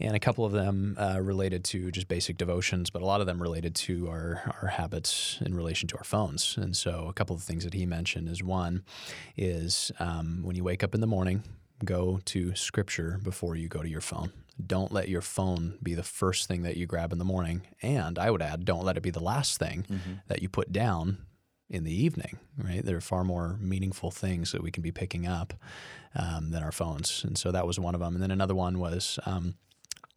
And 0.00 0.14
a 0.14 0.20
couple 0.20 0.44
of 0.44 0.52
them 0.52 0.96
uh, 0.98 1.18
related 1.20 1.64
to 1.64 1.90
just 1.90 2.08
basic 2.08 2.36
devotions, 2.36 2.90
but 2.90 3.02
a 3.02 3.04
lot 3.04 3.20
of 3.20 3.26
them 3.26 3.42
related 3.42 3.74
to 3.76 4.08
our 4.08 4.54
our 4.62 4.68
habits 4.68 5.38
in 5.44 5.54
relation 5.54 5.88
to 5.88 5.96
our 5.96 6.04
phones. 6.04 6.56
And 6.56 6.76
so, 6.76 7.06
a 7.08 7.12
couple 7.12 7.36
of 7.36 7.42
things 7.42 7.64
that 7.64 7.74
he 7.74 7.86
mentioned 7.86 8.28
is 8.28 8.42
one 8.42 8.82
is 9.36 9.92
um, 10.00 10.40
when 10.42 10.56
you 10.56 10.64
wake 10.64 10.82
up 10.82 10.94
in 10.94 11.00
the 11.00 11.06
morning, 11.06 11.42
go 11.84 12.20
to 12.26 12.54
Scripture 12.54 13.20
before 13.22 13.56
you 13.56 13.68
go 13.68 13.82
to 13.82 13.88
your 13.88 14.00
phone. 14.00 14.32
Don't 14.64 14.92
let 14.92 15.08
your 15.08 15.20
phone 15.20 15.78
be 15.82 15.94
the 15.94 16.02
first 16.02 16.48
thing 16.48 16.62
that 16.62 16.76
you 16.76 16.86
grab 16.86 17.12
in 17.12 17.18
the 17.18 17.24
morning. 17.24 17.62
And 17.80 18.18
I 18.18 18.30
would 18.30 18.42
add, 18.42 18.64
don't 18.64 18.84
let 18.84 18.96
it 18.96 19.02
be 19.02 19.10
the 19.10 19.20
last 19.20 19.58
thing 19.58 19.86
mm-hmm. 19.88 20.12
that 20.26 20.42
you 20.42 20.48
put 20.48 20.72
down 20.72 21.18
in 21.70 21.84
the 21.84 21.94
evening, 21.94 22.38
right? 22.56 22.84
There 22.84 22.96
are 22.96 23.00
far 23.00 23.24
more 23.24 23.56
meaningful 23.60 24.10
things 24.10 24.52
that 24.52 24.62
we 24.62 24.70
can 24.70 24.82
be 24.82 24.90
picking 24.90 25.26
up 25.26 25.54
um, 26.14 26.50
than 26.50 26.62
our 26.62 26.72
phones. 26.72 27.22
And 27.24 27.36
so 27.36 27.52
that 27.52 27.66
was 27.66 27.78
one 27.78 27.94
of 27.94 28.00
them. 28.00 28.14
And 28.14 28.22
then 28.22 28.30
another 28.30 28.54
one 28.54 28.78
was 28.78 29.18
um, 29.26 29.54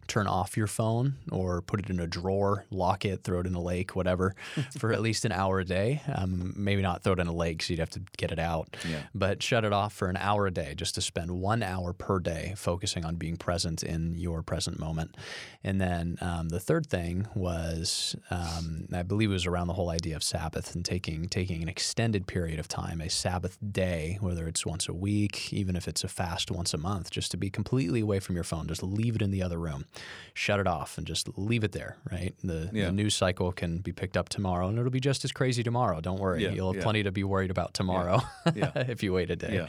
turn 0.08 0.28
off 0.28 0.58
your 0.58 0.68
phone 0.68 1.16
or 1.32 1.62
put 1.62 1.80
it 1.80 1.90
in 1.90 2.00
a 2.00 2.08
drawer, 2.08 2.66
lock 2.70 3.06
it, 3.06 3.24
throw 3.24 3.40
it 3.40 3.48
in 3.48 3.56
a 3.56 3.62
lake, 3.62 3.96
whatever, 3.96 4.36
for 4.78 4.92
at 4.92 5.02
least 5.02 5.26
an 5.26 5.32
hour 5.32 5.60
a 5.60 5.66
day. 5.66 6.02
Um, 6.14 6.54
maybe 6.56 6.82
not 6.82 7.04
throw 7.04 7.14
it 7.14 7.20
in 7.20 7.28
a 7.28 7.34
lake, 7.34 7.62
so 7.62 7.74
you'd 7.74 7.80
have 7.80 7.90
to 7.92 8.02
get 8.18 8.32
it 8.32 8.40
out, 8.40 8.76
yeah. 8.88 9.04
but 9.16 9.42
shut 9.42 9.66
it 9.66 9.74
off 9.74 9.94
for 9.94 10.10
an 10.10 10.18
hour 10.18 10.48
a 10.48 10.52
day, 10.52 10.74
just 10.76 10.96
to 10.96 11.02
spend 11.02 11.32
one 11.32 11.64
hour 11.64 11.94
per 11.94 12.20
day 12.20 12.54
focusing 12.58 13.06
on 13.06 13.16
being 13.16 13.38
present 13.38 13.84
in 13.84 14.16
your 14.16 14.42
present 14.42 14.80
moment. 14.80 15.16
And 15.64 15.80
then 15.80 16.18
um, 16.22 16.50
the 16.50 16.60
third 16.60 16.88
thing 16.88 17.28
was, 17.36 18.16
um, 18.30 18.88
I 18.94 19.04
believe 19.04 19.30
it 19.30 19.34
was 19.34 19.46
around 19.46 19.68
the 19.68 19.74
whole 19.74 19.90
idea 19.90 20.16
of 20.16 20.24
Sabbath 20.24 20.76
and 20.76 20.84
taking 20.84 21.28
taking 21.30 21.62
an 21.62 21.70
extended 21.70 22.28
period 22.28 22.60
of 22.60 22.68
time, 22.68 23.02
a 23.02 23.10
Sabbath 23.10 23.58
day, 23.72 24.18
whether 24.22 24.48
it's 24.48 24.66
once 24.66 24.90
a 24.90 24.94
week, 24.94 25.54
even 25.54 25.76
if 25.76 25.88
it's 25.88 26.04
a 26.04 26.08
fast 26.08 26.52
once 26.52 26.74
a 26.74 26.78
month, 26.78 27.12
just 27.12 27.32
to 27.32 27.38
be 27.38 27.50
completely 27.50 28.02
away 28.02 28.20
from 28.20 28.36
your 28.36 28.44
phone, 28.44 28.68
just 28.68 28.84
leave 28.84 29.16
it 29.16 29.22
in 29.22 29.32
the 29.32 29.44
other 29.44 29.60
room 29.60 29.86
shut 30.34 30.60
it 30.60 30.68
off 30.68 30.98
and 30.98 31.06
just 31.06 31.38
leave 31.38 31.64
it 31.64 31.72
there, 31.72 31.98
right? 32.12 32.34
The, 32.44 32.70
yeah. 32.74 32.86
the 32.86 32.92
news 32.92 33.16
cycle 33.16 33.52
can 33.52 33.80
be 33.80 33.92
picked 33.92 34.18
up 34.18 34.30
tomorrow 34.30 34.68
and 34.68 34.78
it'll 34.78 34.92
be 34.92 35.00
just 35.00 35.26
as 35.26 35.32
crazy 35.32 35.64
tomorrow. 35.64 36.02
Don't 36.02 36.20
worry. 36.20 36.44
Yeah, 36.44 36.52
You'll 36.52 36.74
have 36.74 36.84
plenty 36.84 37.04
to 37.04 37.12
be 37.12 37.24
worried 37.24 37.52
about 37.52 37.74
tomorrow 37.74 38.22
if 38.46 39.04
you 39.04 39.14
wait 39.14 39.30
a 39.30 39.36
day. 39.36 39.68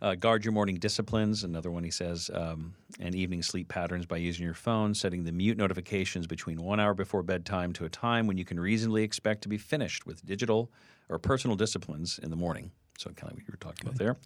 Uh, 0.00 0.14
guard 0.14 0.44
your 0.44 0.52
morning 0.52 0.76
disciplines. 0.76 1.42
Another 1.42 1.72
one 1.72 1.82
he 1.82 1.90
says, 1.90 2.30
um, 2.32 2.74
and 3.00 3.16
evening 3.16 3.42
sleep 3.42 3.68
patterns 3.68 4.06
by 4.06 4.16
using 4.16 4.44
your 4.44 4.54
phone, 4.54 4.94
setting 4.94 5.24
the 5.24 5.32
mute 5.32 5.58
notifications 5.58 6.28
between 6.28 6.62
one 6.62 6.78
hour 6.78 6.94
before 6.94 7.24
bedtime 7.24 7.72
to 7.72 7.84
a 7.84 7.88
time 7.88 8.28
when 8.28 8.38
you 8.38 8.44
can 8.44 8.60
reasonably 8.60 9.02
expect 9.02 9.42
to 9.42 9.48
be 9.48 9.58
finished 9.58 10.06
with 10.06 10.24
digital 10.24 10.70
or 11.08 11.18
personal 11.18 11.56
disciplines 11.56 12.20
in 12.22 12.30
the 12.30 12.36
morning. 12.36 12.70
So, 12.98 13.10
kind 13.10 13.30
of 13.30 13.36
what 13.38 13.46
you 13.46 13.52
were 13.52 13.58
talking 13.58 13.86
about 13.86 13.96
there. 13.96 14.16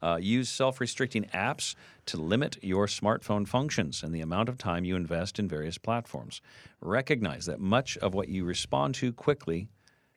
Uh, 0.00 0.16
use 0.20 0.48
self 0.48 0.80
restricting 0.80 1.24
apps 1.34 1.74
to 2.06 2.16
limit 2.16 2.58
your 2.62 2.86
smartphone 2.86 3.46
functions 3.46 4.04
and 4.04 4.14
the 4.14 4.20
amount 4.20 4.48
of 4.48 4.56
time 4.56 4.84
you 4.84 4.94
invest 4.94 5.40
in 5.40 5.48
various 5.48 5.78
platforms. 5.78 6.40
Recognize 6.80 7.46
that 7.46 7.58
much 7.58 7.96
of 7.98 8.14
what 8.14 8.28
you 8.28 8.44
respond 8.44 8.94
to 8.96 9.12
quickly 9.12 9.68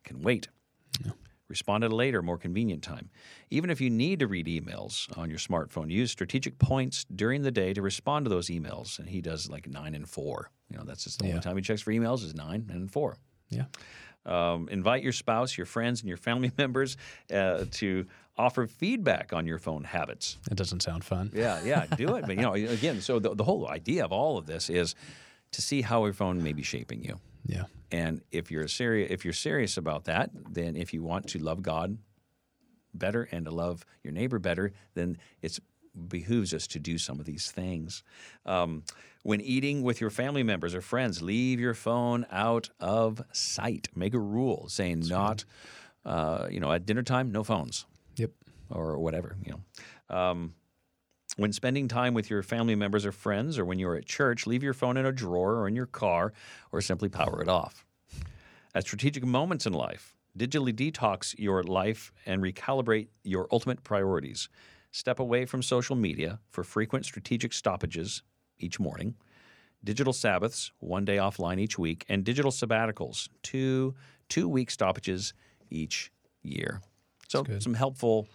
can 0.03 0.21
wait. 0.21 0.47
Yeah. 1.03 1.13
Respond 1.49 1.83
at 1.83 1.91
a 1.91 1.95
later, 1.95 2.21
more 2.21 2.37
convenient 2.37 2.83
time. 2.83 3.09
Even 3.49 3.69
if 3.69 3.81
you 3.81 3.89
need 3.89 4.19
to 4.19 4.27
read 4.27 4.45
emails 4.45 5.15
on 5.17 5.29
your 5.29 5.39
smartphone, 5.39 5.89
use 5.89 6.11
strategic 6.11 6.59
points 6.59 7.05
during 7.15 7.41
the 7.41 7.51
day 7.51 7.73
to 7.73 7.81
respond 7.81 8.25
to 8.25 8.29
those 8.29 8.47
emails. 8.47 8.99
And 8.99 9.09
he 9.09 9.21
does 9.21 9.49
like 9.49 9.67
nine 9.67 9.95
and 9.95 10.07
four. 10.07 10.51
You 10.69 10.77
know, 10.77 10.83
that's 10.83 11.03
just 11.03 11.19
the 11.19 11.25
yeah. 11.25 11.31
only 11.31 11.43
time 11.43 11.55
he 11.55 11.63
checks 11.63 11.81
for 11.81 11.91
emails 11.91 12.23
is 12.23 12.35
nine 12.35 12.69
and 12.71 12.91
four. 12.91 13.17
Yeah. 13.49 13.65
Um, 14.25 14.69
invite 14.69 15.03
your 15.03 15.11
spouse, 15.11 15.57
your 15.57 15.65
friends, 15.65 16.01
and 16.01 16.07
your 16.07 16.17
family 16.17 16.51
members 16.57 16.97
uh, 17.31 17.65
to 17.71 18.05
offer 18.37 18.67
feedback 18.67 19.33
on 19.33 19.45
your 19.45 19.59
phone 19.59 19.83
habits. 19.83 20.37
It 20.49 20.55
doesn't 20.55 20.81
sound 20.81 21.03
fun. 21.03 21.31
Yeah, 21.33 21.61
yeah, 21.63 21.85
do 21.85 22.15
it. 22.15 22.25
But 22.25 22.35
you 22.35 22.41
know, 22.41 22.53
again, 22.53 23.01
so 23.01 23.19
the, 23.19 23.35
the 23.35 23.43
whole 23.43 23.67
idea 23.67 24.05
of 24.05 24.11
all 24.11 24.37
of 24.37 24.45
this 24.45 24.69
is 24.69 24.95
to 25.51 25.61
see 25.61 25.81
how 25.81 26.03
your 26.05 26.13
phone 26.13 26.41
may 26.41 26.53
be 26.53 26.63
shaping 26.63 27.03
you. 27.03 27.19
Yeah. 27.45 27.65
And 27.91 28.21
if 28.31 28.49
you're 28.49 28.67
serious, 28.67 29.11
if 29.11 29.23
you're 29.23 29.33
serious 29.33 29.77
about 29.77 30.05
that, 30.05 30.31
then 30.49 30.75
if 30.75 30.93
you 30.93 31.03
want 31.03 31.27
to 31.29 31.39
love 31.39 31.61
God 31.61 31.97
better 32.93 33.27
and 33.31 33.45
to 33.45 33.51
love 33.51 33.85
your 34.03 34.13
neighbor 34.13 34.39
better, 34.39 34.71
then 34.95 35.17
it 35.41 35.59
behooves 36.07 36.53
us 36.53 36.65
to 36.67 36.79
do 36.79 36.97
some 36.97 37.19
of 37.19 37.25
these 37.25 37.51
things. 37.51 38.03
Um, 38.45 38.83
when 39.23 39.41
eating 39.41 39.81
with 39.81 39.99
your 39.99 40.09
family 40.09 40.43
members 40.43 40.75
or 40.75 40.81
friends, 40.81 41.21
leave 41.21 41.59
your 41.59 41.73
phone 41.73 42.25
out 42.31 42.69
of 42.79 43.21
sight. 43.31 43.87
Make 43.95 44.13
a 44.13 44.19
rule 44.19 44.67
saying 44.67 44.99
That's 44.99 45.09
not, 45.09 45.45
uh, 46.05 46.47
you 46.51 46.59
know, 46.59 46.71
at 46.71 46.85
dinner 46.85 47.03
time, 47.03 47.31
no 47.31 47.43
phones. 47.43 47.85
Yep. 48.17 48.31
Or 48.69 48.99
whatever, 48.99 49.35
you 49.43 49.53
know. 49.53 50.15
Um, 50.15 50.53
when 51.37 51.51
spending 51.53 51.87
time 51.87 52.13
with 52.13 52.29
your 52.29 52.43
family 52.43 52.75
members 52.75 53.05
or 53.05 53.11
friends, 53.11 53.57
or 53.57 53.65
when 53.65 53.79
you're 53.79 53.95
at 53.95 54.05
church, 54.05 54.45
leave 54.45 54.61
your 54.61 54.73
phone 54.73 54.97
in 54.97 55.05
a 55.05 55.11
drawer 55.11 55.55
or 55.55 55.67
in 55.67 55.75
your 55.75 55.87
car, 55.87 56.33
or 56.71 56.81
simply 56.81 57.09
power 57.09 57.41
it 57.41 57.47
off. 57.47 57.85
At 58.75 58.83
strategic 58.83 59.23
moments 59.23 59.65
in 59.65 59.73
life, 59.73 60.15
digitally 60.37 60.73
detox 60.73 61.33
your 61.37 61.63
life 61.63 62.11
and 62.25 62.43
recalibrate 62.43 63.07
your 63.23 63.47
ultimate 63.51 63.83
priorities. 63.83 64.49
Step 64.91 65.19
away 65.19 65.45
from 65.45 65.63
social 65.63 65.95
media 65.95 66.39
for 66.49 66.63
frequent 66.63 67.05
strategic 67.05 67.53
stoppages 67.53 68.21
each 68.59 68.79
morning, 68.79 69.15
digital 69.83 70.13
Sabbaths, 70.13 70.71
one 70.79 71.05
day 71.05 71.17
offline 71.17 71.59
each 71.59 71.77
week, 71.77 72.05
and 72.09 72.23
digital 72.23 72.51
sabbaticals, 72.51 73.29
two 73.41 73.95
two 74.29 74.47
week 74.47 74.71
stoppages 74.71 75.33
each 75.69 76.11
year. 76.41 76.81
So 77.27 77.43
some 77.59 77.73
helpful 77.73 78.27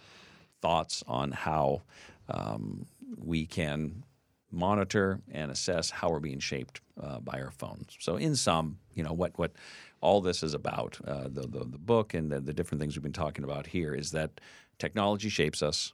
thoughts 0.61 1.03
on 1.07 1.31
how 1.31 1.81
um, 2.27 2.85
we 3.17 3.45
can 3.45 4.03
monitor 4.51 5.21
and 5.31 5.51
assess 5.51 5.89
how 5.89 6.09
we're 6.09 6.19
being 6.19 6.39
shaped 6.39 6.81
uh, 7.01 7.19
by 7.19 7.41
our 7.41 7.51
phones. 7.51 7.95
So, 7.99 8.15
in 8.15 8.35
sum, 8.35 8.79
you 8.93 9.03
know 9.03 9.13
what 9.13 9.37
what 9.37 9.51
all 10.01 10.21
this 10.21 10.43
is 10.43 10.53
about, 10.53 10.99
uh, 11.05 11.23
the, 11.23 11.41
the 11.41 11.65
the 11.65 11.77
book 11.77 12.13
and 12.13 12.31
the, 12.31 12.39
the 12.39 12.53
different 12.53 12.81
things 12.81 12.95
we've 12.95 13.03
been 13.03 13.13
talking 13.13 13.43
about 13.43 13.67
here 13.67 13.93
is 13.93 14.11
that 14.11 14.41
technology 14.77 15.29
shapes 15.29 15.61
us. 15.61 15.93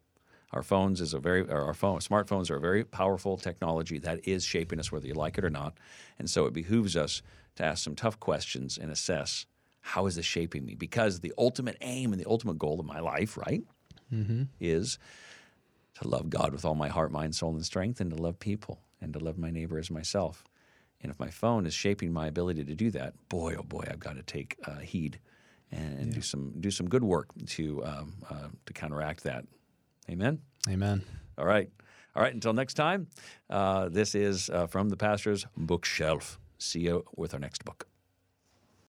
Our 0.55 0.63
phones 0.63 1.01
is 1.01 1.13
a 1.13 1.19
very 1.19 1.41
or 1.41 1.61
our 1.63 1.73
phone 1.73 1.99
smartphones 1.99 2.49
are 2.49 2.55
a 2.55 2.61
very 2.61 2.83
powerful 2.85 3.37
technology 3.37 3.99
that 3.99 4.25
is 4.27 4.45
shaping 4.45 4.79
us 4.79 4.91
whether 4.91 5.05
you 5.05 5.13
like 5.13 5.37
it 5.37 5.43
or 5.43 5.49
not, 5.49 5.77
and 6.17 6.29
so 6.29 6.45
it 6.45 6.53
behooves 6.53 6.95
us 6.95 7.21
to 7.57 7.63
ask 7.65 7.83
some 7.83 7.95
tough 7.95 8.19
questions 8.19 8.77
and 8.77 8.89
assess 8.91 9.45
how 9.81 10.07
is 10.07 10.15
this 10.15 10.25
shaping 10.25 10.65
me 10.65 10.73
because 10.73 11.19
the 11.19 11.33
ultimate 11.37 11.77
aim 11.81 12.11
and 12.11 12.21
the 12.21 12.27
ultimate 12.27 12.57
goal 12.57 12.79
of 12.79 12.85
my 12.85 12.99
life, 12.99 13.37
right, 13.37 13.63
is 14.59 14.97
to 16.01 16.07
love 16.07 16.29
God 16.29 16.51
with 16.53 16.65
all 16.65 16.75
my 16.75 16.87
heart, 16.87 17.11
mind, 17.11 17.35
soul, 17.35 17.53
and 17.53 17.65
strength, 17.65 17.99
and 18.01 18.15
to 18.15 18.21
love 18.21 18.39
people 18.39 18.79
and 19.01 19.13
to 19.13 19.19
love 19.19 19.37
my 19.37 19.51
neighbor 19.51 19.77
as 19.77 19.91
myself. 19.91 20.43
And 21.01 21.11
if 21.11 21.19
my 21.19 21.29
phone 21.29 21.65
is 21.65 21.73
shaping 21.73 22.11
my 22.13 22.27
ability 22.27 22.63
to 22.63 22.75
do 22.75 22.89
that, 22.91 23.13
boy, 23.29 23.55
oh 23.59 23.63
boy, 23.63 23.83
I've 23.89 23.99
got 23.99 24.15
to 24.15 24.23
take 24.23 24.57
uh, 24.65 24.79
heed 24.79 25.19
and, 25.71 25.99
and 25.99 26.13
do 26.13 26.21
some 26.21 26.53
do 26.59 26.71
some 26.71 26.87
good 26.89 27.03
work 27.03 27.27
to 27.47 27.83
um, 27.85 28.13
uh, 28.29 28.47
to 28.65 28.73
counteract 28.73 29.23
that. 29.23 29.45
Amen. 30.09 30.39
Amen. 30.69 31.03
All 31.37 31.45
right, 31.45 31.69
all 32.15 32.21
right. 32.23 32.33
Until 32.33 32.53
next 32.53 32.75
time, 32.75 33.07
uh, 33.49 33.89
this 33.89 34.15
is 34.15 34.49
uh, 34.49 34.67
from 34.67 34.89
the 34.89 34.97
pastor's 34.97 35.45
bookshelf. 35.57 36.39
See 36.57 36.81
you 36.81 37.03
with 37.15 37.33
our 37.33 37.39
next 37.39 37.65
book. 37.65 37.87